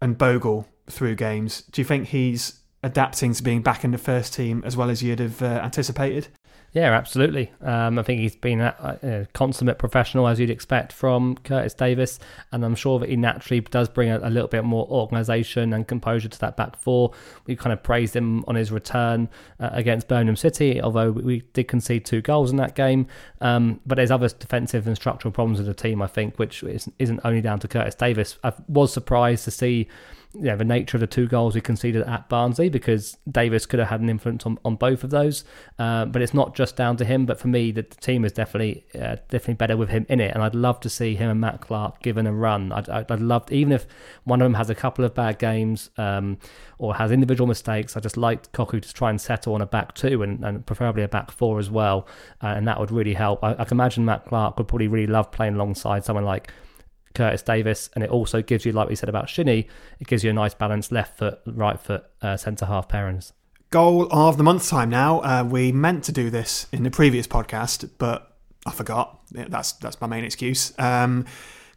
and 0.00 0.16
Bogle 0.18 0.68
through 0.88 1.16
games. 1.16 1.62
Do 1.70 1.80
you 1.80 1.84
think 1.84 2.08
he's 2.08 2.60
adapting 2.82 3.32
to 3.34 3.42
being 3.42 3.62
back 3.62 3.84
in 3.84 3.92
the 3.92 3.98
first 3.98 4.34
team 4.34 4.62
as 4.66 4.76
well 4.76 4.90
as 4.90 5.02
you'd 5.02 5.20
have 5.20 5.42
uh, 5.42 5.60
anticipated? 5.62 6.28
Yeah, 6.72 6.92
absolutely. 6.92 7.52
Um, 7.60 7.98
I 7.98 8.02
think 8.02 8.20
he's 8.20 8.34
been 8.34 8.62
a, 8.62 8.98
a, 9.02 9.26
consummate 9.34 9.78
professional, 9.78 10.26
as 10.26 10.40
you'd 10.40 10.48
expect 10.48 10.90
from 10.90 11.36
Curtis 11.44 11.74
Davies, 11.74 12.18
and 12.50 12.64
I'm 12.64 12.74
sure 12.74 12.98
that 12.98 13.10
he 13.10 13.16
naturally 13.16 13.60
does 13.60 13.90
bring 13.90 14.08
a, 14.08 14.18
a, 14.22 14.30
little 14.30 14.48
bit 14.48 14.64
more 14.64 14.86
organisation 14.88 15.74
and 15.74 15.86
composure 15.86 16.30
to 16.30 16.38
that 16.40 16.56
back 16.56 16.76
four. 16.76 17.12
We 17.46 17.56
kind 17.56 17.74
of 17.74 17.82
praised 17.82 18.16
him 18.16 18.42
on 18.48 18.54
his 18.54 18.72
return 18.72 19.28
uh, 19.60 19.68
against 19.72 20.08
Birmingham 20.08 20.36
City, 20.36 20.80
although 20.80 21.10
we 21.10 21.42
did 21.52 21.68
concede 21.68 22.06
two 22.06 22.22
goals 22.22 22.50
in 22.50 22.56
that 22.56 22.74
game. 22.74 23.06
Um, 23.42 23.80
but 23.84 23.96
there's 23.96 24.10
other 24.10 24.28
defensive 24.28 24.86
and 24.86 24.96
structural 24.96 25.30
problems 25.30 25.58
with 25.58 25.66
the 25.66 25.74
team, 25.74 26.00
I 26.00 26.06
think, 26.06 26.38
which 26.38 26.64
isn't 26.64 27.20
only 27.22 27.42
down 27.42 27.58
to 27.60 27.68
Curtis 27.68 27.96
Davies. 27.96 28.38
I 28.42 28.54
was 28.66 28.94
surprised 28.94 29.44
to 29.44 29.50
see 29.50 29.88
know, 30.34 30.56
the 30.56 30.64
nature 30.64 30.96
of 30.96 31.00
the 31.00 31.06
two 31.06 31.26
goals 31.26 31.54
we 31.54 31.60
conceded 31.60 32.02
at 32.02 32.28
Barnsley 32.28 32.68
because 32.68 33.18
Davies 33.30 33.66
could 33.66 33.78
have 33.78 33.88
had 33.88 34.00
an 34.00 34.08
influence 34.08 34.46
on, 34.46 34.58
on 34.64 34.76
both 34.76 35.04
of 35.04 35.10
those. 35.10 35.44
Uh, 35.78 36.06
but 36.06 36.22
it's 36.22 36.32
not 36.32 36.54
just 36.54 36.76
down 36.76 36.96
to 36.96 37.04
him. 37.04 37.26
But 37.26 37.38
for 37.38 37.48
me, 37.48 37.70
the, 37.70 37.82
the 37.82 37.96
team 37.96 38.24
is 38.24 38.32
definitely 38.32 38.84
uh, 38.94 39.16
definitely 39.28 39.54
better 39.54 39.76
with 39.76 39.90
him 39.90 40.06
in 40.08 40.20
it, 40.20 40.34
and 40.34 40.42
I'd 40.42 40.54
love 40.54 40.80
to 40.80 40.88
see 40.88 41.14
him 41.14 41.30
and 41.30 41.40
Matt 41.40 41.60
Clark 41.60 42.02
given 42.02 42.26
a 42.26 42.32
run. 42.32 42.72
I'd, 42.72 42.88
I'd, 42.88 43.10
I'd 43.10 43.20
love 43.20 43.50
even 43.52 43.72
if 43.72 43.86
one 44.24 44.40
of 44.40 44.46
them 44.46 44.54
has 44.54 44.70
a 44.70 44.74
couple 44.74 45.04
of 45.04 45.14
bad 45.14 45.38
games 45.38 45.90
um, 45.98 46.38
or 46.78 46.94
has 46.96 47.12
individual 47.12 47.46
mistakes. 47.46 47.96
I 47.96 48.00
just 48.00 48.16
like 48.16 48.50
Cocu 48.52 48.80
to 48.80 48.94
try 48.94 49.10
and 49.10 49.20
settle 49.20 49.54
on 49.54 49.60
a 49.60 49.66
back 49.66 49.94
two 49.94 50.22
and, 50.22 50.44
and 50.44 50.64
preferably 50.64 51.02
a 51.02 51.08
back 51.08 51.30
four 51.30 51.58
as 51.58 51.70
well, 51.70 52.06
uh, 52.42 52.48
and 52.48 52.66
that 52.68 52.80
would 52.80 52.90
really 52.90 53.14
help. 53.14 53.42
I, 53.44 53.52
I 53.52 53.64
can 53.64 53.76
imagine 53.76 54.04
Matt 54.04 54.26
Clark 54.26 54.58
would 54.58 54.68
probably 54.68 54.88
really 54.88 55.06
love 55.06 55.30
playing 55.30 55.54
alongside 55.54 56.04
someone 56.04 56.24
like 56.24 56.50
Curtis 57.14 57.42
Davies, 57.42 57.90
and 57.94 58.02
it 58.02 58.10
also 58.10 58.42
gives 58.42 58.64
you, 58.64 58.72
like 58.72 58.88
we 58.88 58.94
said 58.94 59.08
about 59.08 59.28
Shinnie, 59.28 59.68
it 60.00 60.06
gives 60.06 60.24
you 60.24 60.30
a 60.30 60.32
nice 60.32 60.54
balance 60.54 60.90
left 60.90 61.18
foot, 61.18 61.40
right 61.46 61.78
foot, 61.78 62.04
uh, 62.20 62.36
centre 62.36 62.66
half 62.66 62.88
pairings. 62.88 63.32
Goal 63.70 64.06
of 64.10 64.36
the 64.36 64.42
month 64.42 64.68
time 64.68 64.90
now. 64.90 65.20
Uh, 65.20 65.44
we 65.48 65.72
meant 65.72 66.04
to 66.04 66.12
do 66.12 66.28
this 66.30 66.66
in 66.72 66.82
the 66.82 66.90
previous 66.90 67.26
podcast, 67.26 67.88
but 67.98 68.36
I 68.66 68.72
forgot. 68.72 69.20
That's 69.30 69.72
that's 69.72 70.00
my 70.00 70.06
main 70.06 70.24
excuse. 70.24 70.78
Um, 70.78 71.24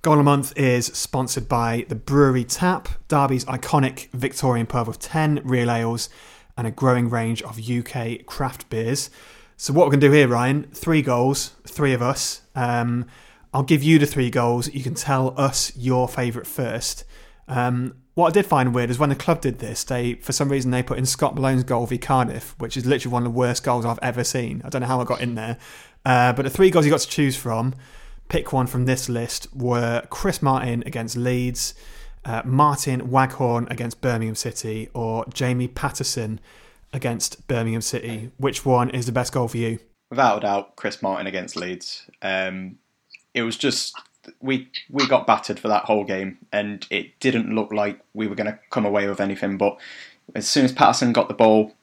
Goal 0.06 0.14
of 0.14 0.20
the 0.20 0.24
month 0.24 0.56
is 0.56 0.86
sponsored 0.86 1.50
by 1.50 1.84
the 1.90 1.96
Brewery 1.96 2.44
Tap, 2.44 2.90
Derby's 3.08 3.44
iconic 3.46 4.08
Victorian 4.12 4.68
pub 4.68 4.88
with 4.88 5.00
10 5.00 5.42
real 5.44 5.72
ales 5.72 6.10
and 6.56 6.68
a 6.68 6.70
growing 6.70 7.10
range 7.10 7.42
of 7.42 7.60
UK 7.60 8.24
craft 8.28 8.70
beers. 8.70 9.10
So, 9.58 9.74
what 9.74 9.88
we're 9.88 9.94
going 9.94 10.02
to 10.02 10.08
do 10.10 10.14
here, 10.14 10.28
Ryan, 10.28 10.68
three 10.72 11.02
goals, 11.02 11.54
three 11.68 11.92
of 11.92 12.04
us. 12.04 12.44
Um, 12.54 13.08
I'll 13.56 13.64
give 13.64 13.84
you 13.84 14.00
the 14.00 14.06
three 14.06 14.30
goals. 14.30 14.68
You 14.74 14.84
can 14.84 14.96
tell 14.96 15.34
us 15.40 15.74
your 15.78 16.10
favourite 16.10 16.46
first. 16.46 17.06
Um, 17.48 17.96
what 18.14 18.28
I 18.28 18.32
did 18.32 18.46
find 18.46 18.76
weird 18.76 18.90
is 18.90 19.00
when 19.00 19.08
the 19.08 19.16
club 19.16 19.40
did 19.40 19.60
this, 19.60 19.86
they 19.86 20.16
for 20.16 20.34
some 20.34 20.50
reason 20.50 20.72
they 20.72 20.84
put 20.84 20.98
in 20.98 21.06
Scott 21.06 21.36
Malone's 21.36 21.64
goal 21.64 21.86
v 21.86 21.98
Cardiff, 21.98 22.54
which 22.60 22.76
is 22.76 22.86
literally 22.86 23.14
one 23.14 23.26
of 23.26 23.32
the 23.32 23.38
worst 23.40 23.64
goals 23.64 23.86
I've 23.86 24.00
ever 24.02 24.26
seen. 24.26 24.62
I 24.66 24.70
don't 24.70 24.82
know 24.82 24.88
how 24.88 25.00
I 25.00 25.06
got 25.06 25.22
in 25.22 25.36
there, 25.36 25.58
uh, 26.06 26.34
but 26.34 26.44
the 26.44 26.50
three 26.50 26.70
goals 26.70 26.84
you 26.84 26.92
got 26.92 27.00
to 27.00 27.08
choose 27.08 27.38
from, 27.38 27.74
pick 28.28 28.52
one 28.52 28.68
from 28.68 28.84
this 28.84 29.08
list, 29.08 29.48
were 29.56 30.04
Chris 30.10 30.42
Martin 30.42 30.84
against 30.86 31.16
Leeds, 31.16 31.76
uh, 32.26 32.42
Martin 32.44 33.10
Waghorn 33.10 33.70
against 33.72 34.02
Birmingham 34.02 34.36
City, 34.36 34.90
or 34.94 35.24
Jamie 35.34 35.70
Paterson 35.70 36.42
against 36.92 37.48
Birmingham 37.48 37.80
City. 37.80 38.32
Which 38.36 38.66
one 38.66 38.90
is 38.90 39.06
the 39.06 39.14
best 39.14 39.32
goal 39.32 39.48
for 39.48 39.56
you? 39.56 39.80
Without 40.10 40.40
a 40.40 40.42
doubt, 40.42 40.76
Chris 40.76 41.02
Martin 41.02 41.26
against 41.26 41.56
Leeds. 41.56 42.10
Um, 42.22 42.80
it 43.36 43.44
was 43.44 43.58
just 43.58 43.94
we 44.42 44.70
we 44.90 45.08
got 45.08 45.28
battered 45.28 45.60
for 45.60 45.68
that 45.68 45.84
whole 45.84 46.04
game, 46.04 46.40
and 46.52 46.88
it 46.90 47.20
didn't 47.20 47.54
look 47.54 47.72
like 47.72 48.00
we 48.16 48.28
were 48.28 48.36
going 48.36 48.52
to 48.52 48.58
come 48.72 48.86
away 48.86 49.08
with 49.08 49.22
anything. 49.22 49.58
But 49.58 49.78
as 50.34 50.48
soon 50.48 50.66
as 50.66 50.72
Paterson 50.72 51.14
got 51.14 51.28
the 51.28 51.36
ball, 51.36 51.74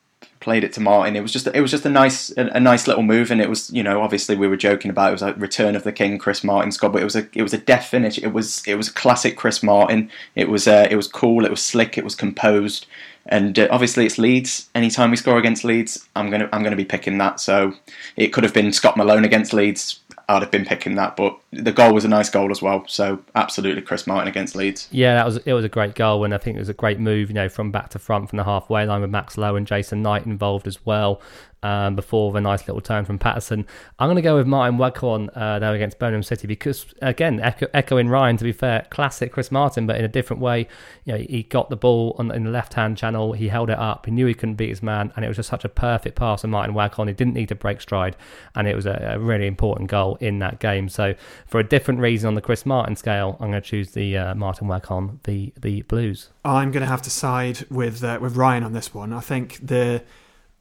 played 0.40 0.64
it 0.64 0.72
to 0.72 0.80
Martin, 0.80 1.14
it 1.14 1.20
was 1.20 1.32
just 1.32 1.46
it 1.46 1.60
was 1.60 1.70
just 1.70 1.86
a 1.86 1.90
nice 1.90 2.30
a, 2.36 2.46
a, 2.46 2.60
nice 2.60 2.88
little 2.88 3.02
move, 3.02 3.30
and 3.30 3.40
it 3.40 3.48
was 3.48 3.70
you 3.70 3.82
know 3.82 4.00
obviously 4.00 4.34
we 4.34 4.48
were 4.48 4.56
joking 4.56 4.90
about 4.90 5.10
it 5.10 5.12
was 5.12 5.22
a 5.22 5.34
return 5.34 5.76
of 5.76 5.84
the 5.84 5.92
king, 5.92 6.18
Chris 6.18 6.42
Martin 6.42 6.72
scored, 6.72 6.94
but 6.94 7.02
it 7.02 7.04
was 7.04 7.16
a 7.16 7.28
it 7.34 7.42
was 7.42 7.54
a 7.54 7.58
death 7.58 7.86
finish. 7.86 8.18
It 8.18 8.32
was 8.32 8.66
it 8.66 8.74
was 8.74 8.88
a 8.88 8.92
classic 8.92 9.36
Chris 9.36 9.62
Martin. 9.62 10.10
It 10.34 10.48
was 10.48 10.66
uh, 10.66 10.88
it 10.90 10.96
was 10.96 11.06
cool. 11.06 11.44
It 11.44 11.50
was 11.50 11.62
slick. 11.62 11.96
It 11.96 12.04
was 12.04 12.14
composed. 12.14 12.86
And 13.26 13.56
uh, 13.56 13.68
obviously, 13.70 14.04
it's 14.04 14.18
Leeds. 14.18 14.68
Anytime 14.74 15.12
we 15.12 15.16
score 15.16 15.38
against 15.38 15.62
Leeds, 15.62 16.08
I'm 16.16 16.28
gonna 16.28 16.48
I'm 16.52 16.64
gonna 16.64 16.74
be 16.74 16.84
picking 16.84 17.18
that. 17.18 17.38
So 17.38 17.74
it 18.16 18.28
could 18.28 18.42
have 18.42 18.54
been 18.54 18.72
Scott 18.72 18.96
Malone 18.96 19.24
against 19.24 19.52
Leeds. 19.52 20.00
I'd 20.28 20.42
have 20.42 20.50
been 20.50 20.64
picking 20.64 20.96
that. 20.96 21.16
But 21.16 21.38
the 21.52 21.72
goal 21.72 21.92
was 21.92 22.04
a 22.04 22.08
nice 22.08 22.30
goal 22.30 22.50
as 22.50 22.62
well. 22.62 22.84
So 22.88 23.22
absolutely, 23.34 23.82
Chris 23.82 24.06
Martin 24.06 24.28
against 24.28 24.56
Leeds. 24.56 24.88
Yeah, 24.90 25.14
that 25.14 25.26
was 25.26 25.36
it 25.38 25.52
was 25.52 25.64
a 25.64 25.68
great 25.68 25.94
goal, 25.94 26.24
and 26.24 26.34
I 26.34 26.38
think 26.38 26.56
it 26.56 26.60
was 26.60 26.70
a 26.70 26.74
great 26.74 26.98
move. 26.98 27.28
You 27.28 27.34
know, 27.34 27.48
from 27.48 27.70
back 27.70 27.90
to 27.90 27.98
front 27.98 28.30
from 28.30 28.38
the 28.38 28.44
halfway 28.44 28.86
line 28.86 29.02
with 29.02 29.10
Max 29.10 29.36
Lowe 29.36 29.56
and 29.56 29.66
Jason 29.66 30.02
Knight 30.02 30.24
involved 30.24 30.66
as 30.66 30.84
well 30.86 31.20
um, 31.62 31.94
before 31.94 32.32
the 32.32 32.40
nice 32.40 32.66
little 32.66 32.80
turn 32.80 33.04
from 33.04 33.18
Paterson, 33.18 33.66
I'm 33.98 34.08
going 34.08 34.16
to 34.16 34.22
go 34.22 34.36
with 34.36 34.46
Martin 34.46 34.78
Waghorn 34.78 35.30
uh, 35.30 35.60
against 35.62 35.98
Birmingham 35.98 36.22
City 36.22 36.46
because, 36.46 36.86
again, 37.00 37.40
echo, 37.40 37.68
echoing 37.72 38.08
Ryan, 38.08 38.36
to 38.38 38.44
be 38.44 38.52
fair, 38.52 38.86
classic 38.90 39.32
Chris 39.32 39.52
Martin, 39.52 39.86
but 39.86 39.96
in 39.96 40.04
a 40.04 40.08
different 40.08 40.42
way. 40.42 40.66
You 41.04 41.12
know, 41.12 41.18
he 41.18 41.44
got 41.44 41.70
the 41.70 41.76
ball 41.76 42.16
on, 42.18 42.32
in 42.32 42.44
the 42.44 42.50
left 42.50 42.74
hand 42.74 42.96
channel, 42.96 43.32
he 43.32 43.48
held 43.48 43.70
it 43.70 43.78
up, 43.78 44.06
he 44.06 44.12
knew 44.12 44.26
he 44.26 44.34
couldn't 44.34 44.56
beat 44.56 44.70
his 44.70 44.82
man, 44.82 45.12
and 45.14 45.24
it 45.24 45.28
was 45.28 45.36
just 45.36 45.48
such 45.48 45.64
a 45.64 45.68
perfect 45.68 46.16
pass 46.16 46.42
from 46.42 46.50
Martin 46.50 46.74
Waghorn. 46.74 47.08
He 47.08 47.14
didn't 47.14 47.34
need 47.34 47.48
to 47.48 47.54
break 47.54 47.80
stride, 47.80 48.16
and 48.54 48.66
it 48.66 48.74
was 48.74 48.86
a, 48.86 49.12
a, 49.14 49.18
really 49.18 49.46
important 49.46 49.88
goal 49.88 50.16
in 50.16 50.40
that 50.40 50.58
game. 50.58 50.88
So, 50.88 51.14
for 51.52 51.58
a 51.58 51.64
different 51.64 52.00
reason 52.00 52.28
on 52.28 52.34
the 52.34 52.40
Chris 52.40 52.64
Martin 52.64 52.96
scale, 52.96 53.36
I'm 53.38 53.50
going 53.50 53.60
to 53.62 53.68
choose 53.68 53.90
the 53.90 54.16
uh, 54.16 54.34
Martin 54.34 54.68
Waghorn, 54.68 55.20
the, 55.24 55.52
the 55.60 55.82
Blues. 55.82 56.30
I'm 56.46 56.70
going 56.72 56.80
to 56.80 56.88
have 56.88 57.02
to 57.02 57.10
side 57.10 57.66
with 57.70 58.02
uh, 58.02 58.18
with 58.22 58.36
Ryan 58.36 58.64
on 58.64 58.72
this 58.72 58.94
one. 58.94 59.12
I 59.12 59.20
think 59.20 59.58
the 59.62 60.02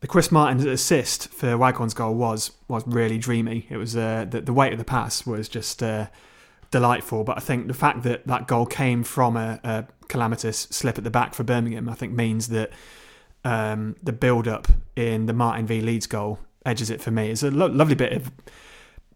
the 0.01 0.07
Chris 0.07 0.33
Martin 0.33 0.67
assist 0.67 1.29
for 1.29 1.57
Waghorn's 1.57 1.93
goal 1.93 2.15
was 2.15 2.51
was 2.67 2.83
really 2.85 3.17
dreamy. 3.17 3.67
It 3.69 3.77
was 3.77 3.95
uh, 3.95 4.25
the 4.29 4.41
the 4.41 4.51
weight 4.51 4.73
of 4.73 4.79
the 4.79 4.85
pass 4.85 5.25
was 5.25 5.47
just 5.47 5.81
uh, 5.81 6.07
delightful. 6.71 7.23
But 7.23 7.37
I 7.37 7.39
think 7.39 7.67
the 7.67 7.73
fact 7.73 8.03
that 8.03 8.27
that 8.27 8.47
goal 8.47 8.65
came 8.65 9.05
from 9.05 9.37
a, 9.37 9.61
a 9.63 9.85
calamitous 10.09 10.67
slip 10.71 10.97
at 10.97 11.05
the 11.05 11.09
back 11.09 11.33
for 11.33 11.43
Birmingham, 11.43 11.87
I 11.87 11.93
think 11.93 12.11
means 12.11 12.49
that 12.49 12.69
um, 13.45 13.95
the 14.03 14.11
build 14.11 14.45
up 14.45 14.67
in 14.97 15.25
the 15.27 15.33
Martin 15.33 15.65
v 15.65 15.79
Leeds 15.79 16.07
goal 16.07 16.39
edges 16.65 16.89
it 16.89 16.99
for 16.99 17.11
me. 17.11 17.29
It's 17.29 17.43
a 17.43 17.49
lo- 17.49 17.67
lovely 17.67 17.95
bit 17.95 18.11
of 18.11 18.29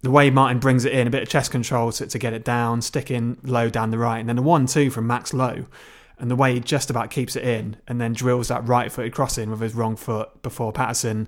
the 0.06 0.12
way 0.12 0.30
Martin 0.30 0.60
brings 0.60 0.86
it 0.86 0.94
in, 0.94 1.08
a 1.08 1.10
bit 1.10 1.24
of 1.24 1.30
chest 1.30 1.50
control 1.50 1.92
to, 1.92 2.06
to 2.06 2.20
get 2.20 2.32
it 2.32 2.44
down, 2.44 2.80
sticking 2.80 3.40
low 3.42 3.72
down 3.72 3.90
the 3.90 3.98
right, 3.98 4.20
and 4.20 4.30
then 4.30 4.36
the 4.36 4.42
one 4.44 4.68
two 4.68 4.92
from 4.92 5.08
Max 5.08 5.34
Lowe 5.34 5.66
and 6.20 6.30
the 6.30 6.36
way 6.36 6.54
he 6.54 6.60
just 6.60 6.92
about 6.92 7.10
keeps 7.10 7.36
it 7.36 7.44
in 7.44 7.76
and 7.88 8.00
then 8.00 8.14
drills 8.14 8.50
that 8.50 8.66
right 8.68 8.92
footed 8.92 9.14
crossing 9.14 9.50
with 9.50 9.62
his 9.62 9.74
wrong 9.74 9.96
foot 9.96 10.44
before 10.44 10.72
Paterson 10.72 11.28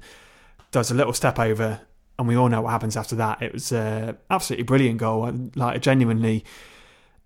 does 0.70 0.92
a 0.92 0.94
little 0.94 1.12
step 1.12 1.40
over 1.40 1.82
and 2.20 2.28
we 2.28 2.36
all 2.36 2.50
know 2.50 2.62
what 2.62 2.70
happens 2.70 2.96
after 2.96 3.16
that. 3.16 3.42
It 3.42 3.52
was 3.52 3.72
a 3.72 4.16
absolutely 4.30 4.64
brilliant 4.64 5.00
goal, 5.00 5.50
like 5.56 5.76
a 5.76 5.80
genuinely 5.80 6.46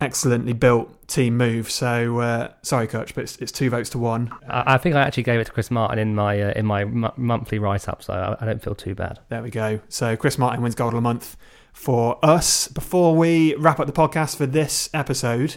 excellently 0.02 0.54
built 0.54 1.08
team 1.08 1.38
move. 1.38 1.72
So 1.72 2.20
uh, 2.20 2.54
sorry, 2.64 2.88
coach, 2.88 3.16
but 3.16 3.24
it's, 3.24 3.38
it's, 3.38 3.52
two 3.52 3.70
votes 3.70 3.90
to 3.92 4.00
one. 4.00 4.34
I, 4.50 4.78
think 4.78 4.96
I 4.96 5.02
actually 5.02 5.24
gave 5.24 5.40
it 5.40 5.46
to 5.46 5.52
Chris 5.52 5.72
Martin 5.72 6.00
in 6.00 6.16
my 6.16 6.42
uh, 6.42 6.54
in 6.56 6.66
my 6.66 6.82
m- 6.82 7.12
monthly 7.16 7.60
write 7.60 7.88
up, 7.88 8.04
so 8.04 8.14
I, 8.14 8.44
I, 8.44 8.46
don't 8.46 8.62
feel 8.62 8.76
too 8.76 8.96
bad. 8.96 9.20
There 9.30 9.42
we 9.42 9.52
go. 9.52 9.80
So 9.88 10.18
Chris 10.18 10.38
Martin 10.38 10.62
wins 10.62 10.76
gold 10.76 10.94
of 10.94 10.98
the 10.98 11.02
month 11.02 11.38
for 11.72 12.20
us. 12.24 12.68
Before 12.68 13.16
we 13.16 13.56
wrap 13.56 13.80
up 13.80 13.88
the 13.88 13.94
podcast 13.94 14.36
for 14.36 14.46
this 14.46 14.90
episode, 14.94 15.56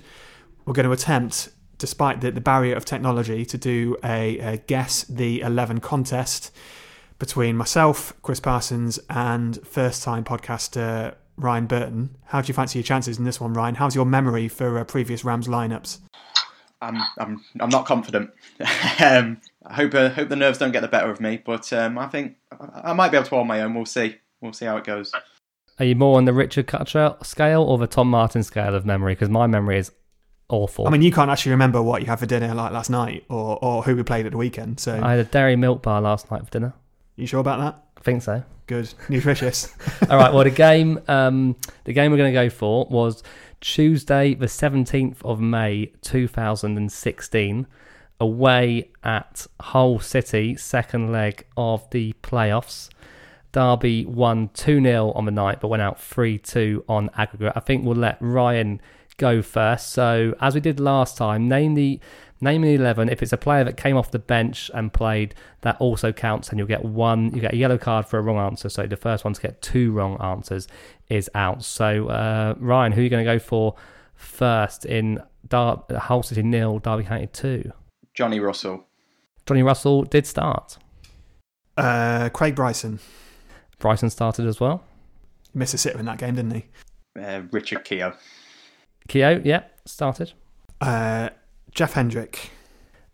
we're 0.64 0.74
going 0.74 0.86
to 0.86 0.92
attempt 0.92 1.48
despite 1.78 2.20
the, 2.20 2.30
the 2.30 2.40
barrier 2.40 2.74
of 2.74 2.84
technology, 2.84 3.44
to 3.44 3.58
do 3.58 3.96
a, 4.04 4.38
a 4.38 4.56
guess 4.58 5.04
the 5.04 5.40
11 5.40 5.80
contest 5.80 6.50
between 7.18 7.56
myself, 7.56 8.12
Chris 8.22 8.40
Parsons, 8.40 8.98
and 9.10 9.58
first 9.66 10.02
time 10.02 10.24
podcaster 10.24 11.14
Ryan 11.36 11.66
Burton. 11.66 12.16
How 12.26 12.40
do 12.40 12.48
you 12.48 12.54
fancy 12.54 12.78
your 12.78 12.84
chances 12.84 13.18
in 13.18 13.24
this 13.24 13.40
one, 13.40 13.54
Ryan? 13.54 13.76
How's 13.76 13.94
your 13.94 14.04
memory 14.04 14.48
for 14.48 14.78
uh, 14.78 14.84
previous 14.84 15.24
Rams 15.24 15.48
lineups? 15.48 16.00
I'm 16.80 16.98
I'm 17.18 17.44
I'm 17.60 17.70
not 17.70 17.86
confident. 17.86 18.30
um, 19.04 19.40
I 19.64 19.74
hope 19.74 19.94
uh, 19.94 20.10
hope 20.10 20.28
the 20.28 20.36
nerves 20.36 20.58
don't 20.58 20.72
get 20.72 20.80
the 20.80 20.88
better 20.88 21.10
of 21.10 21.20
me, 21.20 21.42
but 21.44 21.72
um, 21.72 21.98
I 21.98 22.06
think 22.06 22.36
I 22.60 22.92
might 22.92 23.10
be 23.10 23.16
able 23.16 23.24
to 23.24 23.30
hold 23.30 23.46
my 23.46 23.62
own. 23.62 23.74
We'll 23.74 23.86
see. 23.86 24.16
We'll 24.40 24.52
see 24.52 24.66
how 24.66 24.76
it 24.76 24.84
goes. 24.84 25.12
Are 25.78 25.84
you 25.84 25.96
more 25.96 26.18
on 26.18 26.24
the 26.24 26.32
Richard 26.32 26.66
Cutcher 26.66 27.16
scale 27.22 27.62
or 27.62 27.78
the 27.78 27.86
Tom 27.86 28.08
Martin 28.08 28.42
scale 28.42 28.74
of 28.74 28.84
memory? 28.84 29.14
Because 29.14 29.30
my 29.30 29.46
memory 29.46 29.78
is 29.78 29.90
awful. 30.48 30.86
I 30.86 30.90
mean, 30.90 31.02
you 31.02 31.10
can't 31.10 31.30
actually 31.30 31.52
remember 31.52 31.82
what 31.82 32.02
you 32.02 32.06
had 32.06 32.20
for 32.20 32.26
dinner 32.26 32.54
like 32.54 32.72
last 32.72 32.90
night 32.90 33.24
or, 33.28 33.58
or 33.60 33.82
who 33.82 33.96
we 33.96 34.02
played 34.04 34.26
at 34.26 34.32
the 34.32 34.38
weekend. 34.38 34.78
So, 34.78 35.00
I 35.02 35.12
had 35.12 35.20
a 35.20 35.24
dairy 35.24 35.56
milk 35.56 35.82
bar 35.82 36.00
last 36.00 36.30
night 36.30 36.44
for 36.44 36.50
dinner. 36.50 36.74
You 37.16 37.26
sure 37.26 37.40
about 37.40 37.58
that? 37.58 37.84
I 37.98 38.00
think 38.00 38.22
so. 38.22 38.42
Good, 38.66 38.92
nutritious. 39.08 39.74
All 40.10 40.16
right. 40.16 40.32
Well, 40.32 40.44
the 40.44 40.50
game, 40.50 41.00
um, 41.08 41.56
the 41.84 41.92
game 41.92 42.10
we're 42.10 42.16
going 42.16 42.32
to 42.32 42.40
go 42.40 42.48
for 42.48 42.86
was 42.86 43.22
Tuesday, 43.60 44.34
the 44.34 44.48
seventeenth 44.48 45.22
of 45.24 45.40
May, 45.40 45.92
two 46.00 46.26
thousand 46.26 46.76
and 46.76 46.90
sixteen, 46.90 47.66
away 48.18 48.90
at 49.02 49.46
Hull 49.60 50.00
City, 50.00 50.56
second 50.56 51.12
leg 51.12 51.46
of 51.56 51.88
the 51.90 52.14
playoffs. 52.22 52.88
Derby 53.52 54.04
won 54.04 54.48
2 54.54 54.82
0 54.82 55.12
on 55.12 55.26
the 55.26 55.30
night, 55.30 55.60
but 55.60 55.68
went 55.68 55.80
out 55.80 56.00
3 56.00 56.38
2 56.38 56.86
on 56.88 57.08
aggregate. 57.16 57.52
I 57.54 57.60
think 57.60 57.84
we'll 57.84 57.94
let 57.94 58.18
Ryan 58.20 58.80
go 59.16 59.42
first. 59.42 59.92
So, 59.92 60.34
as 60.40 60.54
we 60.56 60.60
did 60.60 60.80
last 60.80 61.16
time, 61.16 61.48
name 61.48 61.74
the 61.74 62.00
name 62.44 62.62
the 62.62 62.74
11. 62.74 63.08
If 63.08 63.22
it's 63.22 63.32
a 63.32 63.36
player 63.36 63.64
that 63.64 63.76
came 63.76 63.96
off 63.96 64.10
the 64.10 64.18
bench 64.18 64.70
and 64.72 64.92
played, 64.92 65.34
that 65.62 65.76
also 65.80 66.12
counts, 66.12 66.50
and 66.50 66.58
you'll 66.58 66.68
get 66.68 66.84
one, 66.84 67.34
you 67.34 67.40
get 67.40 67.54
a 67.54 67.56
yellow 67.56 67.78
card 67.78 68.06
for 68.06 68.18
a 68.18 68.22
wrong 68.22 68.38
answer. 68.38 68.68
So, 68.68 68.86
the 68.86 68.96
first 68.96 69.24
one 69.24 69.34
to 69.34 69.40
get 69.40 69.60
two 69.62 69.90
wrong 69.90 70.16
answers 70.20 70.68
is 71.08 71.28
out. 71.34 71.64
So, 71.64 72.08
uh, 72.08 72.54
Ryan, 72.58 72.92
who 72.92 73.00
are 73.00 73.04
you 73.04 73.10
going 73.10 73.24
to 73.24 73.32
go 73.32 73.38
for 73.38 73.74
first 74.14 74.84
in 74.84 75.20
Dar- 75.48 75.84
Hull 75.90 76.22
City 76.22 76.42
nil, 76.42 76.78
Derby 76.78 77.04
County 77.04 77.26
2? 77.26 77.72
Johnny 78.14 78.38
Russell. 78.38 78.86
Johnny 79.46 79.62
Russell 79.62 80.04
did 80.04 80.26
start. 80.26 80.78
Uh, 81.76 82.28
Craig 82.32 82.54
Bryson 82.54 83.00
Bryson 83.78 84.08
started 84.08 84.46
as 84.46 84.60
well. 84.60 84.84
missed 85.52 85.74
a 85.74 85.78
sitter 85.78 85.98
in 85.98 86.06
that 86.06 86.18
game, 86.18 86.36
didn't 86.36 86.52
he? 86.52 86.64
Uh, 87.20 87.42
Richard 87.50 87.84
Keogh. 87.84 88.14
Keogh, 89.08 89.42
yeah, 89.44 89.64
started. 89.84 90.32
Uh, 90.80 91.30
Jeff 91.74 91.94
Hendrick. 91.94 92.50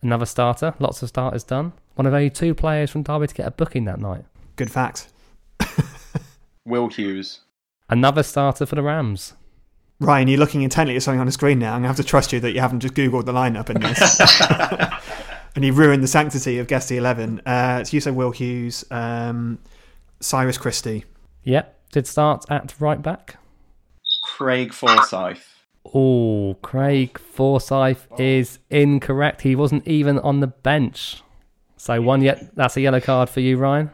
Another 0.03 0.27
starter. 0.27 0.75
Lots 0.79 1.03
of 1.03 1.09
starters 1.09 1.45
done. 1.45 1.73
One 1.95 2.07
of 2.07 2.13
only 2.15 2.31
two 2.31 2.55
players 2.55 2.91
from 2.91 3.03
Derby 3.03 3.27
to 3.27 3.35
get 3.35 3.47
a 3.47 3.51
booking 3.51 3.85
that 3.87 3.99
night. 3.99 4.25
Good 4.57 4.71
fact. 4.71 5.09
Will 6.67 6.89
Hughes. 6.89 7.41
Another 7.89 8.23
starter 8.23 8.67
for 8.67 8.75
the 8.77 8.83
Rams. 8.83 9.35
Ryan, 9.99 10.29
you're 10.29 10.39
looking 10.39 10.63
intently 10.63 10.97
at 10.97 11.03
something 11.03 11.21
on 11.21 11.27
the 11.27 11.33
screen 11.33 11.59
now. 11.59 11.75
I'm 11.75 11.81
going 11.81 11.85
to 11.85 11.89
have 11.89 11.97
to 11.97 12.05
trust 12.05 12.33
you 12.33 12.41
that 12.41 12.53
you 12.53 12.61
haven't 12.61 12.81
just 12.81 12.95
Googled 12.95 13.27
the 13.27 13.33
lineup 13.33 13.69
in 13.69 13.81
this. 13.81 14.21
and 15.55 15.65
you 15.65 15.73
ruined 15.75 16.03
the 16.03 16.09
sanctity 16.09 16.59
of 16.59 16.67
Guesty 16.69 16.97
11. 16.97 17.41
Uh, 17.45 17.85
so 17.85 17.95
you 17.95 18.01
said 18.01 18.15
Will 18.15 18.31
Hughes, 18.31 18.85
um, 18.91 19.59
Cyrus 20.21 20.57
Christie. 20.57 21.05
Yep, 21.45 21.91
did 21.93 22.07
start 22.07 22.45
at 22.49 22.75
right 22.81 23.03
back. 23.03 23.37
Craig 24.25 24.73
Forsyth. 24.73 25.60
Oh, 25.95 26.57
Craig 26.63 27.19
Forsyth 27.19 28.07
is 28.19 28.59
incorrect. 28.69 29.43
He 29.43 29.57
wasn't 29.57 29.87
even 29.89 30.19
on 30.19 30.41
the 30.41 30.47
bench. 30.47 31.23
So 31.77 32.01
one 32.03 32.21
yet 32.23 32.55
that's 32.55 32.77
a 32.77 32.81
yellow 32.81 33.01
card 33.01 33.29
for 33.31 33.41
you, 33.41 33.57
Ryan. 33.57 33.91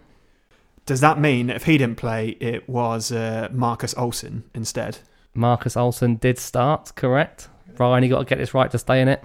Does 0.85 1.01
that 1.01 1.19
mean 1.19 1.51
if 1.51 1.65
he 1.65 1.79
didn't 1.79 1.97
play, 1.97 2.31
it 2.41 2.69
was 2.69 3.11
uh, 3.13 3.49
Marcus 3.53 3.95
Olsson 3.95 4.43
instead? 4.55 4.99
Marcus 5.35 5.75
Olsson 5.75 6.19
did 6.21 6.39
start, 6.39 6.93
correct. 6.97 7.49
Ryan, 7.79 8.05
you 8.05 8.11
got 8.11 8.21
to 8.21 8.25
get 8.25 8.39
this 8.39 8.55
right 8.55 8.71
to 8.71 8.79
stay 8.79 9.01
in 9.01 9.09
it. 9.09 9.23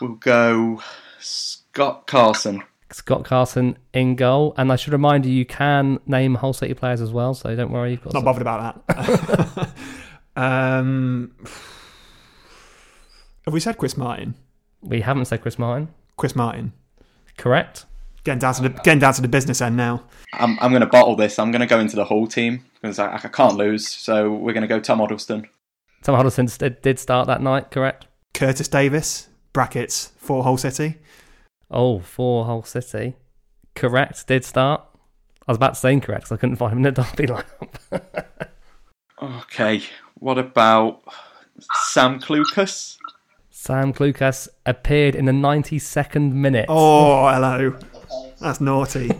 We'll 0.00 0.14
go 0.14 0.82
Scott 1.18 2.06
Carson. 2.06 2.62
Scott 2.92 3.24
Carson 3.24 3.78
in 3.92 4.16
goal, 4.16 4.52
and 4.56 4.72
I 4.72 4.76
should 4.76 4.92
remind 4.92 5.24
you, 5.24 5.32
you 5.32 5.44
can 5.46 6.00
name 6.06 6.34
Hull 6.34 6.52
City 6.52 6.74
players 6.74 7.00
as 7.00 7.12
well. 7.12 7.34
So 7.34 7.54
don't 7.54 7.70
worry, 7.70 7.92
you've 7.92 8.02
got 8.02 8.12
Not 8.14 8.20
some- 8.20 8.24
bothered 8.24 8.42
about 8.42 8.86
that. 8.88 9.68
um, 10.40 11.32
have 13.44 13.52
we 13.52 13.60
said 13.60 13.78
Chris 13.78 13.96
Martin? 13.96 14.34
We 14.80 15.00
haven't 15.02 15.26
said 15.26 15.42
Chris 15.42 15.58
Martin. 15.58 15.88
Chris 16.16 16.34
Martin. 16.34 16.72
Correct. 17.36 17.84
Getting 18.24 18.38
down 18.38 18.54
to 18.54 18.62
the 18.62 18.68
getting 18.68 18.98
down 18.98 19.14
to 19.14 19.22
the 19.22 19.28
business 19.28 19.60
end 19.60 19.76
now. 19.76 20.04
I'm, 20.34 20.58
I'm 20.60 20.70
going 20.70 20.80
to 20.82 20.86
bottle 20.86 21.16
this. 21.16 21.38
I'm 21.38 21.50
going 21.50 21.60
to 21.60 21.66
go 21.66 21.80
into 21.80 21.96
the 21.96 22.04
whole 22.04 22.26
team 22.26 22.64
because 22.80 22.98
I, 22.98 23.14
I 23.14 23.18
can't 23.18 23.56
lose. 23.56 23.88
So 23.88 24.30
we're 24.32 24.52
going 24.52 24.62
to 24.62 24.68
go 24.68 24.78
Tom 24.80 24.98
Huddlestone. 24.98 25.48
Tom 26.02 26.14
Huddlestone 26.16 26.46
did, 26.58 26.82
did 26.82 26.98
start 26.98 27.26
that 27.26 27.40
night, 27.42 27.70
correct? 27.70 28.06
Curtis 28.34 28.68
Davies, 28.68 29.28
brackets 29.52 30.12
for 30.16 30.44
Hull 30.44 30.56
City. 30.56 30.96
Oh, 31.70 32.00
for 32.00 32.44
Hull 32.46 32.62
City. 32.62 33.16
Correct, 33.74 34.26
did 34.26 34.44
start. 34.44 34.82
I 35.46 35.52
was 35.52 35.56
about 35.56 35.74
to 35.74 35.80
say 35.80 35.92
incorrect 35.92 36.24
'cause 36.24 36.32
I 36.32 36.36
couldn't 36.36 36.56
find 36.56 36.72
him 36.72 36.78
in 36.84 36.94
the 36.94 37.02
Derby 37.02 37.26
lineup. 37.92 38.24
Okay. 39.22 39.82
What 40.20 40.38
about 40.38 41.02
Sam 41.88 42.20
Clucas? 42.20 42.96
Sam 43.50 43.92
Clucas 43.92 44.48
appeared 44.64 45.14
in 45.14 45.24
the 45.26 45.32
92nd 45.32 46.32
minute. 46.32 46.66
Oh, 46.68 47.28
hello. 47.28 47.76
That's 48.40 48.60
naughty. 48.60 49.10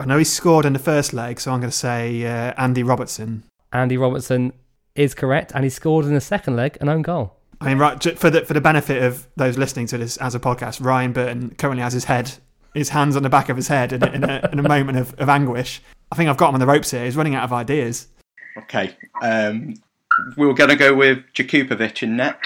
I 0.00 0.04
know 0.04 0.18
he 0.18 0.24
scored 0.24 0.64
in 0.64 0.72
the 0.72 0.78
first 0.78 1.12
leg, 1.12 1.40
so 1.40 1.52
I'm 1.52 1.60
going 1.60 1.70
to 1.70 1.76
say 1.76 2.24
uh, 2.24 2.52
Andy 2.56 2.82
Robertson. 2.82 3.42
Andy 3.72 3.96
Robertson 3.96 4.52
is 4.94 5.14
correct, 5.14 5.52
and 5.54 5.64
he 5.64 5.70
scored 5.70 6.04
in 6.04 6.14
the 6.14 6.20
second 6.20 6.54
leg 6.56 6.78
an 6.80 6.88
own 6.88 7.02
goal. 7.02 7.34
I 7.60 7.66
mean, 7.68 7.78
right, 7.78 7.98
ju- 7.98 8.14
for 8.14 8.30
the 8.30 8.44
for 8.44 8.54
the 8.54 8.60
benefit 8.60 9.02
of 9.02 9.26
those 9.36 9.58
listening 9.58 9.86
to 9.88 9.98
this 9.98 10.16
as 10.18 10.36
a 10.36 10.40
podcast, 10.40 10.84
Ryan 10.84 11.12
Burton 11.12 11.54
currently 11.58 11.82
has 11.82 11.92
his 11.92 12.04
head, 12.04 12.32
his 12.72 12.90
hands 12.90 13.16
on 13.16 13.24
the 13.24 13.28
back 13.28 13.48
of 13.48 13.56
his 13.56 13.66
head 13.66 13.92
in, 13.92 14.02
a- 14.04 14.12
in, 14.12 14.22
a, 14.24 14.48
in 14.52 14.58
a 14.60 14.68
moment 14.68 14.96
of, 14.98 15.12
of 15.14 15.28
anguish. 15.28 15.82
I 16.12 16.14
think 16.16 16.30
I've 16.30 16.36
got 16.36 16.50
him 16.50 16.54
on 16.54 16.60
the 16.60 16.66
ropes 16.66 16.92
here. 16.92 17.04
He's 17.04 17.16
running 17.16 17.34
out 17.34 17.42
of 17.42 17.52
ideas. 17.52 18.06
Okay. 18.58 18.96
Um, 19.20 19.74
we're 20.36 20.52
going 20.54 20.70
to 20.70 20.76
go 20.76 20.94
with 20.94 21.18
Jakupovic 21.34 22.02
in 22.02 22.16
net. 22.16 22.38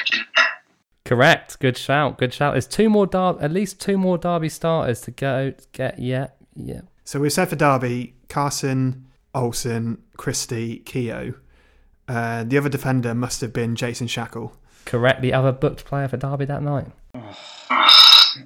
Correct. 1.05 1.59
Good 1.59 1.77
shout. 1.77 2.19
Good 2.19 2.33
shout. 2.33 2.55
There's 2.55 2.67
two 2.67 2.89
more 2.89 3.07
Dar- 3.07 3.39
at 3.41 3.51
least 3.53 3.81
two 3.81 3.99
more 3.99 4.17
Derby 4.19 4.49
starters 4.49 5.01
to 5.03 5.11
go 5.11 5.53
get. 5.73 5.99
Yeah, 5.99 6.29
yeah. 6.55 6.83
So 7.05 7.21
we've 7.21 7.33
said 7.33 7.49
for 7.49 7.57
Derby, 7.57 8.15
Carson, 8.29 9.07
Olsson, 9.35 9.99
Christie, 10.17 10.79
Keogh. 10.79 11.35
Uh, 12.09 12.45
the 12.45 12.57
other 12.59 12.69
defender 12.69 13.15
must 13.15 13.41
have 13.41 13.53
been 13.53 13.75
Jason 13.75 14.07
Shackell. 14.07 14.53
Correct. 14.85 15.23
The 15.23 15.33
other 15.33 15.53
booked 15.53 15.85
player 15.85 16.09
for 16.09 16.17
Derby 16.17 16.45
that 16.47 16.63
night. 16.63 16.89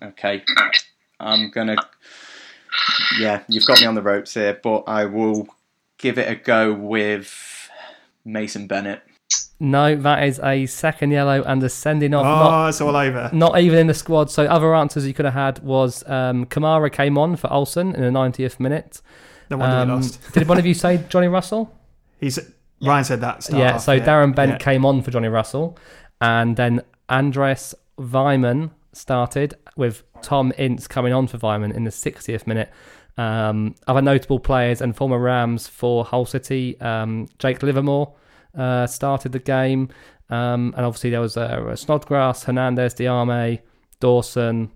Okay. 0.03 0.43
I'm 1.21 1.51
going 1.53 1.69
to. 1.69 1.77
Yeah, 3.21 3.45
you've 3.49 3.67
got 3.67 3.81
me 3.81 3.87
on 3.87 3.95
the 3.95 4.03
ropes 4.03 4.35
here, 4.35 4.59
but 4.61 4.85
I 4.89 5.05
will 5.05 5.47
give 5.99 6.19
it 6.19 6.29
a 6.29 6.35
go 6.35 6.73
with 6.73 7.71
Mason 8.25 8.67
Bennett. 8.67 9.03
No, 9.59 9.97
that 9.97 10.25
is 10.25 10.39
a 10.45 10.67
second 10.67 11.13
yellow 11.13 11.43
and 11.43 11.63
a 11.63 11.69
sending 11.71 12.13
off. 12.13 12.27
Oh, 12.27 12.51
Not, 12.51 12.69
it's 12.69 12.81
all 12.83 12.95
over. 12.95 13.31
not 13.33 13.59
even 13.59 13.79
in 13.79 13.87
the 13.87 13.95
squad. 13.95 14.31
So 14.31 14.45
other 14.45 14.75
answers 14.75 15.07
you 15.07 15.15
could 15.15 15.25
have 15.25 15.35
had 15.35 15.59
was 15.61 16.07
um, 16.09 16.45
Kamara 16.47 16.93
came 16.93 17.17
on 17.17 17.37
for 17.37 17.49
Olsson 17.49 17.95
in 17.95 18.03
the 18.03 18.11
90th 18.19 18.61
minute. 18.61 19.01
No 19.51 19.57
wonder 19.57 19.77
Um, 19.77 19.89
we 19.89 19.95
lost. 19.95 20.21
did 20.35 20.47
one 20.49 20.59
of 20.59 20.67
you 20.67 20.75
say 20.75 21.03
Johnny 21.09 21.29
Russell? 21.29 21.75
He's 22.21 22.39
Ryan 22.83 23.05
said 23.05 23.21
that. 23.23 23.45
start 23.45 23.59
yeah. 23.59 23.75
off, 23.77 23.81
So 23.83 23.99
Darren 23.99 24.35
Bent 24.35 24.51
Yeah. 24.53 24.59
came 24.59 24.85
on 24.85 25.01
for 25.01 25.11
Johnny 25.11 25.29
Russell, 25.29 25.79
and 26.21 26.57
then 26.57 26.83
Andreas 27.09 27.75
Weimann 27.99 28.71
started 28.93 29.55
with 29.77 30.03
Tom 30.21 30.53
Ince 30.59 30.87
coming 30.87 31.15
on 31.15 31.27
for 31.29 31.39
Vyman 31.39 31.73
in 31.75 31.85
the 31.85 31.91
60th 31.91 32.47
minute. 32.47 32.71
Um, 33.17 33.75
other 33.87 34.03
notable 34.03 34.39
players 34.39 34.83
and 34.83 34.95
former 34.95 35.19
Rams 35.19 35.67
for 35.67 36.05
Hull 36.05 36.27
City, 36.27 36.79
um, 36.83 37.29
Jake 37.39 37.63
Livermore 37.63 38.13
uh, 38.57 38.87
started 38.87 39.33
the 39.33 39.39
game, 39.39 39.89
um, 40.31 40.75
and 40.77 40.87
obviously 40.87 41.11
there 41.11 41.21
was 41.21 41.37
uh, 41.37 41.75
Snodgrass, 41.77 42.45
Hernandez, 42.45 42.95
Diame, 42.95 43.61
Dawson, 44.01 44.71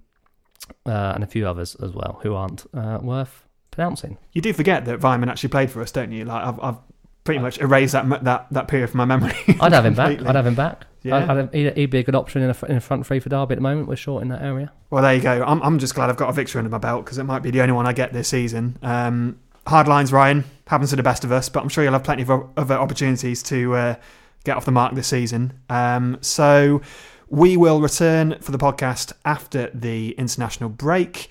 uh, 0.87 1.12
and 1.14 1.24
a 1.24 1.26
few 1.26 1.47
others 1.47 1.74
as 1.76 1.93
well 1.93 2.20
who 2.22 2.35
aren't 2.35 2.66
uh, 2.74 2.99
worth 3.03 3.45
pronouncing. 3.70 4.18
You 4.33 4.43
do 4.43 4.53
forget 4.53 4.85
that 4.85 5.01
Weimann 5.01 5.28
actually 5.28 5.51
played 5.51 5.70
for 5.70 5.83
us, 5.83 5.93
don't 5.93 6.12
you? 6.12 6.24
Like 6.24 6.45
I've, 6.45 6.61
I've 6.61 6.76
pretty 7.24 7.41
much 7.41 7.59
erased 7.59 7.93
that 7.93 8.24
that 8.24 8.47
that 8.51 8.68
period 8.68 8.91
from 8.91 8.99
my 8.99 9.05
memory. 9.05 9.35
I'd 9.61 9.72
have 9.72 9.87
him 9.87 9.95
back. 9.95 10.22
I'd 10.22 10.35
have 10.35 10.47
him 10.47 10.55
back. 10.55 10.87
Yeah. 11.03 11.16
I'd, 11.16 11.31
I'd 11.31 11.37
have, 11.37 11.53
he'd, 11.53 11.76
he'd 11.76 11.91
be 11.91 11.99
a 11.99 12.03
good 12.03 12.14
option 12.14 12.43
in 12.43 12.51
a, 12.51 12.66
in 12.66 12.76
a 12.76 12.81
front 12.81 13.07
three 13.07 13.20
for 13.20 13.28
Derby 13.28 13.53
at 13.53 13.57
the 13.57 13.62
moment. 13.62 13.89
We're 13.89 13.97
short 13.97 14.22
in 14.22 14.28
that 14.28 14.43
area. 14.43 14.72
Well, 14.91 15.03
there 15.03 15.14
you 15.14 15.22
go. 15.22 15.43
I'm, 15.45 15.62
I'm 15.62 15.78
just 15.78 15.95
glad 15.95 16.11
I've 16.11 16.16
got 16.16 16.28
a 16.28 16.33
victory 16.33 16.59
under 16.59 16.70
my 16.70 16.78
belt 16.78 17.05
because 17.05 17.18
it 17.18 17.24
might 17.24 17.43
be 17.43 17.51
the 17.51 17.62
only 17.62 17.72
one 17.72 17.87
I 17.87 17.93
get 17.93 18.12
this 18.12 18.28
season. 18.28 18.78
Um, 18.83 19.41
hard 19.66 19.88
lines, 19.88 20.12
Ryan. 20.12 20.44
Happens 20.66 20.90
to 20.90 20.96
the 20.96 21.02
best 21.02 21.24
of 21.24 21.32
us, 21.32 21.48
but 21.48 21.62
I'm 21.62 21.68
sure 21.68 21.82
you'll 21.82 21.92
have 21.94 22.04
plenty 22.04 22.22
of 22.22 22.30
other 22.56 22.74
opportunities 22.74 23.42
to 23.44 23.74
uh, 23.74 23.94
get 24.44 24.56
off 24.56 24.64
the 24.64 24.72
mark 24.72 24.94
this 24.94 25.08
season. 25.08 25.52
Um, 25.68 26.18
so 26.20 26.80
we 27.28 27.56
will 27.56 27.80
return 27.80 28.38
for 28.40 28.52
the 28.52 28.58
podcast 28.58 29.12
after 29.24 29.70
the 29.74 30.12
international 30.12 30.68
break. 30.70 31.28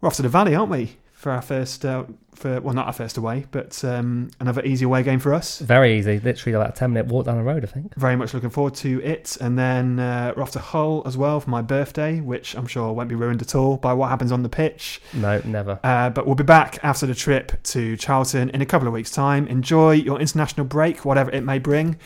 We're 0.00 0.08
off 0.08 0.16
to 0.16 0.22
the 0.22 0.28
Valley, 0.28 0.54
aren't 0.54 0.70
we? 0.70 0.96
For 1.22 1.30
our 1.30 1.40
first, 1.40 1.84
uh, 1.84 2.02
for 2.34 2.60
well, 2.60 2.74
not 2.74 2.88
our 2.88 2.92
first 2.92 3.16
away, 3.16 3.46
but 3.52 3.84
um, 3.84 4.32
another 4.40 4.60
easy 4.64 4.84
away 4.84 5.04
game 5.04 5.20
for 5.20 5.32
us. 5.32 5.60
Very 5.60 5.96
easy. 5.96 6.18
Literally 6.18 6.56
about 6.56 6.70
a 6.70 6.72
10 6.72 6.92
minute 6.92 7.06
walk 7.06 7.26
down 7.26 7.36
the 7.36 7.44
road, 7.44 7.62
I 7.62 7.68
think. 7.68 7.94
Very 7.94 8.16
much 8.16 8.34
looking 8.34 8.50
forward 8.50 8.74
to 8.74 9.00
it. 9.04 9.36
And 9.40 9.56
then 9.56 10.00
uh, 10.00 10.32
we're 10.36 10.42
off 10.42 10.50
to 10.50 10.58
Hull 10.58 11.04
as 11.06 11.16
well 11.16 11.38
for 11.38 11.48
my 11.48 11.62
birthday, 11.62 12.18
which 12.18 12.56
I'm 12.56 12.66
sure 12.66 12.92
won't 12.92 13.08
be 13.08 13.14
ruined 13.14 13.40
at 13.40 13.54
all 13.54 13.76
by 13.76 13.92
what 13.92 14.08
happens 14.08 14.32
on 14.32 14.42
the 14.42 14.48
pitch. 14.48 15.00
No, 15.12 15.40
never. 15.44 15.78
Uh, 15.84 16.10
but 16.10 16.26
we'll 16.26 16.34
be 16.34 16.42
back 16.42 16.80
after 16.82 17.06
the 17.06 17.14
trip 17.14 17.52
to 17.62 17.96
Charlton 17.96 18.50
in 18.50 18.60
a 18.60 18.66
couple 18.66 18.88
of 18.88 18.92
weeks' 18.92 19.12
time. 19.12 19.46
Enjoy 19.46 19.92
your 19.92 20.20
international 20.20 20.66
break, 20.66 21.04
whatever 21.04 21.30
it 21.30 21.42
may 21.42 21.60
bring. 21.60 22.00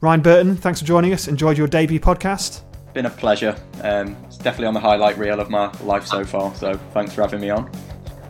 Ryan 0.00 0.20
Burton, 0.20 0.56
thanks 0.56 0.80
for 0.80 0.84
joining 0.84 1.12
us. 1.12 1.28
Enjoyed 1.28 1.56
your 1.56 1.68
debut 1.68 2.00
podcast. 2.00 2.62
been 2.92 3.06
a 3.06 3.10
pleasure. 3.10 3.56
Um, 3.84 4.16
it's 4.26 4.36
definitely 4.36 4.66
on 4.66 4.74
the 4.74 4.80
highlight 4.80 5.16
reel 5.16 5.38
of 5.38 5.48
my 5.48 5.70
life 5.82 6.08
so 6.08 6.24
far. 6.24 6.52
So 6.56 6.76
thanks 6.92 7.14
for 7.14 7.22
having 7.22 7.40
me 7.40 7.50
on. 7.50 7.70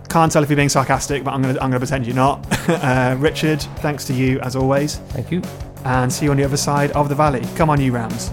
Can't 0.09 0.33
tell 0.33 0.43
if 0.43 0.49
you're 0.49 0.57
being 0.57 0.71
sarcastic, 0.71 1.23
but 1.23 1.33
I'm 1.33 1.43
going 1.43 1.55
to 1.55 1.63
I'm 1.63 1.71
going 1.71 1.81
to 1.81 1.87
pretend 1.87 2.07
you're 2.07 2.17
not. 2.17 2.47
uh, 2.69 3.15
Richard, 3.19 3.61
thanks 3.81 4.05
to 4.07 4.15
you 4.15 4.41
as 4.41 4.57
always, 4.57 4.97
Thank 5.11 5.31
you. 5.31 5.43
and 5.85 6.11
see 6.13 6.25
you 6.25 6.31
on 6.31 6.37
the 6.39 6.45
other 6.45 6.57
side 6.57 6.91
of 6.93 7.09
the 7.09 7.15
valley. 7.15 7.43
Come 7.57 7.69
on, 7.71 7.81
you 7.81 7.93
Rams. 7.93 8.31